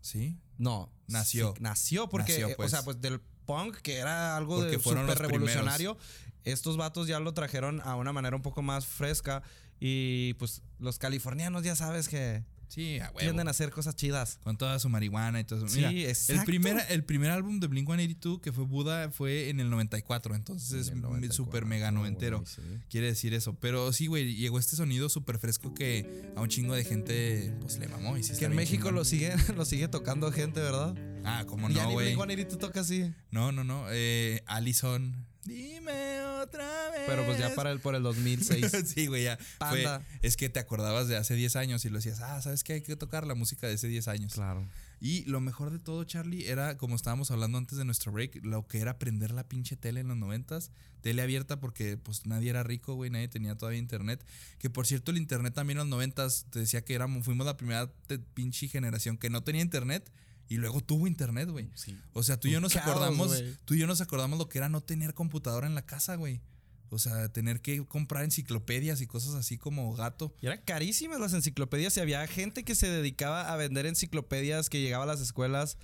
¿Sí? 0.01 0.37
No. 0.57 0.91
Nació. 1.07 1.53
sí, 1.55 1.61
nació 1.63 2.09
porque, 2.09 2.33
Nació, 2.33 2.47
eh, 2.49 2.53
pues. 2.55 2.67
o 2.67 2.75
sea, 2.75 2.83
pues 2.85 3.01
del 3.01 3.19
punk, 3.45 3.77
que 3.77 3.97
era 3.97 4.37
algo 4.37 4.57
Porque 4.57 4.77
de 4.77 4.83
súper 4.83 5.17
revolucionario, 5.17 5.97
estos 6.43 6.77
vatos 6.77 7.07
ya 7.07 7.19
lo 7.19 7.33
trajeron 7.33 7.81
a 7.81 7.95
una 7.95 8.13
manera 8.13 8.35
un 8.35 8.41
poco 8.41 8.61
más 8.61 8.85
fresca. 8.85 9.43
Y 9.79 10.35
pues 10.35 10.61
los 10.77 10.99
californianos 10.99 11.63
ya 11.63 11.75
sabes 11.75 12.07
que 12.07 12.43
Sí, 12.71 12.99
a 12.99 13.07
huevo. 13.07 13.19
tienden 13.19 13.47
a 13.47 13.51
hacer 13.51 13.69
cosas 13.71 13.95
chidas. 13.95 14.39
Con 14.43 14.57
toda 14.57 14.79
su 14.79 14.87
marihuana 14.87 15.39
y 15.39 15.43
todo 15.43 15.59
eso. 15.59 15.67
Sí, 15.67 15.77
Mira, 15.79 15.89
el 15.89 15.99
exacto. 16.05 16.45
primer, 16.45 16.85
el 16.89 17.03
primer 17.03 17.29
álbum 17.31 17.59
de 17.59 17.67
Blink 17.67 17.85
182 17.87 18.39
que 18.39 18.53
fue 18.53 18.63
Buda 18.63 19.11
fue 19.11 19.49
en 19.49 19.59
el 19.59 19.69
94. 19.69 20.35
Entonces 20.35 20.71
es 20.73 20.87
En 20.87 20.95
el 20.95 21.01
94, 21.01 21.35
súper 21.35 21.65
mega 21.65 21.91
noventero. 21.91 22.43
sí. 22.45 22.61
Quiere 22.89 23.07
decir 23.07 23.33
eso. 23.33 23.53
Pero 23.59 23.91
sí, 23.91 24.07
güey, 24.07 24.35
llegó 24.35 24.57
este 24.57 24.75
sonido 24.75 25.09
súper 25.09 25.37
fresco 25.37 25.73
que 25.73 26.31
a 26.35 26.41
un 26.41 26.47
chingo 26.47 26.73
de 26.73 26.85
gente 26.85 27.53
pues 27.59 27.77
le 27.77 27.87
mamó. 27.89 28.17
Y 28.17 28.23
sí 28.23 28.33
Que 28.37 28.45
en 28.45 28.55
México 28.55 28.83
chingón. 28.83 28.95
lo 28.95 29.03
sigue, 29.05 29.33
lo 29.55 29.65
sigue 29.65 29.87
tocando 29.89 30.31
gente, 30.31 30.59
¿verdad? 30.61 30.95
Ah, 31.25 31.43
como 31.47 31.67
no, 31.67 31.91
güey. 31.91 32.15
Blink 32.15 32.17
182 32.19 32.57
toca 32.59 32.79
así. 32.79 33.13
No, 33.31 33.51
no, 33.51 33.63
no. 33.63 33.85
Eh, 33.91 34.41
Allison. 34.47 35.25
Dime 35.45 36.21
otra 36.41 36.89
vez. 36.91 37.01
Pero 37.07 37.25
pues 37.25 37.39
ya 37.39 37.53
para 37.55 37.71
el, 37.71 37.79
por 37.79 37.95
el 37.95 38.03
2006. 38.03 38.71
sí, 38.85 39.07
güey, 39.07 39.23
ya. 39.23 39.37
Fue- 39.37 39.83
Panda. 39.83 40.01
es 40.21 40.37
que 40.37 40.49
te 40.49 40.59
acordabas 40.59 41.07
de 41.07 41.17
hace 41.17 41.33
10 41.35 41.55
años 41.55 41.83
y 41.85 41.89
lo 41.89 41.97
decías, 41.97 42.21
ah, 42.21 42.41
¿sabes 42.41 42.63
qué? 42.63 42.73
Hay 42.73 42.81
que 42.81 42.95
tocar 42.95 43.25
la 43.25 43.35
música 43.35 43.67
de 43.67 43.73
hace 43.73 43.87
10 43.87 44.07
años. 44.07 44.33
claro. 44.33 44.67
Y 45.03 45.23
lo 45.25 45.41
mejor 45.41 45.71
de 45.71 45.79
todo, 45.79 46.03
Charlie, 46.03 46.47
era, 46.47 46.77
como 46.77 46.95
estábamos 46.95 47.31
hablando 47.31 47.57
antes 47.57 47.75
de 47.75 47.85
nuestro 47.85 48.11
break, 48.11 48.45
lo 48.45 48.67
que 48.67 48.77
era 48.81 48.99
prender 48.99 49.31
la 49.31 49.47
pinche 49.49 49.75
tele 49.75 50.01
en 50.01 50.07
los 50.09 50.15
noventas. 50.17 50.69
Tele 51.01 51.23
abierta 51.23 51.59
porque 51.59 51.97
pues 51.97 52.27
nadie 52.27 52.51
era 52.51 52.61
rico, 52.61 52.93
güey, 52.93 53.09
nadie 53.09 53.27
tenía 53.27 53.57
todavía 53.57 53.79
internet. 53.79 54.23
Que 54.59 54.69
por 54.69 54.85
cierto, 54.85 55.09
el 55.09 55.17
internet 55.17 55.55
también 55.55 55.77
en 55.79 55.79
los 55.79 55.87
noventas, 55.87 56.45
te 56.51 56.59
decía 56.59 56.85
que 56.85 56.93
éramos, 56.93 57.25
fuimos 57.25 57.47
la 57.47 57.57
primera 57.57 57.91
pinche 58.35 58.67
generación 58.67 59.17
que 59.17 59.31
no 59.31 59.41
tenía 59.43 59.63
internet 59.63 60.07
y 60.51 60.57
luego 60.57 60.81
tuvo 60.81 61.07
internet, 61.07 61.49
güey. 61.49 61.69
O 62.11 62.23
sea, 62.23 62.37
tú 62.37 62.49
y 62.49 62.51
yo 62.51 62.59
nos 62.59 62.73
caos, 62.73 62.85
acordamos, 62.85 63.41
tú 63.63 63.73
y 63.73 63.79
yo 63.79 63.87
nos 63.87 64.01
acordamos 64.01 64.37
lo 64.37 64.49
que 64.49 64.57
era 64.57 64.67
no 64.67 64.81
tener 64.81 65.13
computadora 65.13 65.65
en 65.65 65.75
la 65.75 65.85
casa, 65.85 66.15
güey. 66.15 66.41
O 66.89 66.99
sea, 66.99 67.29
tener 67.29 67.61
que 67.61 67.85
comprar 67.85 68.25
enciclopedias 68.25 68.99
y 68.99 69.07
cosas 69.07 69.33
así 69.35 69.57
como 69.57 69.95
gato. 69.95 70.35
Y 70.41 70.47
eran 70.47 70.59
carísimas 70.65 71.21
las 71.21 71.31
enciclopedias 71.31 71.95
y 71.95 72.01
había 72.01 72.27
gente 72.27 72.65
que 72.65 72.75
se 72.75 72.89
dedicaba 72.89 73.53
a 73.53 73.55
vender 73.55 73.85
enciclopedias 73.85 74.69
que 74.69 74.81
llegaba 74.81 75.05
a 75.05 75.07
las 75.07 75.21
escuelas 75.21 75.77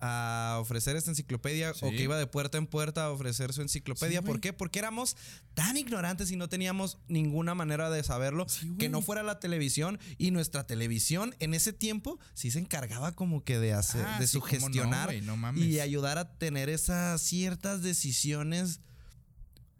a 0.00 0.58
ofrecer 0.60 0.96
esta 0.96 1.10
enciclopedia 1.10 1.72
o 1.80 1.90
que 1.90 2.02
iba 2.02 2.16
de 2.18 2.26
puerta 2.26 2.58
en 2.58 2.66
puerta 2.66 3.04
a 3.04 3.10
ofrecer 3.10 3.52
su 3.52 3.62
enciclopedia. 3.62 4.20
Sí, 4.20 4.26
¿Por 4.26 4.40
qué? 4.40 4.52
Porque 4.52 4.78
éramos 4.78 5.16
tan 5.54 5.76
ignorantes 5.76 6.30
y 6.30 6.36
no 6.36 6.48
teníamos 6.48 6.98
ninguna 7.08 7.54
manera 7.54 7.90
de 7.90 8.02
saberlo 8.02 8.48
Sí, 8.48 8.74
que 8.78 8.88
no 8.88 9.02
fuera 9.02 9.22
la 9.22 9.40
televisión 9.40 9.98
y 10.18 10.30
nuestra 10.30 10.66
televisión 10.66 11.34
en 11.40 11.54
ese 11.54 11.72
tiempo 11.72 12.18
sí 12.34 12.50
se 12.50 12.58
encargaba 12.58 13.12
como 13.16 13.42
que 13.44 13.58
de 13.58 13.72
hacer, 13.72 14.04
Ah, 14.06 14.14
de 14.18 14.24
no, 14.24 14.28
sugestionar 14.28 15.14
no 15.22 15.52
y 15.58 15.80
ayudar 15.80 16.18
a 16.18 16.36
tener 16.38 16.68
esas 16.68 17.20
ciertas 17.20 17.82
decisiones 17.82 18.80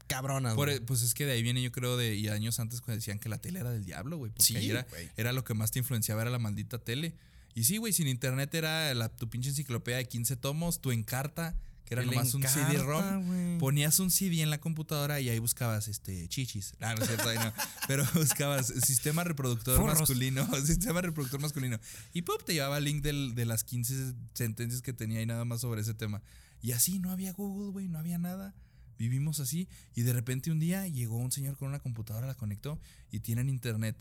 cabronas. 0.07 0.54
Por- 0.54 0.68
güey. 0.68 0.81
pues 0.81 1.02
es 1.02 1.14
que 1.14 1.26
de 1.26 1.33
ahí 1.33 1.42
viene, 1.42 1.62
yo 1.62 1.70
creo, 1.70 1.96
de 1.96 2.14
y 2.16 2.28
años 2.28 2.59
antes 2.61 2.81
cuando 2.81 2.96
decían 2.96 3.18
que 3.18 3.28
la 3.28 3.38
tele 3.38 3.61
era 3.61 3.70
del 3.70 3.85
diablo, 3.85 4.16
güey. 4.16 4.33
Porque 4.33 4.44
Sí, 4.44 4.57
ahí 4.57 4.70
era, 4.70 4.87
güey. 4.88 5.09
era 5.16 5.33
lo 5.33 5.44
que 5.44 5.54
más 5.54 5.70
te 5.70 5.78
influenciaba, 5.78 6.22
era 6.22 6.31
la 6.31 6.38
maldita 6.38 6.78
tele. 6.78 7.14
Y 7.59 7.64
sí, 7.64 7.79
güey, 7.79 7.92
sin 7.92 8.07
internet 8.07 8.55
era 8.55 8.94
la, 8.94 9.09
tu 9.09 9.29
pinche 9.29 9.49
enciclopedia 9.51 9.99
de 9.99 10.07
15 10.07 10.37
tomos, 10.37 10.81
tu 10.81 10.92
encarta, 10.92 11.57
que 11.85 11.94
era 11.94 12.03
El 12.03 12.09
nomás 12.11 12.33
un 12.35 12.42
CD-ROM. 12.44 13.59
Ponías 13.59 13.99
un 13.99 14.11
CD 14.12 14.42
en 14.42 14.51
la 14.51 14.61
computadora 14.61 15.21
y 15.21 15.29
ahí 15.29 15.38
buscabas 15.40 15.88
este 15.88 16.29
chichis. 16.29 16.75
Ah, 16.81 16.94
no 16.94 17.03
es 17.03 17.09
cierto, 17.09 17.29
ahí 17.29 17.38
no. 17.38 17.53
Pero 17.88 18.05
buscabas 18.14 18.66
sistema 18.68 19.25
reproductor 19.25 19.77
Forros. 19.77 19.99
masculino, 19.99 20.47
sistema 20.64 21.01
reproductor 21.01 21.40
masculino. 21.40 21.81
Y 22.12 22.23
pop 22.23 22.40
te 22.47 22.53
llevaba 22.55 22.79
el 22.79 22.85
link 22.85 23.03
del- 23.03 23.35
de 23.35 23.44
las 23.44 23.64
15 23.64 24.14
sentencias 24.35 24.81
que 24.83 24.92
tenía 24.92 25.21
y 25.21 25.27
nada 25.27 25.44
más 25.44 25.62
sobre 25.62 25.81
ese 25.81 25.94
tema. 25.94 26.23
Y 26.62 26.73
así 26.73 26.99
no 27.01 27.11
había 27.11 27.33
Google, 27.33 27.73
güey, 27.73 27.88
no 27.88 27.99
había 27.99 28.18
nada. 28.18 28.55
Vivimos 28.99 29.40
así 29.40 29.68
y 29.97 30.03
de 30.03 30.12
repente 30.12 30.51
un 30.53 30.61
día 30.61 30.87
llegó 30.87 31.16
un 31.16 31.33
señor 31.33 31.57
con 31.57 31.68
una 31.68 31.79
computadora, 31.81 32.27
la 32.29 32.35
conectó 32.35 32.79
y 33.11 33.18
tienen 33.21 33.49
internet. 33.49 33.97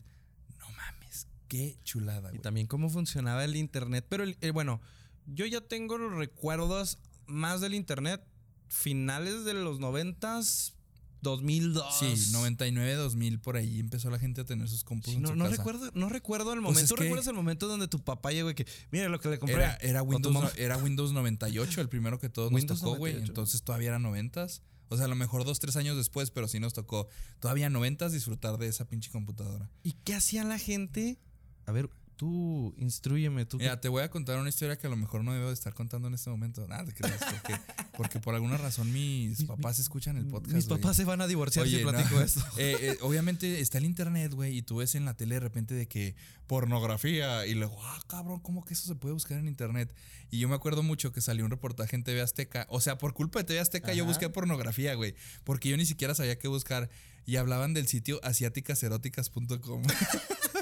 No 0.60 0.65
mames, 0.72 0.97
qué 1.48 1.78
chulada, 1.84 2.30
Y 2.30 2.32
güey. 2.34 2.42
también 2.42 2.68
cómo 2.68 2.90
funcionaba 2.90 3.44
el 3.46 3.56
internet. 3.56 4.06
Pero 4.10 4.24
el- 4.24 4.38
el- 4.42 4.52
bueno, 4.52 4.82
yo 5.26 5.46
ya 5.46 5.62
tengo 5.62 5.98
los 5.98 6.14
recuerdos 6.14 7.00
más 7.26 7.62
del 7.62 7.74
internet 7.74 8.24
finales 8.70 9.46
de 9.46 9.54
los 9.54 9.80
noventas, 9.80 10.74
2002. 11.22 11.98
Sí, 12.00 12.32
99, 12.32 12.94
2000, 12.94 13.40
por 13.40 13.58
ahí 13.58 13.80
empezó 13.80 14.10
la 14.10 14.20
gente 14.20 14.42
a 14.42 14.46
tener 14.46 14.70
sus 14.70 14.84
compus 14.84 15.12
Sí, 15.12 15.16
en 15.18 15.24
no, 15.24 15.30
su 15.30 15.36
no 15.36 15.46
casa. 15.46 15.58
recuerdo, 15.58 15.92
no 15.96 16.10
recuerdo 16.10 16.54
el 16.54 16.60
Pues 16.62 16.74
momento. 16.76 16.96
¿Tú 16.96 17.02
recuerdas 17.02 17.28
el 17.28 17.34
momento 17.34 17.68
donde 17.68 17.88
tu 17.88 18.00
papá 18.04 18.32
llegó 18.32 18.50
y 18.52 18.56
que, 18.56 18.68
mira 18.92 19.10
lo 19.10 19.20
que 19.20 19.30
le 19.30 19.40
compré? 19.40 19.56
Era, 19.56 19.76
era 19.78 20.04
Windows, 20.04 20.34
no- 20.34 20.50
era 20.58 20.78
Windows 20.78 21.12
98, 21.14 21.82
el 21.82 21.90
primero 21.90 22.20
que 22.20 22.30
todos 22.30 22.52
nos 22.52 22.66
tocó, 22.66 22.96
güey. 22.96 23.14
98. 23.14 23.32
Entonces 23.32 23.62
todavía 23.64 23.90
era 23.90 24.00
90s. 24.00 24.62
O 24.90 24.96
sea, 24.96 25.06
a 25.06 25.10
lo 25.10 25.16
mejor 25.16 25.44
dos, 25.44 25.60
tres 25.60 25.76
años 25.76 25.98
después, 25.98 26.32
pero 26.32 26.48
sí 26.48 26.60
nos 26.62 26.74
tocó 26.74 27.10
todavía 27.42 27.70
90s 27.70 28.12
disfrutar 28.12 28.58
de 28.58 28.68
esa 28.68 28.86
pinche 28.86 29.12
computadora. 29.12 29.70
¿Y 29.84 29.94
qué 30.06 30.14
hacía 30.16 30.44
la 30.46 30.58
gente? 30.60 31.18
A 31.67 31.71
ver, 31.71 31.89
tú, 32.17 32.73
instruyeme, 32.77 33.45
tú. 33.45 33.58
Mira, 33.58 33.80
te 33.80 33.89
voy 33.89 34.01
a 34.01 34.10
contar 34.10 34.39
una 34.39 34.49
historia 34.49 34.77
que 34.77 34.88
a 34.88 34.89
lo 34.89 34.97
mejor 34.97 35.23
no 35.23 35.34
debo 35.34 35.47
de 35.47 35.53
estar 35.53 35.73
contando 35.73 36.08
en 36.08 36.15
este 36.15 36.30
momento. 36.30 36.67
Nada, 36.67 36.86
te 36.86 36.93
creas, 36.93 37.19
porque, 37.30 37.62
porque 37.95 38.19
por 38.19 38.36
alguna 38.36 38.58
razón 38.58 38.91
mis 38.91 39.43
papás 39.43 39.80
escuchan 39.80 40.17
el 40.17 40.25
podcast. 40.25 40.56
Mis 40.56 40.65
papás 40.65 40.97
se 40.97 41.06
van 41.06 41.21
a 41.21 41.27
divorciar 41.27 41.67
si 41.67 41.84
no. 41.84 41.91
platico 41.91 42.19
esto. 42.19 42.43
Eh, 42.58 42.75
eh, 42.82 42.97
obviamente 43.01 43.60
está 43.60 43.77
el 43.77 43.86
internet, 43.86 44.34
güey, 44.34 44.58
y 44.58 44.62
tú 44.63 44.77
ves 44.77 44.95
en 44.95 45.06
la 45.06 45.13
tele 45.13 45.36
de 45.36 45.41
repente 45.41 45.75
de 45.75 45.88
que 45.88 46.15
pornografía 46.47 47.45
y 47.45 47.53
luego, 47.53 47.77
ah, 47.84 47.99
cabrón, 48.08 48.39
¿cómo 48.39 48.65
que 48.65 48.73
eso 48.73 48.88
se 48.88 48.95
puede 48.95 49.13
buscar 49.13 49.38
en 49.38 49.47
internet? 49.47 49.93
Y 50.32 50.39
yo 50.39 50.49
me 50.49 50.56
acuerdo 50.56 50.82
mucho 50.82 51.12
que 51.12 51.21
salió 51.21 51.45
un 51.45 51.51
reportaje 51.51 51.95
en 51.95 52.03
TV 52.03 52.21
Azteca, 52.21 52.65
o 52.69 52.82
sea, 52.82 52.97
por 52.97 53.13
culpa 53.13 53.39
de 53.39 53.45
TV 53.45 53.60
Azteca 53.60 53.93
yo 53.93 54.06
busqué 54.06 54.30
pornografía, 54.30 54.95
güey, 54.95 55.13
porque 55.43 55.69
yo 55.69 55.77
ni 55.77 55.86
siquiera 55.86 56.15
sabía 56.15 56.39
qué 56.39 56.47
buscar 56.47 56.89
y 57.27 57.36
hablaban 57.36 57.73
del 57.73 57.88
sitio 57.88 58.19
asiáticaseróticas.com. 58.23 59.84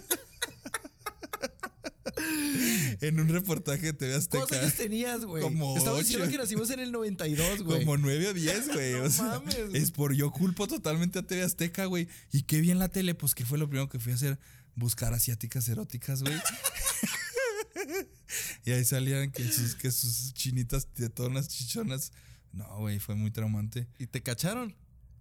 en 3.02 3.20
un 3.20 3.30
reportaje 3.30 3.88
de 3.88 3.94
TV 3.94 4.16
Azteca. 4.16 4.46
¿Cuántos 4.46 4.58
años 4.58 4.74
tenías, 4.76 5.26
güey? 5.26 5.44
Como 5.44 5.76
diciendo 5.98 6.30
que 6.30 6.38
nacimos 6.38 6.70
en 6.70 6.80
el 6.80 6.92
92, 6.92 7.64
güey. 7.64 7.80
Como 7.80 7.98
9 7.98 8.30
o 8.30 8.34
10, 8.34 8.74
güey. 8.74 8.94
No 8.94 9.04
o 9.04 9.10
sea, 9.10 9.26
mames, 9.26 9.58
es 9.74 9.92
por 9.92 10.14
yo 10.14 10.32
culpo 10.32 10.68
totalmente 10.68 11.20
a 11.20 11.24
TV 11.24 11.44
Azteca, 11.44 11.86
güey. 11.86 12.08
Y 12.32 12.44
qué 12.44 12.62
bien 12.62 12.80
la 12.80 12.90
tele, 12.90 13.16
pues 13.16 13.36
que 13.36 13.46
fue 13.46 13.58
lo 13.58 13.68
primero 13.68 13.90
que 13.90 14.00
fui 14.00 14.12
a 14.12 14.16
hacer, 14.16 14.40
buscar 14.76 15.14
asiáticas 15.14 15.68
eróticas, 15.70 16.22
güey. 16.22 16.36
y 18.66 18.72
ahí 18.72 18.86
salían 18.86 19.32
que 19.32 19.52
sus, 19.52 19.76
que 19.76 19.92
sus 19.92 20.34
chinitas 20.34 20.88
tetonas, 20.88 21.48
chichonas. 21.48 22.12
No, 22.52 22.80
güey, 22.80 23.00
fue 23.00 23.16
muy 23.16 23.32
traumante. 23.32 23.88
¿Y 24.00 24.08
te 24.08 24.24
cacharon? 24.24 24.76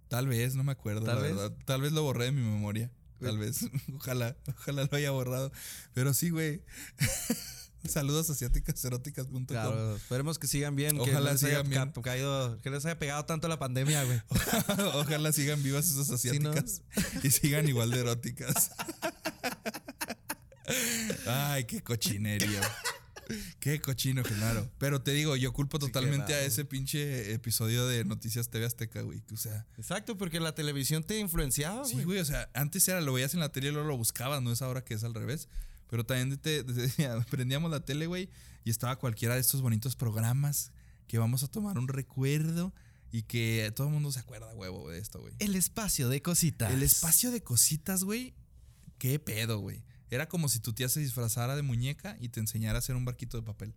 Tal 0.07 0.27
vez, 0.27 0.55
no 0.55 0.63
me 0.63 0.71
acuerdo, 0.71 1.05
Tal 1.05 1.15
la 1.15 1.21
vez. 1.21 1.35
verdad. 1.35 1.57
Tal 1.65 1.81
vez 1.81 1.91
lo 1.91 2.03
borré 2.03 2.25
de 2.25 2.31
mi 2.31 2.41
memoria. 2.41 2.91
Tal 3.25 3.37
vez. 3.37 3.59
Ojalá, 3.95 4.35
ojalá 4.57 4.87
lo 4.89 4.97
haya 4.97 5.11
borrado. 5.11 5.51
Pero 5.93 6.13
sí, 6.13 6.29
güey. 6.29 6.61
Saludos 7.87 8.29
a 8.31 8.33
asiáticaseróticas.com. 8.33 9.45
Claro, 9.45 9.95
esperemos 9.95 10.39
que 10.39 10.47
sigan 10.47 10.75
bien. 10.75 10.95
que 10.95 11.11
Ojalá 11.11 11.31
haya 11.31 11.37
sigan 11.37 11.69
bien. 11.69 11.91
ca- 11.91 12.01
caído- 12.01 12.59
que 12.61 12.71
les 12.71 12.83
haya 12.85 12.97
pegado 12.97 13.25
tanto 13.25 13.47
la 13.47 13.59
pandemia, 13.59 14.03
güey. 14.05 14.19
Ojalá 14.95 15.31
sigan 15.31 15.61
vivas 15.61 15.85
esas 15.87 16.19
Sí, 16.19 16.39
¿no? 16.39 16.49
asiáticas 16.49 16.81
y 17.23 17.29
sigan 17.29 17.67
igual 17.69 17.91
de 17.91 17.99
eróticas. 17.99 18.71
Ay, 21.27 21.65
qué 21.65 21.81
cochinería. 21.83 22.61
Qué 23.59 23.81
cochino, 23.81 24.23
claro. 24.23 24.69
Pero 24.77 25.01
te 25.01 25.11
digo, 25.11 25.35
yo 25.35 25.53
culpo 25.53 25.79
totalmente 25.79 26.33
a 26.33 26.43
ese 26.43 26.65
pinche 26.65 27.33
episodio 27.33 27.87
de 27.87 28.05
Noticias 28.05 28.49
TV 28.49 28.65
Azteca, 28.65 29.01
güey. 29.01 29.21
O 29.33 29.37
sea, 29.37 29.65
Exacto, 29.77 30.17
porque 30.17 30.39
la 30.39 30.55
televisión 30.55 31.03
te 31.03 31.19
influenciaba, 31.19 31.85
sí, 31.85 31.93
güey. 31.93 32.05
güey. 32.05 32.19
O 32.19 32.25
sea, 32.25 32.49
antes 32.53 32.87
era 32.87 33.01
lo 33.01 33.13
veías 33.13 33.33
en 33.33 33.39
la 33.39 33.51
tele 33.51 33.69
y 33.69 33.71
luego 33.71 33.87
lo 33.87 33.97
buscabas, 33.97 34.41
no 34.41 34.51
es 34.51 34.61
ahora 34.61 34.83
que 34.83 34.93
es 34.93 35.03
al 35.03 35.13
revés. 35.13 35.47
Pero 35.89 36.05
también 36.05 36.37
te, 36.37 36.63
te 36.63 36.89
prendíamos 37.29 37.71
la 37.71 37.79
tele, 37.79 38.07
güey, 38.07 38.29
y 38.63 38.69
estaba 38.69 38.97
cualquiera 38.97 39.35
de 39.35 39.41
estos 39.41 39.61
bonitos 39.61 39.95
programas 39.95 40.71
que 41.07 41.17
vamos 41.17 41.43
a 41.43 41.47
tomar 41.47 41.77
un 41.77 41.87
recuerdo 41.87 42.73
y 43.11 43.23
que 43.23 43.71
todo 43.75 43.87
el 43.87 43.93
mundo 43.93 44.11
se 44.11 44.19
acuerda, 44.19 44.53
huevo, 44.55 44.89
de 44.89 44.99
esto, 44.99 45.21
güey. 45.21 45.33
El 45.39 45.55
espacio 45.55 46.09
de 46.09 46.21
cositas. 46.21 46.73
El 46.73 46.83
espacio 46.83 47.31
de 47.31 47.41
cositas, 47.41 48.03
güey. 48.03 48.33
Qué 48.97 49.19
pedo, 49.19 49.59
güey. 49.59 49.83
Era 50.09 50.27
como 50.27 50.49
si 50.49 50.59
tu 50.59 50.73
tía 50.73 50.87
se 50.89 50.99
disfrazara 50.99 51.55
de 51.55 51.61
muñeca 51.61 52.17
y 52.19 52.29
te 52.29 52.39
enseñara 52.39 52.77
a 52.77 52.79
hacer 52.79 52.95
un 52.95 53.05
barquito 53.05 53.37
de 53.37 53.43
papel. 53.43 53.73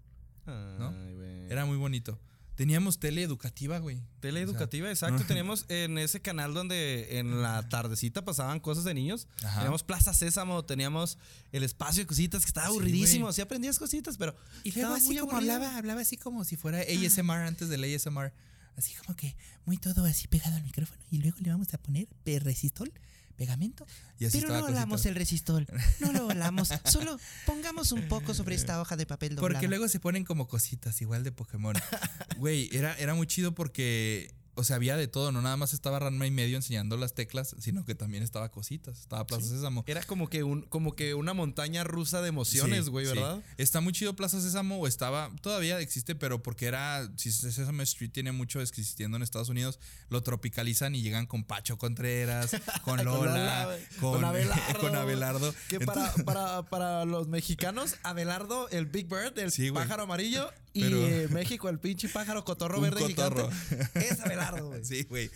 ¿no? 0.46 0.88
Ay, 0.88 1.14
güey. 1.14 1.50
Era 1.52 1.64
muy 1.66 1.76
bonito. 1.76 2.18
Teníamos 2.54 2.98
tele 2.98 3.22
educativa, 3.22 3.78
güey. 3.78 4.02
Tele 4.18 4.42
O 4.42 4.46
sea, 4.46 4.52
educativa, 4.52 4.88
exacto. 4.90 5.20
no- 5.20 5.26
Teníamos 5.26 5.64
en 5.68 5.96
ese 5.98 6.20
canal 6.20 6.54
donde 6.54 7.18
en 7.18 7.40
la 7.40 7.68
tardecita 7.68 8.24
pasaban 8.24 8.58
cosas 8.58 8.82
de 8.84 8.94
niños. 8.94 9.28
Ajá. 9.44 9.56
Teníamos 9.60 9.84
Plaza 9.84 10.12
Sésamo, 10.12 10.64
teníamos 10.64 11.18
el 11.52 11.62
espacio 11.62 12.02
de 12.02 12.06
cositas 12.08 12.42
que 12.42 12.48
estaba 12.48 12.66
Sí, 12.66 12.72
aburridísimo. 12.72 13.26
güey. 13.26 13.34
Sí 13.34 13.40
aprendías 13.42 13.78
cositas, 13.78 14.16
pero 14.18 14.34
Y 14.64 14.72
luego 14.72 14.94
así 14.94 15.16
como 15.18 15.32
aburrido. 15.32 15.54
hablaba, 15.54 15.76
hablaba 15.78 16.00
así 16.00 16.16
como 16.16 16.44
si 16.44 16.56
fuera 16.56 16.78
ASMR 16.80 17.46
antes 17.46 17.68
del 17.68 17.84
ASMR. 17.84 18.32
Así 18.76 18.94
como 18.94 19.14
que 19.16 19.36
muy 19.64 19.76
todo 19.76 20.04
así 20.04 20.26
pegado 20.28 20.56
al 20.56 20.62
micrófono. 20.64 21.00
Y 21.10 21.18
luego 21.18 21.36
le 21.40 21.50
vamos 21.50 21.72
a 21.74 21.78
poner 21.78 22.08
pe- 22.24 22.38
resistol, 22.40 22.92
pegamento. 23.38 23.86
Y 24.18 24.26
así 24.26 24.40
Pero 24.40 24.52
no 24.52 24.88
cosita. 24.88 25.08
el 25.08 25.14
resistol. 25.14 25.66
No 26.00 26.12
lo 26.12 26.28
hablamos. 26.28 26.68
Solo 26.84 27.18
pongamos 27.46 27.92
un 27.92 28.08
poco 28.08 28.34
sobre 28.34 28.56
esta 28.56 28.80
hoja 28.80 28.96
de 28.96 29.06
papel 29.06 29.36
doblada. 29.36 29.54
Porque 29.54 29.68
luego 29.68 29.88
se 29.88 30.00
ponen 30.00 30.24
como 30.24 30.48
cositas, 30.48 31.00
igual 31.00 31.24
de 31.24 31.32
Pokémon. 31.32 31.74
Güey, 32.36 32.68
era, 32.72 32.94
era 32.98 33.14
muy 33.14 33.26
chido 33.26 33.54
porque, 33.54 34.32
o 34.58 34.64
sea, 34.64 34.76
había 34.76 34.96
de 34.96 35.06
todo. 35.06 35.30
No 35.30 35.40
nada 35.40 35.56
más 35.56 35.72
estaba 35.72 36.00
Ranma 36.00 36.26
y 36.26 36.32
medio 36.32 36.56
enseñando 36.56 36.96
las 36.96 37.14
teclas, 37.14 37.54
sino 37.60 37.84
que 37.84 37.94
también 37.94 38.24
estaba 38.24 38.50
cositas. 38.50 38.98
Estaba 38.98 39.24
Plaza 39.24 39.46
Sésamo. 39.46 39.84
Era 39.86 40.02
como 40.02 40.28
que 40.28 40.42
un, 40.42 40.62
como 40.62 40.96
que 40.96 41.14
una 41.14 41.32
montaña 41.32 41.84
rusa 41.84 42.20
de 42.22 42.28
emociones, 42.28 42.86
Sí, 42.86 42.90
güey, 42.90 43.06
sí. 43.06 43.12
¿verdad? 43.12 43.42
Está 43.56 43.80
muy 43.80 43.92
chido 43.92 44.16
Plaza 44.16 44.40
Sésamo, 44.40 44.78
o 44.80 44.86
estaba, 44.88 45.30
todavía 45.42 45.78
existe, 45.78 46.16
pero 46.16 46.42
porque 46.42 46.66
era, 46.66 47.08
si 47.16 47.30
Sesame 47.30 47.84
Street 47.84 48.10
tiene 48.10 48.32
mucho 48.32 48.60
existiendo 48.60 49.16
en 49.16 49.22
Estados 49.22 49.48
Unidos, 49.48 49.78
lo 50.08 50.22
tropicalizan 50.22 50.94
y 50.94 51.02
llegan 51.02 51.26
con 51.26 51.44
Pacho 51.44 51.78
Contreras, 51.78 52.50
con 52.82 53.04
Lola, 53.04 53.76
con, 54.00 54.14
Con 54.14 54.24
Abelardo. 54.24 54.78
con 54.80 54.96
Abelardo. 54.96 55.54
Que 55.68 55.78
para, 55.80 56.12
para, 56.24 56.62
para 56.64 57.04
los 57.04 57.28
mexicanos, 57.28 57.94
Abelardo, 58.02 58.68
el 58.70 58.86
Big 58.86 59.08
Bird, 59.08 59.38
el 59.38 59.72
pájaro 59.72 60.02
amarillo, 60.02 60.50
y 60.72 60.82
Pero- 60.82 61.06
eh, 61.06 61.28
México, 61.32 61.68
el 61.68 61.78
pinche 61.78 62.08
pájaro 62.08 62.44
cotorro 62.44 62.76
Un 62.78 62.82
verde 62.84 63.00
cotorro. 63.00 63.50
gigante. 63.50 64.08
Es 64.08 64.20
Abelardo, 64.20 64.66
güey. 64.68 64.84
Sí, 64.84 65.02
güey. 65.04 65.30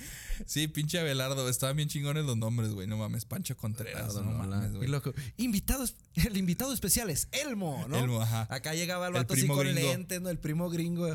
Sí, 0.47 0.69
pinche 0.69 0.99
Abelardo. 0.99 1.49
Estaban 1.49 1.77
bien 1.77 1.89
chingones 1.89 2.25
los 2.25 2.37
nombres, 2.37 2.71
güey. 2.71 2.87
No 2.87 2.97
mames. 2.97 3.25
Pancho 3.25 3.57
Contreras. 3.57 4.15
No, 4.15 4.23
mames, 4.25 4.73
Y 4.73 4.77
güey. 4.77 4.89
loco. 4.89 5.13
Invitados, 5.37 5.95
el 6.15 6.37
invitado 6.37 6.73
especial 6.73 7.11
es 7.11 7.29
Elmo, 7.33 7.85
¿no? 7.89 7.99
Elmo, 7.99 8.21
ajá. 8.23 8.47
Acá 8.51 8.75
llegaba 8.75 9.07
el 9.09 9.13
vato 9.15 9.35
así 9.35 9.43
primo 9.43 9.55
con 9.57 9.67
gringo. 9.67 9.81
lentes, 9.81 10.21
¿no? 10.21 10.31
El 10.31 10.39
primo 10.39 10.69
gringo. 10.71 11.07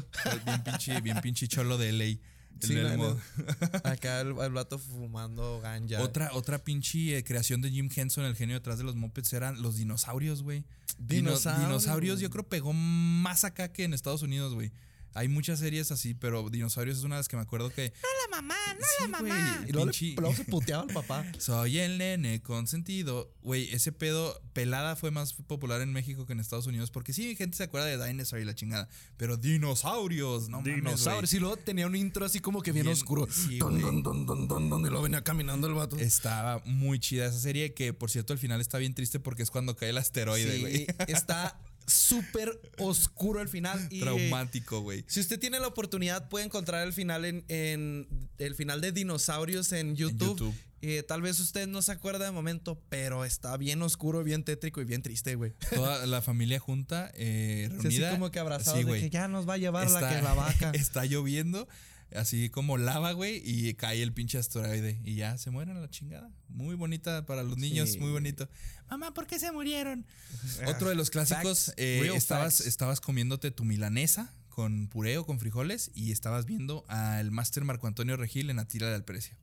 Bien 0.45 0.63
pinche, 0.63 1.01
bien 1.01 1.19
pinche 1.21 1.47
cholo 1.47 1.77
de 1.77 1.91
ley. 1.91 2.21
El 2.61 2.67
Sí, 2.67 2.73
no, 2.73 2.87
Elmo. 2.89 3.07
no. 3.37 3.79
Acá 3.83 4.19
el, 4.21 4.29
el 4.29 4.51
vato 4.51 4.79
fumando 4.79 5.59
ganja. 5.61 6.01
Otra, 6.01 6.31
otra 6.33 6.63
pinche 6.63 7.15
eh, 7.17 7.23
creación 7.23 7.61
de 7.61 7.69
Jim 7.69 7.87
Henson, 7.95 8.25
el 8.25 8.35
genio 8.35 8.55
detrás 8.55 8.79
de 8.79 8.83
los 8.83 8.95
Muppets, 8.95 9.31
eran 9.33 9.61
los 9.61 9.75
dinosaurios, 9.75 10.41
güey. 10.41 10.63
Dino- 10.97 11.29
Dinosaurios, 11.29 11.67
dinosaurios, 11.67 12.19
yo 12.19 12.29
creo 12.29 12.47
pegó 12.47 12.73
más 12.73 13.43
acá 13.43 13.71
que 13.71 13.83
en 13.83 13.93
Estados 13.93 14.21
Unidos, 14.23 14.53
güey. 14.53 14.71
Hay 15.17 15.27
muchas 15.27 15.59
series 15.59 15.91
así, 15.91 16.13
pero 16.13 16.49
Dinosaurios 16.49 16.97
es 16.99 17.03
una 17.03 17.15
de 17.15 17.19
las 17.21 17.27
que 17.27 17.35
me 17.37 17.41
acuerdo 17.41 17.69
que. 17.71 17.91
No 18.01 18.07
la 18.29 18.35
mamá, 18.41 18.55
no 18.79 18.85
Sí, 18.85 19.03
la 19.03 19.07
mamá. 19.07 19.65
Y 19.67 19.71
luego, 19.71 19.89
le- 19.91 20.15
luego 20.15 20.35
se 20.35 20.43
puteaba 20.45 20.83
al 20.83 20.89
papá. 20.93 21.25
Soy 21.39 21.79
el 21.79 21.97
nene 21.97 22.41
consentido. 22.41 23.33
Güey, 23.41 23.73
ese 23.73 23.91
pedo 23.91 24.39
pelada 24.53 24.95
fue 24.95 25.09
más 25.11 25.33
popular 25.33 25.81
en 25.81 25.91
México 25.91 26.25
que 26.25 26.33
en 26.33 26.39
Estados 26.39 26.67
Unidos. 26.67 26.91
Porque 26.91 27.13
sí, 27.13 27.35
gente 27.35 27.57
se 27.57 27.63
acuerda 27.63 27.87
de 27.87 28.07
Dinosaur 28.07 28.41
y 28.41 28.45
la 28.45 28.53
chingada. 28.55 28.87
Pero 29.17 29.37
dinosaurios, 29.37 30.49
no 30.49 30.61
mames. 30.61 30.75
Dinosaurios. 30.75 31.33
Y 31.33 31.39
luego 31.39 31.57
tenía 31.57 31.87
un 31.87 31.95
intro 31.95 32.25
así 32.25 32.39
como 32.39 32.61
que 32.61 32.71
bien, 32.71 32.85
Bien- 32.85 32.93
oscuro. 32.93 33.27
sí, 33.31 33.57
Dun, 33.57 33.71
güey. 33.71 33.81
dun, 33.81 34.03
dun, 34.03 34.25
dun, 34.25 34.47
dun, 34.47 34.69
dun, 34.69 34.81
y 34.81 34.89
luego 34.89 35.01
venía 35.03 35.23
caminando 35.23 35.67
el 35.67 35.73
vato. 35.73 35.97
Estaba 35.97 36.61
muy 36.65 36.99
chida 36.99 37.25
esa 37.27 37.39
serie. 37.39 37.73
Que 37.73 37.93
por 37.93 38.09
cierto, 38.11 38.33
al 38.33 38.39
final 38.39 38.61
está 38.61 38.77
bien 38.77 38.93
triste 38.93 39.19
porque 39.19 39.43
es 39.43 39.49
cuando 39.51 39.75
cae 39.75 39.89
el 39.89 39.97
asteroide, 39.97 40.55
Sí, 40.55 40.61
güey. 40.61 40.87
está 41.07 41.59
súper 41.87 42.59
oscuro 42.77 43.41
el 43.41 43.47
final. 43.49 43.87
Y, 43.89 44.01
Traumático, 44.01 44.81
güey. 44.81 45.03
Si 45.07 45.19
usted 45.19 45.39
tiene 45.39 45.59
la 45.59 45.67
oportunidad, 45.67 46.29
puede 46.29 46.45
encontrar 46.45 46.85
el 46.85 46.93
final 46.93 47.25
en, 47.25 47.43
en- 47.47 48.07
el 48.37 48.55
final 48.55 48.81
de 48.81 48.91
Dinosaurios 48.91 49.71
en 49.71 49.95
YouTube. 49.95 50.37
YouTube. 50.37 50.55
Eh, 50.83 51.01
tal 51.01 51.23
vez 51.23 51.39
usted 51.39 51.67
no 51.67 51.81
se 51.81 51.91
acuerda 51.91 52.25
de 52.25 52.31
momento, 52.31 52.79
pero 52.89 53.25
está 53.25 53.57
bien 53.57 53.81
oscuro, 53.81 54.23
bien 54.23 54.43
tétrico 54.43 54.79
y 54.79 54.85
bien 54.85 55.01
triste, 55.01 55.33
güey. 55.33 55.53
Toda 55.73 56.05
la 56.05 56.21
familia 56.21 56.59
junta, 56.59 57.09
eh, 57.15 57.67
Sí, 57.71 57.77
reunida. 57.81 58.07
así 58.09 58.15
como 58.19 58.29
que 58.29 58.37
abrazados 58.39 58.79
Sí, 58.79 58.85
de 58.85 58.99
que 58.99 59.09
ya 59.09 59.27
nos 59.27 59.49
va 59.49 59.53
a 59.55 59.57
llevar 59.57 59.89
la, 59.89 60.07
que 60.07 60.21
la 60.21 60.33
vaca. 60.35 60.71
está 60.75 61.03
lloviendo, 61.05 61.67
así 62.15 62.49
como 62.49 62.77
lava, 62.77 63.11
güey, 63.13 63.41
y 63.43 63.73
cae 63.75 64.01
el 64.01 64.13
pinche 64.13 64.37
asteroide. 64.37 64.99
Y 65.03 65.15
ya 65.15 65.37
se 65.37 65.51
mueren 65.51 65.77
a 65.77 65.81
la 65.81 65.89
chingada. 65.89 66.31
Muy 66.49 66.75
bonita 66.75 67.25
para 67.25 67.43
los 67.43 67.57
niños, 67.57 67.91
Sí. 67.93 67.99
muy 67.99 68.11
bonito. 68.11 68.49
Mamá, 68.89 69.13
¿por 69.13 69.27
qué 69.27 69.39
se 69.39 69.51
murieron? 69.51 70.05
Otro 70.67 70.89
de 70.89 70.95
los 70.95 71.09
clásicos, 71.09 71.73
eh, 71.77 72.09
estabas, 72.15 72.57
facts. 72.57 72.67
estabas 72.67 73.01
comiéndote 73.01 73.51
tu 73.51 73.63
milanesa 73.65 74.33
con 74.49 74.87
puré 74.87 75.17
o 75.17 75.25
con 75.25 75.39
frijoles 75.39 75.91
y 75.93 76.11
estabas 76.11 76.45
viendo 76.45 76.83
al 76.87 77.29
máster 77.31 77.63
Marco 77.63 77.85
Antonio 77.87 78.17
Regil 78.17 78.49
en 78.49 78.59
Atila 78.59 78.89
del 78.89 79.03
Precio. 79.03 79.35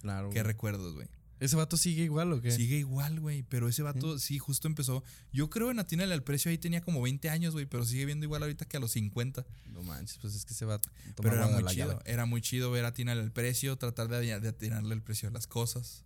Claro. 0.00 0.30
Qué 0.30 0.42
recuerdos, 0.42 0.94
güey. 0.94 1.08
¿Ese 1.40 1.56
vato 1.56 1.76
sigue 1.76 2.04
igual 2.04 2.32
o 2.32 2.40
qué? 2.40 2.50
Sigue 2.50 2.76
igual, 2.76 3.18
güey. 3.18 3.42
Pero 3.42 3.68
ese 3.68 3.82
vato 3.82 4.18
sí 4.18 4.38
justo 4.38 4.68
empezó. 4.68 5.02
Yo 5.32 5.48
creo 5.50 5.70
en 5.70 5.78
Atínale 5.78 6.12
al 6.14 6.22
precio 6.22 6.50
ahí 6.50 6.58
tenía 6.58 6.82
como 6.82 7.00
20 7.00 7.30
años, 7.30 7.54
güey. 7.54 7.66
Pero 7.66 7.84
sigue 7.84 8.04
viendo 8.04 8.24
igual 8.26 8.42
ahorita 8.42 8.66
que 8.66 8.76
a 8.76 8.80
los 8.80 8.92
50. 8.92 9.46
No 9.72 9.82
manches, 9.82 10.18
pues 10.18 10.34
es 10.34 10.44
que 10.44 10.54
se 10.54 10.66
va 10.66 10.74
a 10.74 10.78
tomar 10.80 11.14
Pero 11.16 11.34
era 11.36 11.48
muy 11.48 11.64
chido. 11.64 11.88
llave. 11.88 12.02
Era 12.04 12.26
muy 12.26 12.40
chido 12.42 12.70
ver 12.70 12.84
Atínale 12.84 13.22
al 13.22 13.32
precio, 13.32 13.76
tratar 13.76 14.08
de, 14.08 14.38
de 14.38 14.48
atinarle 14.48 14.94
el 14.94 15.02
precio 15.02 15.28
de 15.28 15.32
las 15.32 15.46
cosas. 15.46 16.04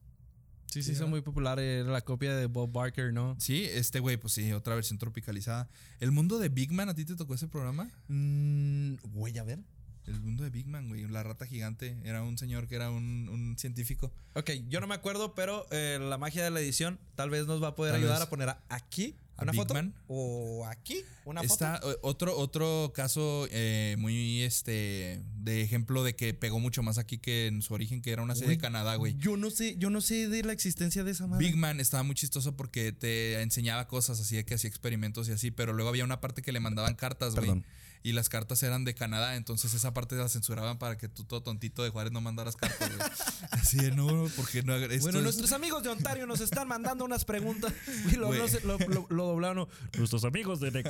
Sí, 0.67 0.83
sí, 0.83 0.93
hizo 0.93 1.07
muy 1.07 1.21
popular. 1.21 1.59
Era 1.61 1.91
la 1.91 2.01
copia 2.01 2.35
de 2.35 2.47
Bob 2.47 2.73
Barker, 2.73 3.13
¿no? 3.13 3.37
Sí, 3.39 3.65
este 3.65 4.01
güey, 4.01 4.17
pues 4.17 4.33
sí, 4.33 4.53
otra 4.53 4.75
versión 4.75 4.99
tropicalizada. 4.99 5.69
El 6.01 6.11
mundo 6.11 6.39
de 6.39 6.49
Big 6.49 6.73
Man, 6.73 6.89
¿a 6.89 6.95
ti 6.95 7.05
te 7.05 7.15
tocó 7.15 7.35
ese 7.35 7.47
programa? 7.47 7.89
Mm, 8.09 8.95
güey, 9.13 9.39
a 9.39 9.45
ver. 9.45 9.61
El 10.07 10.21
mundo 10.21 10.45
de 10.45 10.51
Big 10.51 10.67
Man, 10.67 10.89
güey. 10.89 11.07
La 11.09 11.23
rata 11.23 11.47
gigante. 11.47 11.97
Era 12.05 12.23
un 12.23 12.37
señor 12.39 12.69
que 12.69 12.75
era 12.77 12.91
un, 12.91 13.29
un 13.33 13.57
científico. 13.59 14.13
Ok, 14.35 14.51
yo 14.69 14.81
no 14.81 14.87
me 14.87 14.95
acuerdo, 14.95 15.35
pero 15.35 15.67
eh, 15.71 15.99
la 16.01 16.19
magia 16.19 16.45
de 16.45 16.51
la 16.51 16.61
edición 16.61 16.99
tal 17.15 17.31
vez 17.31 17.47
nos 17.47 17.63
va 17.63 17.69
a 17.69 17.75
poder 17.75 17.93
Tal 17.95 18.01
ayudar 18.03 18.19
vez. 18.19 18.27
a 18.27 18.31
poner 18.31 18.49
a- 18.51 18.63
aquí 18.69 19.17
A 19.37 19.43
una 19.45 19.53
Big 19.53 19.61
foto. 19.63 19.75
Man. 19.75 19.95
O 20.07 20.67
aquí 20.67 21.03
una 21.25 21.41
Está 21.41 21.77
foto. 21.77 21.93
eh, 21.93 21.97
otro, 22.03 22.37
otro 22.37 22.93
caso 22.95 23.49
eh, 23.51 23.97
muy 23.99 24.43
este 24.43 25.23
de 25.37 25.63
ejemplo 25.63 26.05
de 26.05 26.15
que 26.15 26.35
pegó 26.35 26.61
mucho 26.61 26.83
más 26.83 26.99
aquí 26.99 27.17
que 27.19 27.47
en 27.47 27.63
su 27.63 27.73
origen, 27.73 28.03
que 28.03 28.11
era 28.13 28.23
una 28.23 28.35
serie 28.35 28.51
de 28.51 28.59
Canadá, 28.59 28.97
güey. 28.97 29.17
Yo 29.17 29.37
no 29.39 29.49
sé, 29.51 29.77
yo 29.79 29.89
no 29.89 30.01
sé 30.03 30.29
de 30.29 30.43
la 30.43 30.53
existencia 30.53 31.03
de 31.03 31.13
esa 31.13 31.27
madre. 31.27 31.47
Big 31.47 31.57
Man 31.57 31.81
estaba 31.81 32.03
muy 32.03 32.15
chistoso 32.15 32.55
porque 32.57 32.93
te 32.93 33.41
enseñaba 33.41 33.89
cosas 33.89 34.21
así 34.21 34.37
de 34.37 34.45
que 34.45 34.55
hacía 34.55 34.69
experimentos 34.69 35.29
y 35.29 35.33
así, 35.33 35.51
pero 35.51 35.73
luego 35.73 35.89
había 35.89 36.05
una 36.05 36.21
parte 36.21 36.43
que 36.43 36.53
le 36.53 36.61
mandaban 36.61 36.95
cartas, 36.95 37.35
güey. 37.35 37.63
Y 38.07 38.13
las 38.13 38.29
cartas 38.29 38.63
eran 38.63 38.85
de 38.85 38.95
Canadá, 38.95 39.35
entonces 39.35 39.73
esa 39.73 39.95
parte 39.95 40.15
la 40.15 40.29
censuraban 40.29 40.79
para 40.79 40.99
que 40.99 41.09
tú 41.09 41.25
todo 41.25 41.43
tontito 41.43 41.83
de 41.83 41.89
Juárez 41.89 42.13
no 42.13 42.21
mandaras 42.21 42.55
cartas, 42.55 42.95
güey. 42.95 43.09
Así 43.51 43.79
de 43.79 43.93
no, 43.93 44.29
porque 44.37 44.63
no 44.63 44.77
esto 44.77 45.01
Bueno, 45.05 45.19
es- 45.21 45.25
nuestros 45.25 45.53
amigos 45.53 45.83
de 45.83 45.89
Ontario 45.89 46.27
nos 46.27 46.43
están 46.43 46.69
mandando 46.69 47.07
unas 47.07 47.25
preguntas. 47.25 47.73
Y 48.13 48.17
lo, 48.17 48.31
no 48.35 48.47
sé, 48.47 48.61
lo, 48.61 48.77
lo- 48.79 49.07
lo 49.09 49.25
doblaron. 49.25 49.67
Nuestros 49.97 50.25
amigos 50.25 50.61
de, 50.61 50.71
de, 50.71 50.83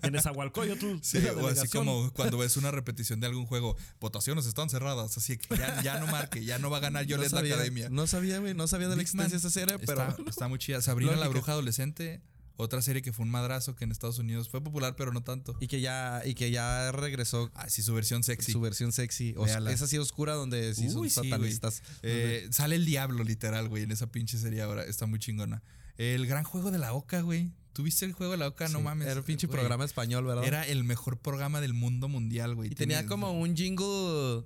de 0.00 0.10
Nezahualcóyotl. 0.10 0.96
Sí, 1.02 1.18
de 1.20 1.34
la 1.34 1.42
o 1.42 1.46
así 1.46 1.68
como 1.68 2.10
cuando 2.14 2.38
ves 2.38 2.56
una 2.56 2.70
repetición 2.70 3.20
de 3.20 3.26
algún 3.26 3.44
juego, 3.44 3.76
votaciones 4.00 4.46
están 4.46 4.70
cerradas, 4.70 5.18
así 5.18 5.36
que 5.36 5.54
ya, 5.56 5.82
ya 5.82 6.00
no 6.00 6.06
marque, 6.06 6.42
ya 6.42 6.58
no 6.58 6.70
va 6.70 6.78
a 6.78 6.80
ganar 6.80 7.04
yo 7.04 7.18
no 7.18 7.22
la 7.24 7.40
Academia. 7.40 7.90
No 7.90 8.06
sabía, 8.06 8.38
güey. 8.38 8.54
No 8.54 8.66
sabía 8.66 8.88
de 8.88 8.96
la 8.96 9.02
existencia 9.02 9.32
de 9.32 9.36
esa 9.46 9.50
serie, 9.50 9.78
pero. 9.78 10.08
está, 10.08 10.22
está 10.26 10.48
muy 10.48 10.58
chida. 10.58 10.80
Sabrina 10.80 11.10
la 11.12 11.16
Lógica. 11.18 11.32
bruja 11.34 11.52
adolescente, 11.52 12.22
otra 12.56 12.82
serie 12.82 13.02
que 13.02 13.12
fue 13.12 13.24
un 13.24 13.30
madrazo 13.30 13.74
que 13.74 13.84
en 13.84 13.90
Estados 13.92 14.18
Unidos 14.18 14.48
fue 14.48 14.62
popular, 14.62 14.94
pero 14.96 15.12
no 15.12 15.22
tanto. 15.22 15.56
Y 15.60 15.66
que 15.68 15.80
ya, 15.80 16.22
y 16.24 16.34
que 16.34 16.50
ya 16.50 16.92
regresó 16.92 17.50
Ah, 17.54 17.68
sí, 17.68 17.82
su 17.82 17.94
versión 17.94 18.22
sexy. 18.22 18.52
su 18.52 18.60
versión 18.60 18.92
sexy. 18.92 19.34
O 19.36 19.46
sea, 19.46 19.58
esa 19.70 19.86
sí 19.86 19.98
oscura 19.98 20.34
donde 20.34 20.74
sí 20.74 20.90
son 20.90 21.04
sí, 21.04 21.10
satanistas. 21.10 21.82
Eh, 22.02 22.46
sale 22.50 22.76
el 22.76 22.84
diablo, 22.84 23.24
literal, 23.24 23.68
güey, 23.68 23.82
en 23.84 23.90
esa 23.90 24.12
pinche 24.12 24.38
serie 24.38 24.62
ahora. 24.62 24.84
Está 24.84 25.06
muy 25.06 25.18
chingona. 25.18 25.62
El 25.96 26.26
gran 26.26 26.44
juego 26.44 26.70
de 26.70 26.78
la 26.78 26.92
Oca, 26.94 27.20
güey. 27.22 27.52
¿Tuviste 27.72 28.04
el 28.04 28.12
juego 28.12 28.32
de 28.32 28.38
la 28.38 28.48
Oca? 28.48 28.68
no 28.68 28.80
mames. 28.82 29.08
Era 29.08 29.20
un 29.20 29.26
pinche 29.26 29.46
güey. 29.46 29.58
programa 29.58 29.84
español, 29.84 30.24
¿verdad? 30.26 30.44
Era 30.44 30.66
el 30.66 30.84
mejor 30.84 31.18
programa 31.18 31.60
del 31.62 31.72
mundo 31.72 32.08
mundial, 32.08 32.54
güey. 32.54 32.70
y 32.70 32.74
tenía 32.74 32.98
Tiene- 32.98 33.08
como 33.08 33.32
un 33.32 33.56
jingle. 33.56 34.44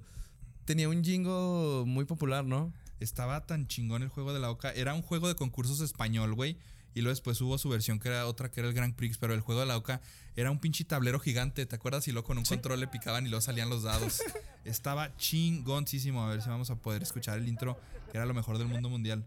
Tenía 0.64 0.88
un 0.88 1.02
jingle 1.04 1.84
muy 1.86 2.04
popular, 2.04 2.44
¿no? 2.44 2.72
Estaba 2.98 3.46
tan 3.46 3.66
chingón 3.68 4.02
el 4.02 4.08
juego 4.08 4.32
de 4.32 4.40
la 4.40 4.50
Oca. 4.50 4.72
Era 4.72 4.94
un 4.94 5.02
juego 5.02 5.28
de 5.28 5.34
concursos 5.34 5.80
español, 5.80 6.34
güey. 6.34 6.56
Y 6.96 7.02
luego 7.02 7.12
después 7.12 7.38
hubo 7.42 7.58
su 7.58 7.68
versión 7.68 8.00
que 8.00 8.08
era 8.08 8.26
otra 8.26 8.50
que 8.50 8.58
era 8.58 8.70
el 8.70 8.74
Grand 8.74 8.94
Prix, 8.94 9.18
pero 9.18 9.34
el 9.34 9.42
juego 9.42 9.60
de 9.60 9.66
la 9.66 9.76
Oca 9.76 10.00
era 10.34 10.50
un 10.50 10.58
pinche 10.58 10.82
tablero 10.82 11.20
gigante, 11.20 11.66
¿te 11.66 11.76
acuerdas? 11.76 12.08
Y 12.08 12.12
luego 12.12 12.26
con 12.26 12.38
un 12.38 12.44
control 12.44 12.80
le 12.80 12.86
picaban 12.86 13.26
y 13.26 13.28
luego 13.28 13.42
salían 13.42 13.68
los 13.68 13.82
dados. 13.82 14.22
Estaba 14.64 15.14
chingoncísimo. 15.18 16.24
A 16.24 16.30
ver 16.30 16.40
si 16.40 16.48
vamos 16.48 16.70
a 16.70 16.76
poder 16.76 17.02
escuchar 17.02 17.36
el 17.36 17.46
intro, 17.48 17.78
que 18.10 18.16
era 18.16 18.24
lo 18.24 18.32
mejor 18.32 18.56
del 18.56 18.68
mundo 18.68 18.88
mundial. 18.88 19.26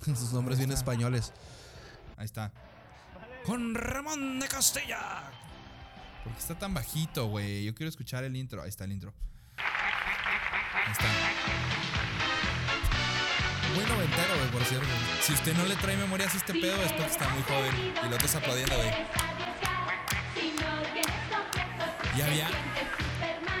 Sus 0.06 0.32
nombres 0.32 0.56
bien 0.56 0.72
españoles. 0.72 1.34
Ahí 2.16 2.24
está. 2.24 2.50
Con 3.44 3.74
Ramón 3.74 4.40
de 4.40 4.48
Castilla. 4.48 5.30
¿Por 6.24 6.32
qué 6.32 6.38
está 6.38 6.58
tan 6.58 6.72
bajito, 6.72 7.26
güey? 7.26 7.66
Yo 7.66 7.74
quiero 7.74 7.90
escuchar 7.90 8.24
el 8.24 8.34
intro. 8.34 8.62
Ahí 8.62 8.70
está 8.70 8.84
el 8.84 8.92
intro. 8.92 9.12
Ahí 9.58 10.92
está. 10.92 12.17
Muy 13.74 13.84
noventero, 13.84 14.36
güey, 14.38 14.50
por 14.50 14.64
cierto. 14.64 14.86
Si 15.22 15.32
usted 15.32 15.54
no 15.56 15.64
le 15.66 15.76
trae 15.76 15.96
memorias 15.96 16.34
a 16.34 16.38
este 16.38 16.52
pedo 16.54 16.82
es 16.82 16.92
porque 16.92 17.10
está 17.10 17.28
muy 17.30 17.42
joven. 17.42 17.74
Y 18.04 18.08
lo 18.08 18.14
otro 18.16 18.26
está 18.26 18.38
aplaudiendo, 18.38 18.74
güey. 18.76 18.90
Y 22.16 22.20
había, 22.20 22.48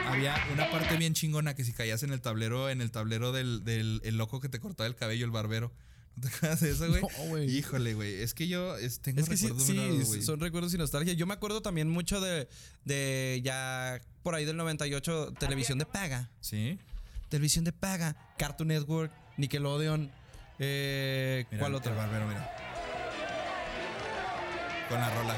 había 0.08 0.34
una 0.52 0.68
parte 0.70 0.96
bien 0.96 1.14
chingona 1.14 1.54
que 1.54 1.64
si 1.64 1.72
caías 1.72 2.02
en 2.02 2.12
el 2.12 2.20
tablero, 2.20 2.68
en 2.70 2.80
el 2.80 2.90
tablero 2.90 3.30
del, 3.32 3.62
del 3.64 4.00
el 4.04 4.16
loco 4.16 4.40
que 4.40 4.48
te 4.48 4.58
cortaba 4.58 4.86
el 4.88 4.96
cabello, 4.96 5.24
el 5.24 5.30
barbero. 5.30 5.72
¿No 6.16 6.22
te 6.28 6.34
acuerdas 6.34 6.60
de 6.60 6.70
eso, 6.72 6.88
güey? 6.88 7.00
No, 7.02 7.08
güey. 7.28 7.48
Híjole, 7.56 7.94
güey. 7.94 8.14
Es 8.14 8.34
que 8.34 8.48
yo 8.48 8.76
es- 8.76 8.98
tengo 9.00 9.20
Es 9.20 9.28
que 9.28 9.36
recuerdos 9.36 9.62
sí, 9.64 10.00
güey. 10.04 10.22
son 10.22 10.40
recuerdos 10.40 10.74
y 10.74 10.78
nostalgia. 10.78 11.12
Yo 11.12 11.26
me 11.28 11.34
acuerdo 11.34 11.62
también 11.62 11.88
mucho 11.88 12.20
de, 12.20 12.48
de 12.84 13.40
ya 13.44 14.00
por 14.24 14.34
ahí 14.34 14.44
del 14.44 14.56
98, 14.56 15.34
televisión 15.38 15.78
de 15.78 15.86
paga. 15.86 16.30
Sí. 16.40 16.76
Televisión 17.28 17.64
de 17.64 17.72
paga. 17.72 18.16
Cartoon 18.36 18.68
Network, 18.68 19.12
Nickelodeon. 19.38 20.10
Eh, 20.58 21.46
Mira, 21.50 21.60
¿Cuál 21.60 21.72
el 21.72 21.76
otro? 21.76 21.94
barbero, 21.96 22.26
mira. 22.26 22.54
Con 24.88 25.00
la 25.00 25.14
rola. 25.14 25.34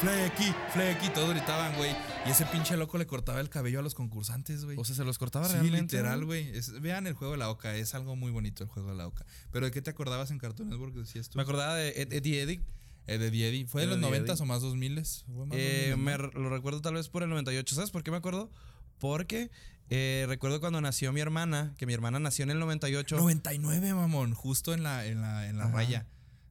Flecky, 0.00 0.52
Flecky, 0.72 1.08
todos 1.10 1.30
gritaban, 1.30 1.76
güey. 1.76 1.94
Y 2.26 2.30
ese 2.30 2.44
pinche 2.46 2.76
loco 2.76 2.98
le 2.98 3.06
cortaba 3.06 3.40
el 3.40 3.48
cabello 3.48 3.78
a 3.78 3.82
los 3.82 3.94
concursantes, 3.94 4.64
güey. 4.64 4.76
O 4.76 4.84
sea, 4.84 4.96
se 4.96 5.04
los 5.04 5.16
cortaba 5.18 5.46
Sí, 5.46 5.52
realmente. 5.54 5.96
literal, 5.96 6.24
güey. 6.24 6.52
Vean 6.80 7.06
el 7.06 7.14
juego 7.14 7.32
de 7.32 7.38
la 7.38 7.50
Oca, 7.50 7.76
es 7.76 7.94
algo 7.94 8.16
muy 8.16 8.32
bonito 8.32 8.64
el 8.64 8.68
juego 8.70 8.90
de 8.90 8.96
la 8.96 9.06
Oca. 9.06 9.24
Pero 9.52 9.66
¿de 9.66 9.70
qué 9.72 9.80
te 9.80 9.90
acordabas 9.90 10.30
en 10.32 10.38
Cartoon 10.38 10.70
Network? 10.70 10.94
Decías 10.94 11.28
tú. 11.28 11.36
Me 11.38 11.42
acordaba 11.42 11.76
de 11.76 11.90
Ed- 12.02 12.12
Eddie 12.12 12.42
Eddie. 12.42 12.60
Eh, 13.06 13.18
de 13.18 13.26
Eddie. 13.28 13.66
¿Fue 13.66 13.82
de 13.82 13.86
los 13.88 13.96
Eddie 13.96 14.06
90 14.06 14.32
Eddie. 14.32 14.42
o 14.42 14.46
más 14.46 14.60
2000? 14.62 14.94
Fue 15.04 15.46
más 15.46 15.56
Eh, 15.58 15.88
2000, 15.90 16.04
me 16.04 16.18
lo 16.40 16.50
recuerdo 16.50 16.80
tal 16.80 16.94
vez 16.94 17.08
por 17.08 17.22
el 17.22 17.28
98. 17.30 17.74
¿Sabes 17.76 17.90
por 17.90 18.02
qué 18.02 18.10
me 18.10 18.16
acuerdo? 18.16 18.50
Porque 18.98 19.50
eh, 19.94 20.24
recuerdo 20.26 20.58
cuando 20.60 20.80
nació 20.80 21.12
mi 21.12 21.20
hermana, 21.20 21.74
que 21.76 21.84
mi 21.86 21.92
hermana 21.92 22.18
nació 22.18 22.44
en 22.44 22.50
el 22.50 22.58
98. 22.58 23.16
99, 23.16 23.92
mamón. 23.94 24.32
Justo 24.34 24.72
en 24.72 24.82
la, 24.82 25.04
en 25.06 25.20
la, 25.20 25.48
en 25.48 25.58
la 25.58 25.68
raya. 25.70 26.06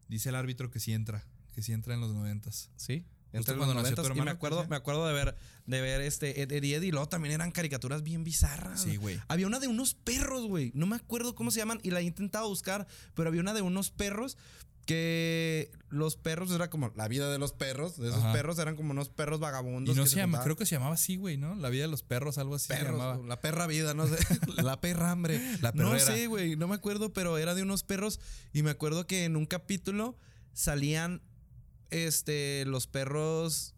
Dice 0.08 0.30
el 0.30 0.36
árbitro 0.36 0.70
que 0.70 0.80
sí 0.80 0.94
entra. 0.94 1.26
Que 1.54 1.62
sí 1.62 1.74
entra 1.74 1.94
en 1.96 2.02
los 2.02 2.14
90. 2.14 2.52
Sí. 2.76 3.06
Los 3.34 3.46
cuando 3.46 3.74
nació 3.74 3.96
tu 3.96 4.02
90s, 4.02 4.04
y 4.04 4.08
hermana, 4.08 4.26
me 4.26 4.32
acuerdo, 4.32 4.68
me 4.68 4.76
acuerdo 4.76 5.08
de 5.08 5.14
ver, 5.14 5.36
de 5.66 5.80
ver 5.82 6.02
este 6.02 6.42
Ed- 6.42 6.52
Eddie 6.52 6.76
Eddie. 6.76 6.90
Y 6.90 6.92
luego 6.92 7.08
también 7.08 7.34
eran 7.34 7.52
caricaturas 7.52 8.04
bien 8.04 8.24
bizarras. 8.26 8.82
Sí, 8.82 8.98
güey. 8.98 9.20
Había 9.30 9.48
una 9.48 9.60
de 9.60 9.68
unos 9.68 9.94
perros, 9.96 10.46
güey. 10.48 10.72
No 10.76 10.86
me 10.86 10.98
acuerdo 10.98 11.34
cómo 11.34 11.50
se 11.50 11.60
llaman 11.60 11.80
y 11.82 11.92
la 11.92 12.02
he 12.02 12.04
intentado 12.04 12.48
buscar, 12.50 12.88
pero 13.16 13.30
había 13.30 13.40
una 13.42 13.54
de 13.54 13.62
unos 13.62 13.90
perros 13.90 14.38
que 14.92 15.72
los 15.90 16.16
perros 16.18 16.52
era 16.52 16.70
como 16.70 16.92
la 16.96 17.08
vida 17.08 17.32
de 17.32 17.38
los 17.40 17.54
perros. 17.54 17.98
De 17.98 18.10
esos 18.10 18.22
Ajá. 18.24 18.34
perros 18.34 18.60
eran 18.60 18.76
como 18.76 18.92
unos 18.92 19.10
perros 19.10 19.40
vagabundos. 19.40 19.96
Y 19.96 19.98
no 19.98 20.04
que 20.04 20.10
se 20.10 20.16
llama, 20.18 20.44
creo 20.44 20.56
que 20.56 20.66
se 20.66 20.76
llamaba 20.76 20.96
así, 20.96 21.16
güey, 21.18 21.38
¿no? 21.38 21.56
La 21.56 21.70
vida 21.70 21.84
de 21.84 21.88
los 21.90 22.04
perros, 22.04 22.38
algo 22.38 22.56
así 22.56 22.68
se 22.68 22.84
llamaba. 22.84 23.18
la 23.26 23.40
perra 23.42 23.68
vida, 23.68 23.94
no 23.94 24.08
sé, 24.08 24.18
la 24.64 24.80
perra 24.82 25.12
hambre. 25.12 25.40
La 25.62 25.72
no 25.72 25.98
sé, 26.00 26.28
güey, 26.28 26.56
no 26.56 26.68
me 26.68 26.76
acuerdo, 26.76 27.14
pero 27.14 27.38
era 27.38 27.56
de 27.56 27.62
unos 27.64 27.84
perros 27.84 28.20
y 28.54 28.64
me 28.64 28.70
acuerdo 28.72 29.08
que 29.08 29.26
en 29.26 29.36
un 29.36 29.46
capítulo 29.46 30.18
salían 30.54 31.22
este, 31.90 32.66
los 32.66 32.88
perros 32.88 33.76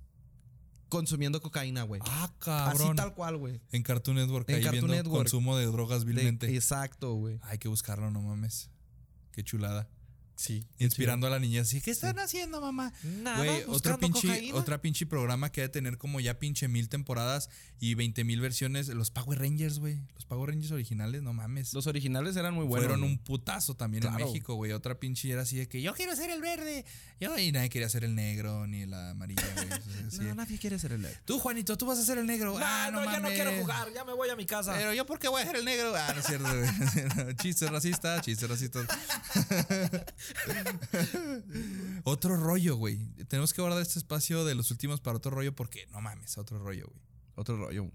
consumiendo 0.89 1.41
cocaína, 1.41 1.83
güey. 1.83 2.01
Ah, 2.05 2.25
Así 2.25 2.33
cabrón. 2.39 2.95
tal 2.95 3.13
cual, 3.15 3.37
güey. 3.37 3.61
En 3.71 3.81
Cartoon 3.81 4.15
Network, 4.17 4.47
En 4.49 4.57
ahí 4.57 4.61
Cartoon 4.63 4.81
viendo 4.81 4.95
Network. 4.95 5.23
consumo 5.23 5.57
de 5.57 5.65
drogas 5.65 6.01
De- 6.01 6.05
vilmente. 6.05 6.55
exacto, 6.55 7.13
güey. 7.15 7.39
Hay 7.43 7.57
que 7.57 7.67
buscarlo, 7.67 8.11
no 8.11 8.21
mames. 8.21 8.69
Qué 9.31 9.43
chulada. 9.43 9.89
Sí. 10.35 10.65
Inspirando 10.79 11.27
a 11.27 11.29
la 11.29 11.39
niña 11.39 11.61
así, 11.61 11.79
¿qué 11.79 11.91
están 11.91 12.17
haciendo, 12.19 12.59
mamá? 12.59 12.91
Nada, 13.03 13.37
Güey, 13.37 13.63
otro 13.67 13.99
pinche, 13.99 14.27
cocaína. 14.27 14.55
otra 14.55 14.81
pinche 14.81 15.05
programa 15.05 15.51
que 15.51 15.61
debe 15.61 15.71
tener 15.71 15.97
como 15.97 16.19
ya 16.19 16.39
pinche 16.39 16.67
mil 16.67 16.89
temporadas 16.89 17.49
y 17.79 17.93
20 17.95 18.23
mil 18.23 18.41
versiones. 18.41 18.87
Los 18.87 19.11
Power 19.11 19.39
Rangers, 19.39 19.79
güey. 19.79 19.99
Los 20.15 20.25
Power 20.25 20.49
Rangers 20.49 20.71
originales, 20.71 21.21
no 21.21 21.33
mames. 21.33 21.73
Los 21.73 21.85
originales 21.87 22.35
eran 22.35 22.53
muy 22.55 22.65
buenos. 22.65 22.85
Fueron 22.87 23.01
güey. 23.01 23.11
un 23.13 23.19
putazo 23.19 23.75
también 23.75 24.01
Claro. 24.01 24.19
en 24.19 24.25
México, 24.25 24.55
güey. 24.55 24.71
Otra 24.71 24.99
pinche 24.99 25.29
era 25.29 25.43
así 25.43 25.57
de 25.57 25.67
que 25.67 25.81
yo 25.81 25.93
quiero 25.93 26.15
ser 26.15 26.29
el 26.31 26.41
verde. 26.41 26.83
Yo, 27.19 27.37
y 27.37 27.51
nadie 27.51 27.69
quería 27.69 27.87
ser 27.89 28.03
el 28.03 28.15
negro 28.15 28.65
ni 28.67 28.85
la 28.85 29.11
amarilla, 29.11 29.43
güey. 29.53 29.63
Entonces, 29.71 30.13
sí. 30.13 30.19
No, 30.23 30.35
nadie 30.35 30.57
quiere 30.57 30.79
ser 30.79 30.93
el 30.93 31.01
negro. 31.03 31.19
Tú, 31.25 31.37
Juanito, 31.39 31.77
tú 31.77 31.85
vas 31.85 31.99
a 31.99 32.03
ser 32.03 32.17
el 32.17 32.25
negro. 32.25 32.57
ah, 32.59 32.89
no, 32.91 33.03
ya 33.05 33.19
no 33.19 33.29
quiero 33.29 33.51
jugar, 33.61 33.93
ya 33.93 34.03
me 34.03 34.13
voy 34.13 34.29
a 34.29 34.35
mi 34.35 34.45
casa. 34.45 34.73
Pero 34.73 34.93
yo, 34.93 35.05
¿por 35.05 35.19
qué 35.19 35.27
voy 35.27 35.41
a 35.41 35.45
ser 35.45 35.57
el 35.57 35.65
negro? 35.65 35.93
Ah, 35.95 36.11
no 36.13 36.19
es 36.19 36.25
cierto, 36.25 36.47
güey. 36.49 37.35
Chistes 37.41 37.69
racistas, 37.69 38.21
chistes 38.23 38.49
racistas. 38.49 38.87
otro 42.03 42.35
rollo, 42.37 42.75
güey. 42.75 42.97
Tenemos 43.27 43.53
que 43.53 43.61
guardar 43.61 43.81
este 43.81 43.99
espacio 43.99 44.45
de 44.45 44.55
los 44.55 44.71
últimos 44.71 45.01
para 45.01 45.17
otro 45.17 45.31
rollo 45.31 45.55
porque 45.55 45.87
no 45.91 46.01
mames, 46.01 46.37
otro 46.37 46.59
rollo, 46.59 46.87
güey. 46.87 47.01
Otro 47.35 47.57
rollo. 47.57 47.89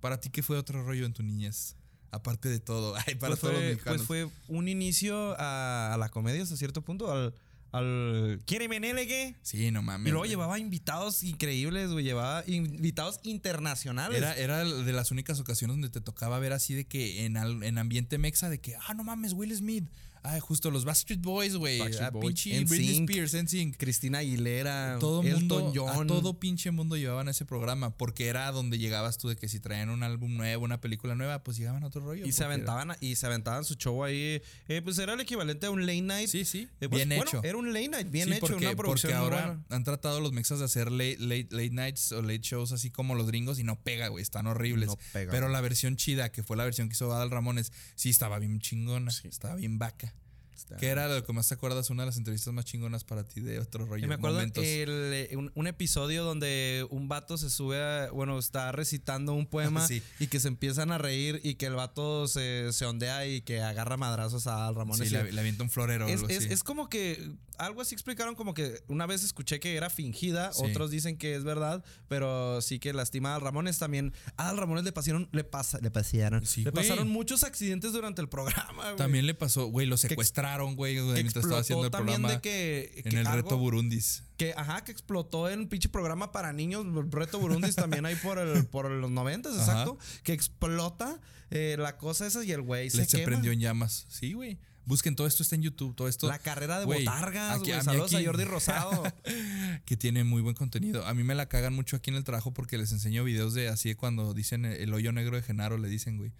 Para 0.00 0.20
ti, 0.20 0.30
¿qué 0.30 0.42
fue 0.42 0.56
otro 0.58 0.82
rollo 0.84 1.06
en 1.06 1.12
tu 1.12 1.22
niñez? 1.22 1.76
Aparte 2.10 2.48
de 2.48 2.60
todo. 2.60 2.94
Ay, 3.06 3.14
para 3.14 3.30
Pues 3.36 3.40
todos 3.40 3.54
los 3.54 3.62
fue, 3.62 3.70
mexicanos. 3.70 4.02
pues 4.06 4.28
fue 4.28 4.28
un 4.48 4.68
inicio 4.68 5.34
a, 5.40 5.94
a 5.94 5.96
la 5.96 6.08
comedia 6.10 6.42
hasta 6.42 6.56
cierto 6.56 6.82
punto, 6.82 7.10
al... 7.10 7.34
al 7.72 8.42
¿Quiere 8.44 8.68
qué? 8.68 9.34
Sí, 9.42 9.70
no 9.70 9.80
mames. 9.80 10.08
Y 10.08 10.10
luego 10.10 10.22
güey. 10.22 10.30
llevaba 10.30 10.58
invitados 10.58 11.22
increíbles, 11.22 11.90
güey. 11.90 12.04
Llevaba 12.04 12.44
invitados 12.46 13.18
internacionales. 13.22 14.18
Era, 14.18 14.36
era 14.36 14.64
de 14.64 14.92
las 14.92 15.10
únicas 15.10 15.40
ocasiones 15.40 15.74
donde 15.74 15.88
te 15.88 16.00
tocaba 16.02 16.38
ver 16.38 16.52
así 16.52 16.74
de 16.74 16.84
que 16.86 17.24
en, 17.24 17.36
al- 17.38 17.62
en 17.62 17.78
ambiente 17.78 18.18
mexa 18.18 18.50
de 18.50 18.60
que, 18.60 18.76
ah, 18.76 18.92
no 18.94 19.04
mames, 19.04 19.32
Will 19.32 19.56
Smith. 19.56 19.88
Ah, 20.24 20.38
justo 20.40 20.70
los 20.70 20.84
Backstreet 20.84 21.20
Boys, 21.20 21.56
güey. 21.56 21.78
Backstreet 21.80 22.06
Ah, 22.08 22.10
Boys, 22.10 22.26
pinche 22.26 22.64
Britney 22.64 23.00
NSYNC. 23.00 23.10
Spears, 23.10 23.34
NSYNC. 23.34 23.76
Cristina 23.76 24.18
Aguilera, 24.18 24.96
todo 25.00 25.20
Elton 25.22 25.40
mundo, 25.64 25.72
John. 25.74 26.04
a 26.04 26.06
todo 26.06 26.38
pinche 26.38 26.70
mundo 26.70 26.96
llevaban 26.96 27.28
ese 27.28 27.44
programa, 27.44 27.96
porque 27.96 28.26
era 28.28 28.50
donde 28.52 28.78
llegabas 28.78 29.18
tú 29.18 29.28
de 29.28 29.36
que 29.36 29.48
si 29.48 29.58
traían 29.58 29.90
un 29.90 30.02
álbum 30.04 30.36
nuevo, 30.36 30.64
una 30.64 30.80
película 30.80 31.14
nueva, 31.16 31.42
pues 31.42 31.56
llegaban 31.56 31.82
a 31.82 31.88
otro 31.88 32.02
rollo. 32.02 32.24
y 32.24 32.30
se 32.32 32.44
aventaban 32.44 32.96
y 33.00 33.16
se 33.16 33.26
aventaban 33.26 33.64
su 33.64 33.74
show 33.74 34.04
ahí. 34.04 34.40
Eh, 34.68 34.80
pues 34.84 34.96
era 34.98 35.14
el 35.14 35.20
equivalente 35.20 35.66
a 35.66 35.70
un 35.70 35.86
late 35.86 36.02
night. 36.02 36.28
Sí, 36.28 36.44
sí, 36.44 36.68
Eh, 36.80 36.88
pues, 36.88 37.04
bien 37.04 37.08
bueno, 37.08 37.24
hecho. 37.24 37.40
Era 37.42 37.56
un 37.58 37.72
late 37.72 37.88
night, 37.88 38.10
bien 38.10 38.28
Sí, 38.28 38.34
hecho, 38.34 38.46
porque, 38.46 38.66
una 38.66 38.76
producción 38.76 39.12
porque 39.12 39.16
ahora 39.36 39.46
buena. 39.46 39.64
han 39.70 39.82
tratado 39.84 40.20
los 40.20 40.32
mexas 40.32 40.60
de 40.60 40.66
hacer 40.66 40.92
late, 40.92 41.16
late, 41.18 41.48
late 41.50 41.70
nights 41.70 42.12
o 42.12 42.22
late 42.22 42.40
shows 42.42 42.70
así 42.72 42.90
como 42.90 43.14
los 43.16 43.26
gringos 43.26 43.58
y 43.58 43.64
no 43.64 43.80
pega, 43.82 44.06
güey, 44.08 44.22
están 44.22 44.46
horribles. 44.46 44.86
No 44.86 44.96
pega, 45.12 45.32
Pero 45.32 45.48
la 45.48 45.60
versión 45.60 45.96
chida, 45.96 46.30
que 46.30 46.42
fue 46.44 46.56
la 46.56 46.64
versión 46.64 46.88
que 46.88 46.92
hizo 46.92 47.12
Adal 47.12 47.30
Ramones, 47.30 47.72
sí 47.96 48.08
estaba 48.10 48.38
bien 48.38 48.60
chingona, 48.60 49.10
estaba 49.24 49.56
bien 49.56 49.78
vaca. 49.78 50.11
¿Qué 50.78 50.88
era 50.88 51.08
lo 51.08 51.24
que 51.24 51.32
más 51.32 51.48
te 51.48 51.54
acuerdas? 51.54 51.90
Una 51.90 52.02
de 52.02 52.06
las 52.06 52.16
entrevistas 52.16 52.52
más 52.52 52.64
chingonas 52.64 53.04
para 53.04 53.24
ti 53.24 53.40
de 53.40 53.58
otro 53.58 53.84
rollo. 53.86 54.04
Y 54.04 54.08
me 54.08 54.14
acuerdo 54.14 54.40
el, 54.40 55.28
un, 55.36 55.52
un 55.54 55.66
episodio 55.66 56.24
donde 56.24 56.86
un 56.90 57.08
vato 57.08 57.36
se 57.38 57.50
sube, 57.50 57.82
a- 57.82 58.10
bueno, 58.10 58.38
está 58.38 58.72
recitando 58.72 59.34
un 59.34 59.46
poema 59.46 59.86
Sí. 59.88 60.02
y 60.18 60.26
que 60.28 60.40
se 60.40 60.48
empiezan 60.48 60.92
a 60.92 60.98
reír 60.98 61.40
y 61.42 61.54
que 61.56 61.66
el 61.66 61.74
vato 61.74 62.26
se, 62.28 62.72
se 62.72 62.84
ondea 62.86 63.26
y 63.26 63.42
que 63.42 63.60
agarra 63.62 63.96
madrazos 63.96 64.46
a 64.46 64.66
Al 64.68 64.74
Ramón. 64.74 64.98
Sí, 64.98 65.08
le, 65.10 65.32
le 65.32 65.40
avienta 65.40 65.62
un 65.62 65.70
florero 65.70 66.06
o 66.06 66.08
es, 66.08 66.16
algo 66.20 66.28
es- 66.28 66.38
así. 66.38 66.48
es 66.52 66.62
como 66.62 66.88
que 66.88 67.32
algo 67.58 67.80
así 67.82 67.94
explicaron 67.94 68.34
como 68.34 68.54
que 68.54 68.82
una 68.88 69.06
vez 69.06 69.22
escuché 69.22 69.60
que 69.60 69.76
era 69.76 69.88
fingida, 69.90 70.52
Sí. 70.52 70.62
otros 70.64 70.90
dicen 70.90 71.16
que 71.16 71.34
es 71.36 71.44
verdad, 71.44 71.84
pero 72.08 72.60
sí 72.62 72.78
que 72.78 72.92
lastima 72.92 73.32
a 73.32 73.34
Al 73.36 73.40
Ramones 73.42 73.78
también. 73.78 74.12
A 74.36 74.48
Al 74.48 74.56
Ramones 74.56 74.84
le 74.84 74.92
pasaron, 74.92 75.28
le 75.32 75.44
pasa, 75.44 75.78
le 75.80 75.90
pasaron, 75.90 76.44
Sí, 76.44 76.64
le 76.64 76.70
güey. 76.70 76.82
pasaron 76.88 77.08
muchos 77.08 77.44
accidentes 77.44 77.92
durante 77.92 78.20
el 78.20 78.28
programa. 78.28 78.82
güey. 78.84 78.96
También 78.96 79.26
le 79.26 79.34
pasó, 79.34 79.66
güey, 79.66 79.86
lo 79.86 79.96
secuestraron, 79.96 80.41
güey, 80.76 80.94
que 80.96 81.02
mientras 81.02 81.44
estaba 81.44 81.60
haciendo 81.60 81.84
el 81.84 81.88
explotó 81.88 81.90
también 81.90 82.20
programa 82.22 82.34
de 82.34 82.40
que, 82.40 83.02
en 83.04 83.18
el 83.18 83.26
algo- 83.26 83.36
reto 83.42 83.58
Burundis. 83.58 84.22
que, 84.36 84.54
ajá, 84.56 84.84
que 84.84 84.92
explotó 84.92 85.48
en 85.50 85.60
un 85.60 85.68
pinche 85.68 85.88
programa 85.88 86.32
para 86.32 86.52
niños, 86.52 86.84
el 86.86 87.10
Reto 87.12 87.38
Burundis 87.38 87.74
también 87.76 88.04
ahí 88.06 88.16
por, 88.16 88.38
el, 88.38 88.64
por 88.66 88.90
los 88.90 89.10
noventas, 89.10 89.54
exacto. 89.56 89.98
Que 90.22 90.32
explota 90.32 91.20
eh, 91.50 91.76
la 91.78 91.96
cosa 91.98 92.26
esa 92.26 92.44
y 92.44 92.52
el 92.52 92.62
güey 92.62 92.90
se, 92.90 93.04
se 93.04 93.18
prendió 93.20 93.52
en 93.52 93.60
llamas. 93.60 94.06
Sí, 94.08 94.32
güey. 94.32 94.58
Busquen 94.84 95.14
todo 95.14 95.28
esto, 95.28 95.44
está 95.44 95.54
en 95.54 95.62
YouTube, 95.62 95.94
todo 95.94 96.08
esto. 96.08 96.26
La 96.26 96.40
carrera 96.40 96.80
de 96.80 96.86
Güey, 96.86 97.04
botargas, 97.04 97.52
aquí- 97.52 97.66
güey. 97.66 97.72
a 97.78 97.82
Saludos 97.84 98.12
aquí- 98.14 98.24
a 98.24 98.26
Jordi 98.26 98.42
Rosado. 98.44 99.04
que 99.84 99.96
tiene 99.96 100.24
muy 100.24 100.42
buen 100.42 100.56
contenido. 100.56 101.06
A 101.06 101.14
mí 101.14 101.22
me 101.22 101.36
la 101.36 101.46
cagan 101.48 101.72
mucho 101.72 101.94
aquí 101.96 102.10
en 102.10 102.16
el 102.16 102.24
trabajo 102.24 102.52
porque 102.52 102.78
les 102.78 102.90
enseño 102.90 103.22
videos 103.22 103.54
de 103.54 103.68
así 103.68 103.90
de 103.90 103.96
cuando 103.96 104.34
dicen 104.34 104.64
el 104.64 104.92
hoyo 104.92 105.12
negro 105.12 105.36
de 105.36 105.42
Genaro, 105.42 105.78
le 105.78 105.88
dicen, 105.88 106.16
güey. 106.18 106.32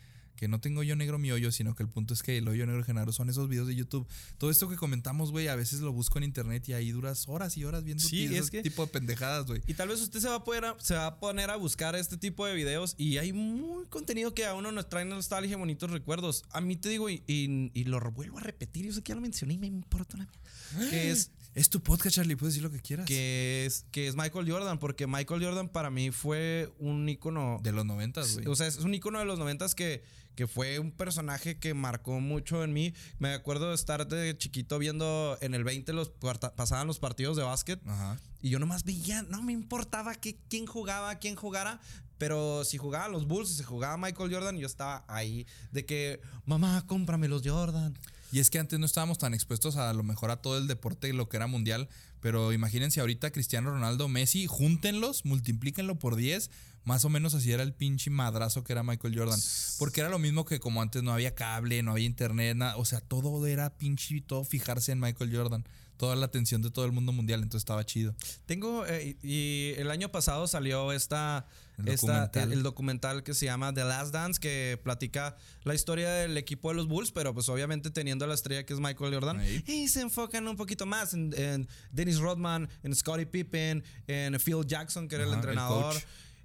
Que 0.43 0.49
no 0.49 0.61
tengo 0.61 0.81
hoyo 0.81 0.97
negro 0.97 1.21
mi 1.21 1.31
hoyo, 1.31 1.53
sino 1.53 1.77
que 1.77 1.85
el 1.85 1.89
punto 1.89 2.15
es 2.15 2.25
que 2.25 2.37
el 2.39 2.49
hoyo 2.49 2.67
negro 2.67 2.81
de 2.81 2.85
Genaro 2.85 3.13
son 3.13 3.31
esos 3.31 3.49
videos 3.49 3.69
de 3.69 3.77
YouTube. 3.77 4.09
Todo 4.39 4.51
esto 4.51 4.69
que 4.69 4.75
comentamos, 4.75 5.31
güey, 5.31 5.47
a 5.47 5.55
veces 5.55 5.79
lo 5.83 5.93
busco 5.93 6.19
en 6.19 6.25
internet 6.25 6.69
y 6.69 6.73
ahí 6.73 6.91
duras 6.91 7.29
horas 7.29 7.57
y 7.57 7.65
horas 7.65 7.85
viendo 7.85 8.03
Sí, 8.03 8.25
ese 8.25 8.39
es 8.39 8.51
que- 8.51 8.61
tipo 8.63 8.85
de 8.85 8.91
pendejadas, 8.91 9.47
güey. 9.47 9.63
Y 9.69 9.75
tal 9.75 9.87
vez 9.91 10.01
usted 10.01 10.19
se 10.19 10.27
va 10.29 10.35
a 10.35 10.43
poder 10.43 10.65
a- 10.65 10.75
se 10.81 10.95
va 10.97 11.07
a 11.07 11.21
poner 11.21 11.49
a 11.51 11.55
buscar 11.55 11.95
este 11.95 12.17
tipo 12.17 12.45
de 12.45 12.55
videos 12.55 12.97
y 12.99 13.19
hay 13.19 13.33
muy 13.33 13.87
contenido 13.87 14.35
que 14.35 14.45
a 14.45 14.55
uno 14.55 14.73
nos 14.73 14.89
trae 14.89 15.05
nostalgia, 15.05 15.57
bonitos 15.57 15.89
recuerdos. 15.93 16.43
A 16.51 16.61
mí 16.61 16.75
te 16.75 16.89
digo 16.89 17.09
y, 17.09 17.23
y- 17.29 17.71
y 17.73 17.85
lo 17.85 18.01
vuelvo 18.11 18.39
a 18.39 18.43
repetir, 18.43 18.85
yo 18.87 18.93
sé 18.93 19.01
que 19.01 19.11
ya 19.11 19.15
lo 19.15 19.21
mencioné 19.21 19.55
y 19.55 19.59
me 19.59 19.69
importa 19.69 20.17
una 20.17 20.29
mierda. 20.73 20.91
Que 20.91 21.13
es 21.13 21.31
Es 21.55 21.69
tu 21.69 21.83
podcast, 21.83 22.17
Charlie, 22.17 22.35
puedes 22.35 22.55
decir 22.55 22.63
lo 22.63 22.71
que 22.71 22.81
quieras. 22.81 23.07
que 23.07 23.67
es 23.67 23.85
que 23.91 24.09
es 24.09 24.17
Michael 24.17 24.51
Jordan 24.51 24.79
porque 24.79 25.07
Michael 25.07 25.45
Jordan 25.45 25.69
para 25.69 25.91
mí 25.91 26.11
fue 26.11 26.73
un 26.79 27.07
ícono 27.09 27.61
De 27.63 27.73
los 27.73 27.85
noventas, 27.85 28.35
güey. 28.35 28.47
O 28.47 28.57
sea, 28.57 28.67
es 28.67 28.79
un 28.79 28.95
icono 28.95 29.19
de 29.19 29.27
los 29.27 29.39
noventas 29.39 29.75
que, 29.75 30.03
que 30.35 30.47
fue 30.47 30.79
un 30.79 30.93
personaje 30.93 31.59
que 31.59 31.75
marcó 31.75 32.21
mucho 32.21 32.65
en 32.65 32.73
mí. 32.73 32.95
Me 33.19 33.35
acuerdo 33.35 33.69
de 33.69 33.75
estar 33.75 34.07
de 34.09 34.37
chiquito 34.39 34.79
viendo 34.79 35.37
en 35.43 35.55
el 35.55 35.63
20 35.63 35.93
los 35.93 36.09
pasaban 36.09 36.87
los 36.87 36.99
partidos 36.99 37.37
de 37.37 37.43
básquet 37.43 37.81
Ajá. 37.87 38.19
y 38.41 38.49
yo 38.49 38.59
nomás 38.59 38.85
veía, 38.85 39.23
no 39.23 39.43
me 39.43 39.53
importaba 39.53 40.15
que, 40.15 40.39
quién 40.49 40.65
jugaba, 40.67 41.17
quién 41.17 41.37
jugara, 41.37 41.81
pero 42.17 42.65
si 42.65 42.79
jugaba 42.79 43.09
los 43.09 43.27
Bulls, 43.27 43.51
si 43.51 43.57
se 43.57 43.65
jugaba 43.65 43.97
Michael 43.99 44.33
Jordan, 44.33 44.57
yo 44.57 44.67
estaba 44.67 45.05
ahí 45.07 45.47
de 45.71 45.85
que, 45.85 46.21
mamá, 46.47 46.87
cómprame 46.87 47.29
los 47.29 47.43
Jordan. 47.45 47.99
Y 48.33 48.41
es 48.41 48.49
que 48.49 48.59
antes 48.59 48.79
no 48.79 48.87
estábamos 48.87 49.19
tan 49.19 49.35
expuestos 49.35 49.77
a, 49.77 49.93
lo 49.93 50.03
mejor 50.03 50.31
a 50.31 50.39
todo 50.41 50.57
el 50.57 50.67
deporte, 50.67 51.13
lo 51.13 51.29
que 51.29 51.37
era 51.37 51.47
mundial. 51.47 51.91
Pero 52.21 52.55
imagínense 52.55 53.01
ahorita 53.01 53.31
Cristiano 53.31 53.71
Ronaldo, 53.71 54.09
Messi, 54.09 54.47
júntenlos, 54.47 55.27
multiplíquenlo 55.27 55.99
por 55.99 56.17
10. 56.17 56.51
Más 56.85 57.05
o 57.05 57.11
menos 57.11 57.35
así 57.35 57.53
era 57.53 57.63
el 57.63 57.75
pinche 57.75 58.09
madrazo 58.09 58.65
que 58.65 58.73
era 58.73 58.83
Michael 58.83 59.19
Jordan. 59.19 59.39
Porque 59.79 60.01
era 60.01 60.09
lo 60.09 60.19
mismo 60.19 60.47
que 60.47 60.61
como 60.61 60.81
antes 60.81 61.03
no 61.03 61.13
había 61.13 61.35
cable, 61.35 61.83
no 61.83 61.93
había 61.93 62.07
internet, 62.07 62.57
nada. 62.57 62.79
O 62.79 62.87
sea, 62.87 63.03
todo 63.03 63.47
era 63.47 63.77
pinche, 63.77 64.23
todo 64.23 64.45
fijarse 64.45 64.93
en 64.93 65.01
Michael 65.01 65.37
Jordan. 65.37 65.65
Toda 66.03 66.17
la 66.17 66.27
atención 66.27 66.63
de 66.63 66.71
todo 66.73 66.85
el 66.85 66.91
mundo 66.91 67.13
mundial, 67.13 67.45
entonces 67.45 67.61
estaba 67.63 67.87
chido. 67.87 68.13
Tengo, 68.45 68.85
eh, 68.89 69.17
y 69.23 69.75
el 69.77 69.89
año 69.89 70.09
pasado 70.11 70.49
salió 70.49 70.91
esta, 70.91 71.47
El 71.79 71.87
esta- 71.87 72.07
documental. 72.27 72.43
el, 72.43 72.53
el 72.59 72.63
documental 72.65 73.23
que 73.23 73.35
se 73.35 73.47
llama 73.47 73.73
The 73.73 73.85
Last 73.85 74.13
Dance, 74.13 74.41
que 74.41 74.81
platica 74.83 75.37
la 75.63 75.77
historia 75.77 76.11
del 76.11 76.37
equipo 76.37 76.71
de 76.71 76.75
los 76.75 76.89
Bulls, 76.89 77.13
pero 77.13 77.33
pues 77.35 77.49
obviamente 77.49 77.93
teniendo 77.93 78.25
a 78.25 78.29
la 78.29 78.35
estrella 78.35 78.67
que 78.67 78.73
es 78.75 78.81
Michael 78.81 79.15
Jordan. 79.15 79.39
Ahí. 79.39 79.63
Y 79.69 79.87
se 79.87 80.01
enfocan 80.01 80.49
un 80.49 80.57
poquito 80.57 80.87
más 80.87 81.15
en, 81.15 81.33
en 81.39 81.69
Dennis 81.93 82.19
Rodman, 82.19 82.69
en 82.83 82.97
Scottie 82.97 83.27
Pippen, 83.27 83.85
en 84.09 84.41
Phil 84.41 84.67
Jackson, 84.67 85.07
que 85.07 85.15
era 85.15 85.23
el 85.23 85.31
Ajá, 85.31 85.39
el 85.39 85.45
entrenador. 85.45 85.95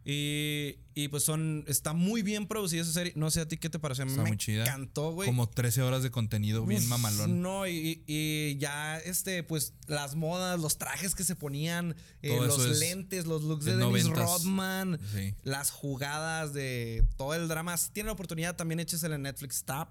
Y, 0.09 0.79
y, 0.95 1.09
pues 1.09 1.23
son, 1.23 1.65
está 1.67 1.91
muy 1.91 2.21
bien 2.21 2.47
producida 2.47 2.81
esa 2.81 2.93
serie. 2.93 3.11
No 3.17 3.29
sé 3.29 3.41
a 3.41 3.47
ti 3.49 3.57
qué 3.57 3.69
te 3.69 3.77
pareció. 3.77 4.05
Está 4.05 4.21
me 4.23 4.29
muy 4.29 4.37
chida. 4.37 4.63
encantó, 4.63 5.11
güey. 5.11 5.27
Como 5.27 5.49
13 5.49 5.81
horas 5.81 6.01
de 6.01 6.11
contenido 6.11 6.65
bien 6.65 6.87
mamalón. 6.87 7.41
No, 7.41 7.67
y, 7.67 8.03
y 8.07 8.55
ya, 8.57 8.97
este, 8.99 9.43
pues, 9.43 9.73
las 9.87 10.15
modas, 10.15 10.61
los 10.61 10.77
trajes 10.77 11.13
que 11.13 11.25
se 11.25 11.35
ponían, 11.35 11.93
eh, 12.21 12.37
los 12.39 12.65
es 12.65 12.79
lentes, 12.79 13.25
los 13.25 13.43
looks 13.43 13.65
de 13.65 13.75
de 13.75 13.83
Dennis. 13.85 14.07
Rodman, 14.07 14.97
Sí. 15.13 15.35
las 15.43 15.71
jugadas 15.71 16.53
de 16.53 17.05
todo 17.17 17.33
el 17.33 17.49
drama. 17.49 17.75
Si 17.75 17.91
tienen 17.91 18.07
la 18.07 18.13
oportunidad, 18.13 18.55
también 18.55 18.79
échesela 18.79 19.15
en 19.15 19.23
Netflix. 19.23 19.57
Está. 19.57 19.89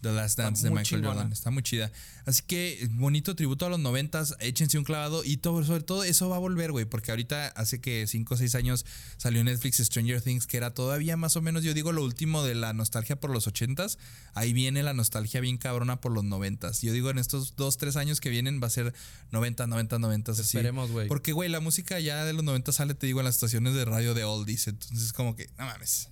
The 0.00 0.12
Last 0.12 0.38
Dance 0.38 0.62
de 0.62 0.70
Michael 0.70 0.86
chingona. 0.86 1.14
Jordan. 1.14 1.32
Está 1.32 1.50
muy 1.50 1.62
chida. 1.62 1.90
Así 2.24 2.42
que 2.46 2.88
bonito 2.92 3.34
tributo 3.34 3.66
a 3.66 3.68
los 3.68 3.80
noventas. 3.80 4.36
Échense 4.40 4.78
un 4.78 4.84
clavado. 4.84 5.24
Y 5.24 5.38
todo, 5.38 5.64
sobre 5.64 5.82
todo 5.82 6.04
eso 6.04 6.28
va 6.28 6.36
a 6.36 6.38
volver, 6.38 6.72
güey. 6.72 6.84
Porque 6.84 7.10
ahorita 7.10 7.48
hace 7.48 7.80
que 7.80 8.06
5 8.06 8.34
o 8.34 8.36
6 8.36 8.54
años 8.54 8.86
salió 9.16 9.42
Netflix 9.42 9.78
Stranger 9.78 10.20
Things, 10.20 10.46
que 10.46 10.56
era 10.56 10.72
todavía 10.72 11.16
más 11.16 11.36
o 11.36 11.40
menos, 11.40 11.64
yo 11.64 11.74
digo, 11.74 11.92
lo 11.92 12.04
último 12.04 12.42
de 12.42 12.54
la 12.54 12.72
nostalgia 12.72 13.18
por 13.18 13.30
los 13.30 13.46
ochentas. 13.46 13.98
Ahí 14.34 14.52
viene 14.52 14.82
la 14.82 14.94
nostalgia 14.94 15.40
bien 15.40 15.58
cabrona 15.58 16.00
por 16.00 16.12
los 16.12 16.24
noventas. 16.24 16.82
Yo 16.82 16.92
digo, 16.92 17.10
en 17.10 17.18
estos 17.18 17.56
2, 17.56 17.78
3 17.78 17.96
años 17.96 18.20
que 18.20 18.30
vienen 18.30 18.60
va 18.62 18.68
a 18.68 18.70
ser 18.70 18.94
90, 19.32 19.66
90, 19.66 19.98
90. 19.98 20.32
Así. 20.32 20.42
Esperemos, 20.42 20.90
güey. 20.90 21.08
Porque, 21.08 21.32
güey, 21.32 21.48
la 21.48 21.60
música 21.60 21.98
ya 22.00 22.24
de 22.24 22.32
los 22.32 22.44
90 22.44 22.72
sale, 22.72 22.94
te 22.94 23.06
digo, 23.06 23.20
en 23.20 23.24
las 23.24 23.36
estaciones 23.36 23.74
de 23.74 23.84
radio 23.84 24.14
de 24.14 24.24
oldies. 24.24 24.68
Entonces, 24.68 25.12
como 25.12 25.34
que, 25.34 25.48
no 25.58 25.64
mames. 25.66 26.08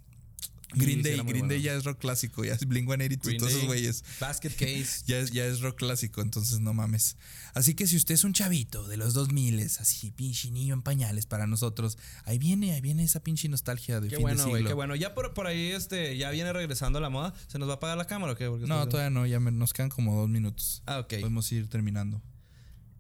Green 0.75 1.03
Day, 1.03 1.21
Green 1.25 1.49
Day 1.49 1.63
ya 1.63 1.75
es 1.75 1.85
rock 1.85 1.99
clásico, 1.99 2.45
ya 2.45 2.55
es 2.55 2.67
Blink 2.67 2.87
182, 2.89 3.25
Green 3.27 3.39
todos 3.39 3.53
esos 3.53 3.65
güeyes. 3.67 4.05
Basket 4.21 4.51
Case. 4.51 5.03
Ya 5.07 5.19
es, 5.19 5.31
ya 5.31 5.45
es 5.47 5.61
rock 5.61 5.77
clásico, 5.79 6.21
entonces 6.23 6.61
no 6.61 6.75
mames. 6.75 7.17
Así 7.55 7.75
que 7.75 7.87
si 7.87 7.97
usted 7.97 8.15
es 8.15 8.25
un 8.25 8.33
chavito 8.33 8.87
de 8.89 8.97
los 8.97 9.15
2000, 9.15 9.61
así 9.61 10.11
pinche 10.11 10.51
niño 10.51 10.75
en 10.75 10.83
pañales 10.83 11.27
para 11.27 11.47
nosotros, 11.47 11.97
ahí 12.25 12.39
viene, 12.39 12.73
ahí 12.73 12.81
viene 12.81 13.05
esa 13.05 13.21
pinche 13.21 13.49
nostalgia 13.49 14.01
de 14.01 14.09
Qué 14.09 14.17
fin 14.17 14.23
bueno, 14.23 14.45
de 14.45 14.65
qué 14.65 14.73
bueno. 14.73 14.97
Ya 14.97 15.15
por, 15.15 15.33
por 15.35 15.47
ahí 15.47 15.71
este, 15.71 16.17
ya 16.17 16.31
viene 16.31 16.53
regresando 16.53 17.01
la 17.01 17.11
moda. 17.11 17.33
¿Se 17.47 17.59
nos 17.59 17.69
va 17.69 17.75
a 17.75 17.77
apagar 17.77 17.97
la 17.97 18.07
cámara 18.07 18.33
o 18.33 18.37
qué? 18.37 18.49
Porque 18.49 18.67
No, 18.67 18.89
todavía 18.89 19.11
no, 19.11 19.27
ya 19.27 19.41
me- 19.41 19.53
nos 19.53 19.73
quedan 19.73 19.91
como 19.91 20.19
dos 20.21 20.29
minutos. 20.29 20.83
Ah, 20.87 20.99
ok. 20.99 21.15
Podemos 21.21 21.51
ir 21.53 21.69
terminando. 21.69 22.21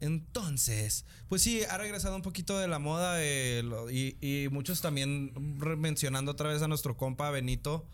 Entonces, 0.01 1.05
pues 1.29 1.43
sí, 1.43 1.63
ha 1.65 1.79
regresado 1.79 2.17
un 2.17 2.23
poquito 2.23 2.59
de 2.59 2.69
la 2.69 2.79
moda 2.79 3.19
lo- 3.63 3.91
y, 3.91 4.17
y 4.21 4.49
muchos 4.51 4.81
también 4.81 5.33
mencionando 5.79 6.33
otra 6.33 6.49
vez 6.51 6.63
a 6.63 6.69
nuestro 6.69 6.97
compa 6.97 7.31
Benito, 7.31 7.87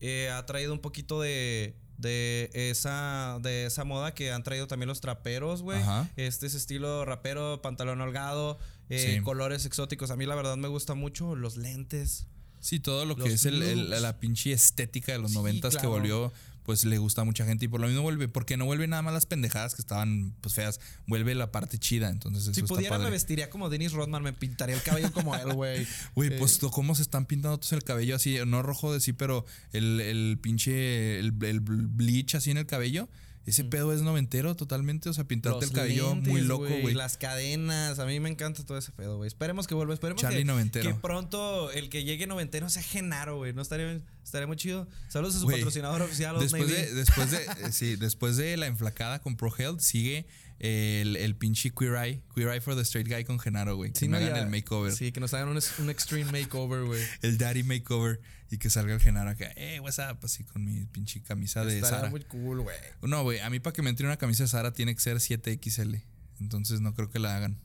eh, 0.00 0.30
ha 0.30 0.44
traído 0.46 0.72
un 0.72 0.80
poquito 0.80 1.20
de, 1.20 1.76
de 1.98 2.50
esa 2.52 3.38
de 3.42 3.66
esa 3.66 3.84
moda 3.84 4.14
que 4.14 4.32
han 4.32 4.42
traído 4.42 4.66
también 4.66 4.88
los 4.88 5.00
traperos, 5.00 5.62
güey. 5.62 5.80
Este 6.16 6.46
es 6.46 6.54
estilo 6.54 7.04
rapero, 7.04 7.60
pantalón 7.62 8.00
holgado, 8.00 8.58
eh, 8.88 9.16
Sí. 9.16 9.22
colores 9.22 9.66
exóticos. 9.66 10.10
A 10.10 10.16
mí 10.16 10.26
la 10.26 10.34
verdad 10.34 10.56
me 10.56 10.68
gusta 10.68 10.94
mucho 10.94 11.36
los 11.36 11.56
lentes. 11.56 12.26
Sí, 12.60 12.78
todo 12.80 13.06
lo 13.06 13.16
que 13.16 13.28
es 13.32 13.46
el- 13.46 13.88
la 13.90 14.18
pinche 14.18 14.52
estética 14.52 15.12
de 15.12 15.18
los 15.18 15.30
Sí, 15.30 15.36
noventas 15.38 15.74
que 15.74 15.80
claro. 15.80 15.90
volvió, 15.94 16.32
pues 16.70 16.84
le 16.84 16.98
gusta 16.98 17.22
a 17.22 17.24
mucha 17.24 17.44
gente 17.44 17.64
y 17.64 17.68
por 17.68 17.80
lo 17.80 17.88
mismo 17.88 18.02
vuelve, 18.02 18.28
porque 18.28 18.56
no 18.56 18.64
vuelve 18.64 18.86
nada 18.86 19.02
más 19.02 19.12
las 19.12 19.26
pendejadas 19.26 19.74
que 19.74 19.82
estaban 19.82 20.32
pues 20.40 20.54
feas, 20.54 20.78
vuelve 21.08 21.34
la 21.34 21.50
parte 21.50 21.78
chida, 21.78 22.08
entonces 22.10 22.44
eso 22.44 22.54
Si 22.54 22.60
está 22.60 22.72
pudiera 22.74 22.96
me 23.00 23.10
vestiría 23.10 23.50
como 23.50 23.68
Dennis 23.70 23.90
Rodman, 23.90 24.22
me 24.22 24.32
pintaría 24.32 24.76
el 24.76 24.82
cabello 24.82 25.12
como 25.12 25.34
él, 25.34 25.52
güey. 25.52 25.84
Güey, 26.14 26.32
Eh, 26.32 26.36
pues 26.38 26.58
to- 26.60 26.70
cómo 26.70 26.94
se 26.94 27.02
están 27.02 27.26
pintando 27.26 27.58
todos 27.58 27.72
el 27.72 27.82
cabello 27.82 28.14
así, 28.14 28.38
no 28.46 28.62
rojo 28.62 28.92
de 28.92 29.00
sí, 29.00 29.12
pero 29.12 29.44
el, 29.72 30.00
el 30.00 30.38
pinche, 30.40 31.18
el, 31.18 31.34
el 31.42 31.58
bleach 31.58 32.36
así 32.36 32.52
en 32.52 32.58
el 32.58 32.66
cabello, 32.66 33.08
ese 33.46 33.64
pedo 33.64 33.92
es 33.92 34.02
noventero 34.02 34.54
totalmente, 34.54 35.08
o 35.08 35.12
sea, 35.14 35.24
pintarte. 35.24 35.62
Los 35.62 35.70
el 35.70 35.76
cabello 35.76 36.14
muy 36.14 36.42
loco, 36.42 36.68
güey. 36.82 36.94
Las 36.94 37.16
cadenas, 37.16 37.98
a 37.98 38.04
mí 38.04 38.20
me 38.20 38.28
encanta 38.28 38.64
todo 38.64 38.76
ese 38.78 38.92
pedo, 38.92 39.16
güey. 39.16 39.26
Esperemos 39.26 39.66
que 39.66 39.74
vuelva, 39.74 39.94
esperemos 39.94 40.20
Charlie 40.22 40.40
que, 40.40 40.44
noventero. 40.44 40.88
que 40.88 40.94
pronto 41.00 41.70
el 41.72 41.88
que 41.88 42.04
llegue 42.04 42.26
noventero 42.26 42.68
sea 42.68 42.82
Genaro, 42.82 43.38
güey. 43.38 43.52
No 43.54 43.62
estaría, 43.62 43.98
estaría 44.24 44.46
muy 44.46 44.56
chido. 44.56 44.88
Saludos 45.08 45.36
a 45.36 45.40
su 45.40 45.46
patrocinador 45.46 46.02
oficial, 46.02 46.38
Después 46.38 46.68
de, 46.68 46.94
después 46.94 47.30
de, 47.30 47.38
eh, 47.64 47.72
sí, 47.72 47.96
después 47.96 48.36
de 48.36 48.56
la 48.56 48.66
enflacada 48.66 49.20
con 49.20 49.36
Pro 49.36 49.52
Health, 49.56 49.80
sigue 49.80 50.26
el, 50.58 51.16
el 51.16 51.36
pinche 51.36 51.70
Queer 51.72 51.94
Eye, 51.96 52.22
Queer 52.34 52.48
Eye 52.50 52.60
for 52.60 52.74
the 52.76 52.82
Straight 52.82 53.08
Guy 53.08 53.24
con 53.24 53.38
Genaro, 53.40 53.76
güey. 53.76 53.92
Que 53.92 53.98
Sí, 54.00 54.08
no, 54.08 54.16
hagan 54.18 54.34
ya- 54.34 54.42
el 54.42 54.50
makeover. 54.50 54.92
Sí, 54.92 55.10
que 55.12 55.20
nos 55.20 55.32
hagan 55.34 55.48
un, 55.48 55.58
un 55.78 55.90
extreme 55.90 56.30
makeover, 56.30 56.84
güey. 56.84 57.02
El 57.22 57.38
daddy 57.38 57.62
makeover 57.62 58.20
y 58.50 58.58
que 58.58 58.68
salga 58.68 58.92
el 58.94 59.00
Genaro 59.00 59.30
acá, 59.30 59.52
eh, 59.56 59.78
what's 59.80 59.98
up, 59.98 60.18
así 60.24 60.42
con 60.42 60.64
mi 60.64 60.84
pinche 60.86 61.22
camisa 61.22 61.64
de 61.64 61.76
Estaría 61.76 61.98
Sara. 61.98 62.10
muy 62.10 62.22
cool, 62.24 62.62
güey. 62.62 62.76
No, 63.02 63.22
güey, 63.22 63.38
a 63.38 63.48
mí 63.48 63.60
para 63.60 63.72
que 63.72 63.80
me 63.82 63.90
entre 63.90 64.06
una 64.06 64.16
camisa 64.16 64.42
de 64.42 64.48
Sara 64.48 64.72
tiene 64.72 64.92
que 64.94 65.00
ser 65.00 65.18
7XL. 65.18 66.02
Entonces 66.40 66.80
no 66.80 66.92
creo 66.94 67.10
que 67.10 67.20
la 67.20 67.36
hagan. 67.36 67.60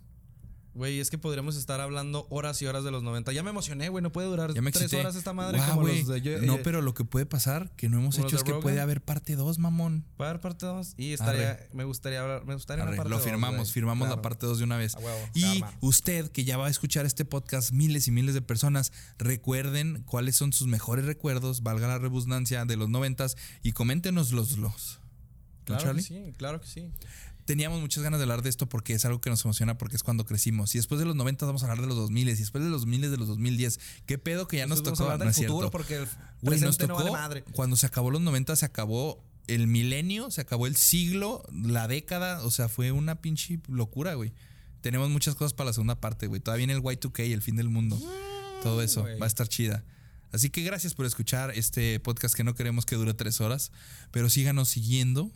Güey, 0.76 1.00
es 1.00 1.10
que 1.10 1.18
podríamos 1.18 1.56
estar 1.56 1.80
hablando 1.80 2.28
horas 2.30 2.62
y 2.62 2.66
horas 2.68 2.84
de 2.84 2.92
los 2.92 3.02
90. 3.02 3.32
Ya 3.32 3.44
me 3.44 3.50
emocioné, 3.50 3.88
güey. 3.88 4.02
No 4.04 4.12
puede 4.12 4.28
durar 4.28 4.54
Ya 4.54 4.62
me 4.62 4.72
tres 4.74 4.84
excité. 4.84 5.02
horas 5.02 5.16
esta 5.16 5.32
madre 5.32 5.58
como 5.70 5.88
los 5.88 6.06
de... 6.08 6.22
yo- 6.22 6.42
no, 6.42 6.56
eh, 6.56 6.62
pero 6.66 6.82
lo 6.82 6.94
que 6.94 7.06
puede 7.06 7.26
pasar 7.26 7.72
que 7.78 7.88
no 7.88 7.98
hemos 7.98 8.20
hecho 8.20 8.36
es 8.36 8.44
que 8.44 8.54
puede 8.56 8.82
haber 8.82 9.02
parte 9.02 9.38
2, 9.38 9.58
mamón. 9.58 10.06
Va 10.20 10.26
a 10.28 10.30
haber 10.32 10.42
parte 10.42 10.66
2 10.66 10.96
y 10.98 11.14
estaría... 11.14 11.52
Arre. 11.52 11.70
Me 11.72 11.86
gustaría 11.86 12.20
hablar... 12.20 12.46
Me 12.46 12.54
gustaría 12.56 12.84
una 12.84 12.90
Arre, 12.90 12.98
parte 12.98 13.10
lo 13.10 13.16
dos, 13.16 13.26
firmamos, 13.26 13.72
firmamos 13.72 14.10
la 14.10 14.22
parte 14.22 14.46
2 14.46 14.58
de 14.58 14.64
una 14.66 14.76
vez. 14.76 14.96
Huevo, 14.96 15.30
y 15.34 15.64
usted 15.80 16.30
que 16.32 16.44
ya 16.44 16.58
va 16.58 16.68
a 16.68 16.70
escuchar 16.70 17.06
este 17.06 17.24
podcast 17.24 17.72
miles 17.72 18.10
y 18.10 18.12
miles 18.12 18.34
de 18.36 18.42
personas, 18.42 18.92
recuerden 19.18 20.04
cuáles 20.06 20.36
son 20.36 20.52
sus 20.52 20.68
mejores 20.68 21.06
recuerdos, 21.06 21.64
valga 21.64 21.88
la 21.88 22.00
redundancia, 22.00 22.66
de 22.66 22.76
los 22.76 22.90
noventas 22.90 23.38
y 23.64 23.72
coméntenos 23.72 24.34
los 24.34 24.58
los. 24.58 25.00
¿No, 25.68 25.78
Claro 25.78 25.96
que 25.96 26.02
sí, 26.02 26.34
claro 26.38 26.62
que 26.62 26.68
sí. 26.68 26.92
Teníamos 27.46 27.80
muchas 27.80 28.04
ganas 28.04 28.20
de 28.20 28.24
hablar 28.24 28.42
de 28.42 28.50
esto 28.50 28.68
porque 28.68 28.94
es 28.94 29.06
algo 29.06 29.22
que 29.22 29.30
nos 29.30 29.44
emociona 29.46 29.78
porque 29.78 29.96
es 29.96 30.04
cuando 30.04 30.26
crecimos. 30.26 30.74
Y 30.74 30.80
después 30.80 31.00
de 31.00 31.06
los 31.06 31.16
90 31.16 31.46
vamos 31.46 31.62
a 31.64 31.68
hablar 31.68 31.82
de 31.82 31.88
los 31.88 31.96
2000 31.96 32.30
y 32.30 32.34
después 32.34 32.64
de 32.64 32.70
los 32.72 32.82
2000 32.82 33.02
de 33.12 33.18
los 33.18 33.28
2010. 33.28 33.80
¿Qué 34.08 34.18
pedo 34.18 34.48
que 34.48 34.58
ya 34.58 34.66
nos 34.68 34.80
Entonces 34.80 34.98
tocó? 35.00 35.10
vamos 35.10 35.22
a 35.22 35.26
No 35.26 35.30
es 35.32 35.38
futuro 35.38 35.58
cierto. 35.60 35.72
porque 35.72 35.96
el 35.98 36.06
Güey, 36.42 36.60
nos 36.60 36.76
presente 36.78 36.88
no 36.88 36.94
tocó 36.98 37.04
vale 37.12 37.12
madre. 37.12 37.44
cuando 37.54 37.76
se 37.78 37.86
acabó 37.86 38.10
los 38.12 38.22
90 38.22 38.56
se 38.56 38.66
acabó 38.66 39.24
el 39.48 39.68
milenio, 39.68 40.32
se 40.32 40.42
acabó 40.42 40.66
el 40.66 40.76
siglo, 40.76 41.44
la 41.54 41.88
década, 41.88 42.44
o 42.44 42.50
sea, 42.50 42.68
fue 42.68 42.92
una 42.92 43.22
pinche 43.22 43.60
locura, 43.68 44.16
güey. 44.16 44.34
Tenemos 44.82 45.10
muchas 45.12 45.36
cosas 45.36 45.54
para 45.54 45.68
la 45.70 45.74
segunda 45.74 46.02
parte, 46.02 46.26
güey. 46.26 46.42
Todavía 46.42 46.66
viene 46.66 46.74
el 46.74 46.82
Y2K, 46.84 47.32
el 47.32 47.42
fin 47.44 47.56
del 47.56 47.70
mundo. 47.70 48.00
Todo 48.64 48.82
eso 48.82 49.02
güey. 49.02 49.20
va 49.20 49.26
a 49.26 49.28
estar 49.28 49.48
chida. 49.48 49.84
Así 50.32 50.50
que 50.50 50.64
gracias 50.64 50.96
por 50.96 51.06
escuchar 51.06 51.52
este 51.52 52.00
podcast 52.00 52.34
que 52.36 52.44
no 52.44 52.56
queremos 52.56 52.86
que 52.88 52.96
dure 52.96 53.14
tres 53.14 53.40
horas, 53.40 53.72
pero 54.12 54.30
síganos 54.32 54.68
siguiendo 54.70 55.32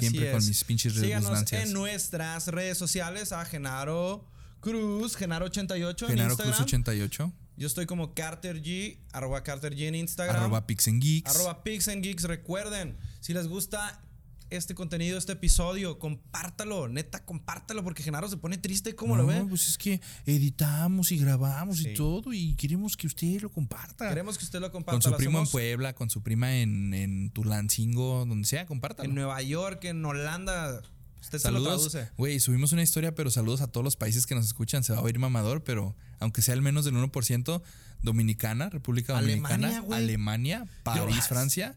siempre 0.00 0.30
con 0.32 0.46
mis 0.46 0.64
pinches 0.64 0.92
Síganos 0.94 1.24
redundancias. 1.30 1.66
en 1.66 1.72
nuestras 1.72 2.46
redes 2.48 2.78
sociales 2.78 3.32
a 3.32 3.44
Genaro 3.44 4.28
Cruz, 4.60 5.16
Genaro88 5.18 6.02
en 6.04 6.08
Genaro 6.08 6.30
Instagram. 6.30 6.54
Cruz 6.54 6.60
88, 6.60 7.32
Yo 7.56 7.66
estoy 7.66 7.86
como 7.86 8.14
Carter 8.14 8.62
G, 8.62 8.98
arroba 9.12 9.42
Carter 9.42 9.74
G 9.76 9.86
en 9.88 9.94
Instagram. 9.94 10.36
arroba 10.36 10.66
Pixengeeks. 10.66 11.30
Arroba 11.34 11.62
Pix 11.62 11.88
and 11.88 12.02
Geeks. 12.02 12.24
Recuerden, 12.24 12.96
si 13.20 13.32
les 13.34 13.46
gusta 13.46 14.02
este 14.50 14.74
contenido, 14.74 15.18
este 15.18 15.32
episodio, 15.32 15.98
compártalo, 15.98 16.88
neta, 16.88 17.24
compártalo, 17.24 17.82
porque 17.82 18.02
Genaro 18.02 18.28
se 18.28 18.36
pone 18.36 18.56
triste, 18.58 18.94
¿cómo 18.94 19.16
lo 19.16 19.26
ve? 19.26 19.44
Pues 19.48 19.68
es 19.68 19.78
que 19.78 20.00
editamos 20.26 21.10
y 21.12 21.18
grabamos 21.18 21.78
Sí. 21.78 21.88
y 21.90 21.94
todo 21.94 22.32
y 22.32 22.54
queremos 22.54 22.96
que 22.96 23.06
usted 23.06 23.40
lo 23.40 23.50
comparta. 23.50 24.08
Queremos 24.08 24.38
que 24.38 24.44
usted 24.44 24.60
lo 24.60 24.70
comparta. 24.70 24.96
con 24.96 25.02
su 25.02 25.10
lo 25.10 25.16
primo 25.16 25.40
en 25.40 25.46
Puebla, 25.46 25.94
con 25.94 26.10
su 26.10 26.22
prima 26.22 26.56
en, 26.58 26.94
en 26.94 27.30
Tulancingo, 27.30 28.24
donde 28.26 28.46
sea, 28.46 28.66
compártalo. 28.66 29.08
En 29.08 29.14
Nueva 29.14 29.40
York, 29.42 29.84
en 29.84 30.04
Holanda. 30.04 30.82
Usted 31.20 31.38
se 31.38 31.50
lo 31.50 31.58
Saludos, 31.58 31.90
traduce. 31.90 32.12
güey, 32.18 32.38
subimos 32.38 32.72
una 32.72 32.82
historia, 32.82 33.14
pero 33.14 33.30
saludos 33.30 33.62
a 33.62 33.66
todos 33.68 33.82
los 33.82 33.96
países 33.96 34.26
que 34.26 34.34
nos 34.34 34.44
escuchan. 34.44 34.84
Se 34.84 34.92
va 34.92 34.98
a 34.98 35.02
oír 35.02 35.18
mamador, 35.18 35.64
pero 35.64 35.96
aunque 36.20 36.42
sea 36.42 36.52
el 36.54 36.60
menos 36.62 36.84
del 36.84 36.94
1%, 36.96 37.62
Dominicana, 38.02 38.68
República 38.68 39.14
Dominicana, 39.18 39.82
Alemania, 39.90 40.66
París. 40.82 41.26
Francia. 41.26 41.76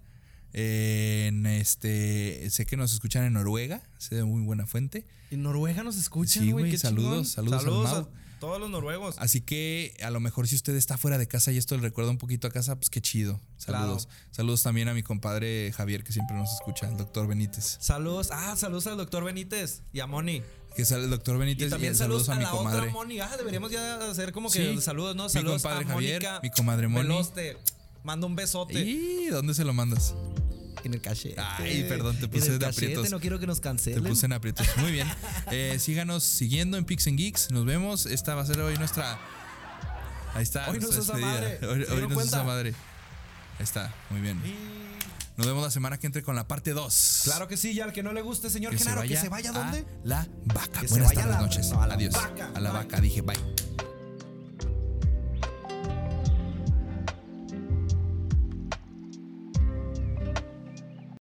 En 0.53 1.45
este, 1.45 2.49
sé 2.49 2.65
que 2.65 2.77
nos 2.77 2.93
escuchan 2.93 3.23
en 3.25 3.33
Noruega, 3.33 3.81
sé 3.97 4.15
de 4.15 4.23
muy 4.23 4.41
buena 4.43 4.65
fuente. 4.65 5.05
En 5.31 5.43
Noruega 5.43 5.83
nos 5.83 5.97
escuchan, 5.97 6.43
Sí, 6.43 6.51
güey. 6.51 6.77
saludos, 6.77 7.29
saludos 7.29 7.59
al 7.59 7.65
Saludos 7.65 7.91
Mau. 7.91 7.99
a 8.01 8.39
todos 8.39 8.59
los 8.59 8.69
noruegos. 8.69 9.15
Así 9.19 9.41
que 9.41 9.95
a 10.03 10.09
lo 10.11 10.19
mejor 10.19 10.47
si 10.47 10.55
usted 10.55 10.75
está 10.75 10.97
fuera 10.97 11.17
de 11.17 11.27
casa 11.27 11.51
y 11.51 11.57
esto 11.57 11.75
le 11.75 11.81
recuerda 11.81 12.11
un 12.11 12.17
poquito 12.19 12.47
a 12.47 12.51
casa, 12.51 12.75
pues 12.75 12.89
qué 12.89 13.01
chido. 13.01 13.41
Saludos. 13.57 14.07
Saludos 14.31 14.61
también 14.63 14.87
a 14.89 14.93
mi 14.93 15.03
compadre 15.03 15.71
Javier, 15.75 16.03
que 16.03 16.13
siempre 16.13 16.35
nos 16.37 16.53
escucha, 16.53 16.87
el 16.87 16.97
doctor 16.97 17.27
Benítez. 17.27 17.77
Saludos. 17.81 18.29
Ah, 18.31 18.55
saludos 18.55 18.87
al 18.87 18.97
doctor 18.97 19.23
Benítez 19.23 19.81
y 19.91 19.99
a 20.01 20.07
Moni. 20.07 20.43
Que 20.75 20.85
sale 20.85 21.05
el 21.05 21.09
doctor 21.09 21.39
Benítez 21.39 21.67
Y 21.67 21.69
también 21.71 21.95
saludos, 21.95 22.27
saludos, 22.27 22.29
a, 22.29 22.33
a, 22.33 22.37
mi 22.37 22.43
la 22.43 22.49
comadre. 22.51 22.79
otra 22.81 22.91
Moni. 22.93 23.19
Ah, 23.19 23.35
deberíamos 23.35 23.71
ya 23.71 23.95
hacer 24.11 24.31
como 24.31 24.51
que 24.51 24.75
Sí. 24.75 24.81
saludos, 24.81 25.15
¿no? 25.15 25.23
Mi 25.23 25.29
Saludos 25.31 25.63
compadre 25.63 25.85
a 25.85 25.87
Javier, 25.87 26.21
Mónica 26.21 26.39
mi 26.43 26.51
comadre 26.51 26.87
Moni. 26.87 27.07
Veloste. 27.07 27.57
Manda 28.07 28.25
un 28.25 28.37
besote. 28.37 28.79
¿Y 28.79 29.27
dónde 29.27 29.53
se 29.53 29.65
lo 29.65 29.73
mandas? 29.73 30.15
En 30.85 30.93
el 30.93 31.01
cachete. 31.01 31.35
Ay, 31.41 31.83
perdón, 31.89 32.15
te 32.15 32.23
En 32.23 32.31
puse 32.31 32.47
el 32.47 32.53
de 32.59 32.65
cachete, 32.65 32.85
aprietos. 32.85 33.11
no 33.11 33.19
quiero 33.19 33.37
que 33.37 33.45
nos 33.47 33.57
Te 33.57 33.63
cancelen. 33.63 34.01
puse 34.05 34.25
en 34.27 34.31
aprietos. 34.31 34.65
Muy 34.77 34.93
bien. 34.93 35.07
Eh, 35.51 35.77
síganos 35.79 36.23
siguiendo 36.23 36.77
en 36.77 36.85
Pix 36.85 37.05
and 37.07 37.17
Geeks. 37.17 37.51
Nos 37.51 37.65
vemos. 37.65 38.05
Esta 38.05 38.33
va 38.33 38.43
a 38.43 38.45
ser 38.45 38.61
hoy 38.61 38.77
nuestra. 38.77 39.19
Ahí 40.33 40.43
está. 40.43 40.69
Hoy 40.69 40.79
nos 40.79 40.95
usa 40.95 41.17
madre. 41.17 41.59
¿Se 41.59 41.65
Hoy, 41.65 41.79
nos 41.79 42.13
cuenta? 42.13 42.23
usa 42.23 42.43
madre. 42.45 42.69
Ahí 43.57 43.63
está. 43.63 43.93
Muy 44.09 44.21
bien. 44.21 44.41
Nos 45.35 45.45
vemos 45.45 45.61
la 45.61 45.69
semana 45.71 45.97
que 45.99 46.07
entre 46.07 46.23
con 46.23 46.35
la 46.37 46.47
parte 46.47 46.71
2. 46.71 47.21
Claro 47.25 47.49
que 47.49 47.57
sí, 47.57 47.73
ya 47.73 47.83
al 47.83 47.91
que 47.91 48.03
no 48.03 48.13
le 48.13 48.21
guste, 48.21 48.49
señor 48.49 48.71
que 48.71 48.77
se 48.77 48.85
Genaro, 48.85 49.01
vaya 49.01 49.15
que 49.15 49.21
se 49.21 49.27
vaya 49.29 49.49
a 49.49 49.53
dónde? 49.53 49.85
La 50.05 50.25
vaca. 50.45 50.79
Que 50.79 50.87
se 50.87 50.93
Buenas 50.93 51.11
a 51.11 51.13
tardes, 51.15 51.31
la- 51.35 51.41
noches. 51.41 51.69
no, 51.71 51.81
a 51.81 51.87
la 51.87 51.93
Adiós. 51.95 52.13
vaca. 52.13 52.51
A 52.55 52.59
la 52.61 52.71
Bye. 52.71 52.79
vaca, 52.83 53.01
dije 53.01 53.21
bye. 53.21 53.37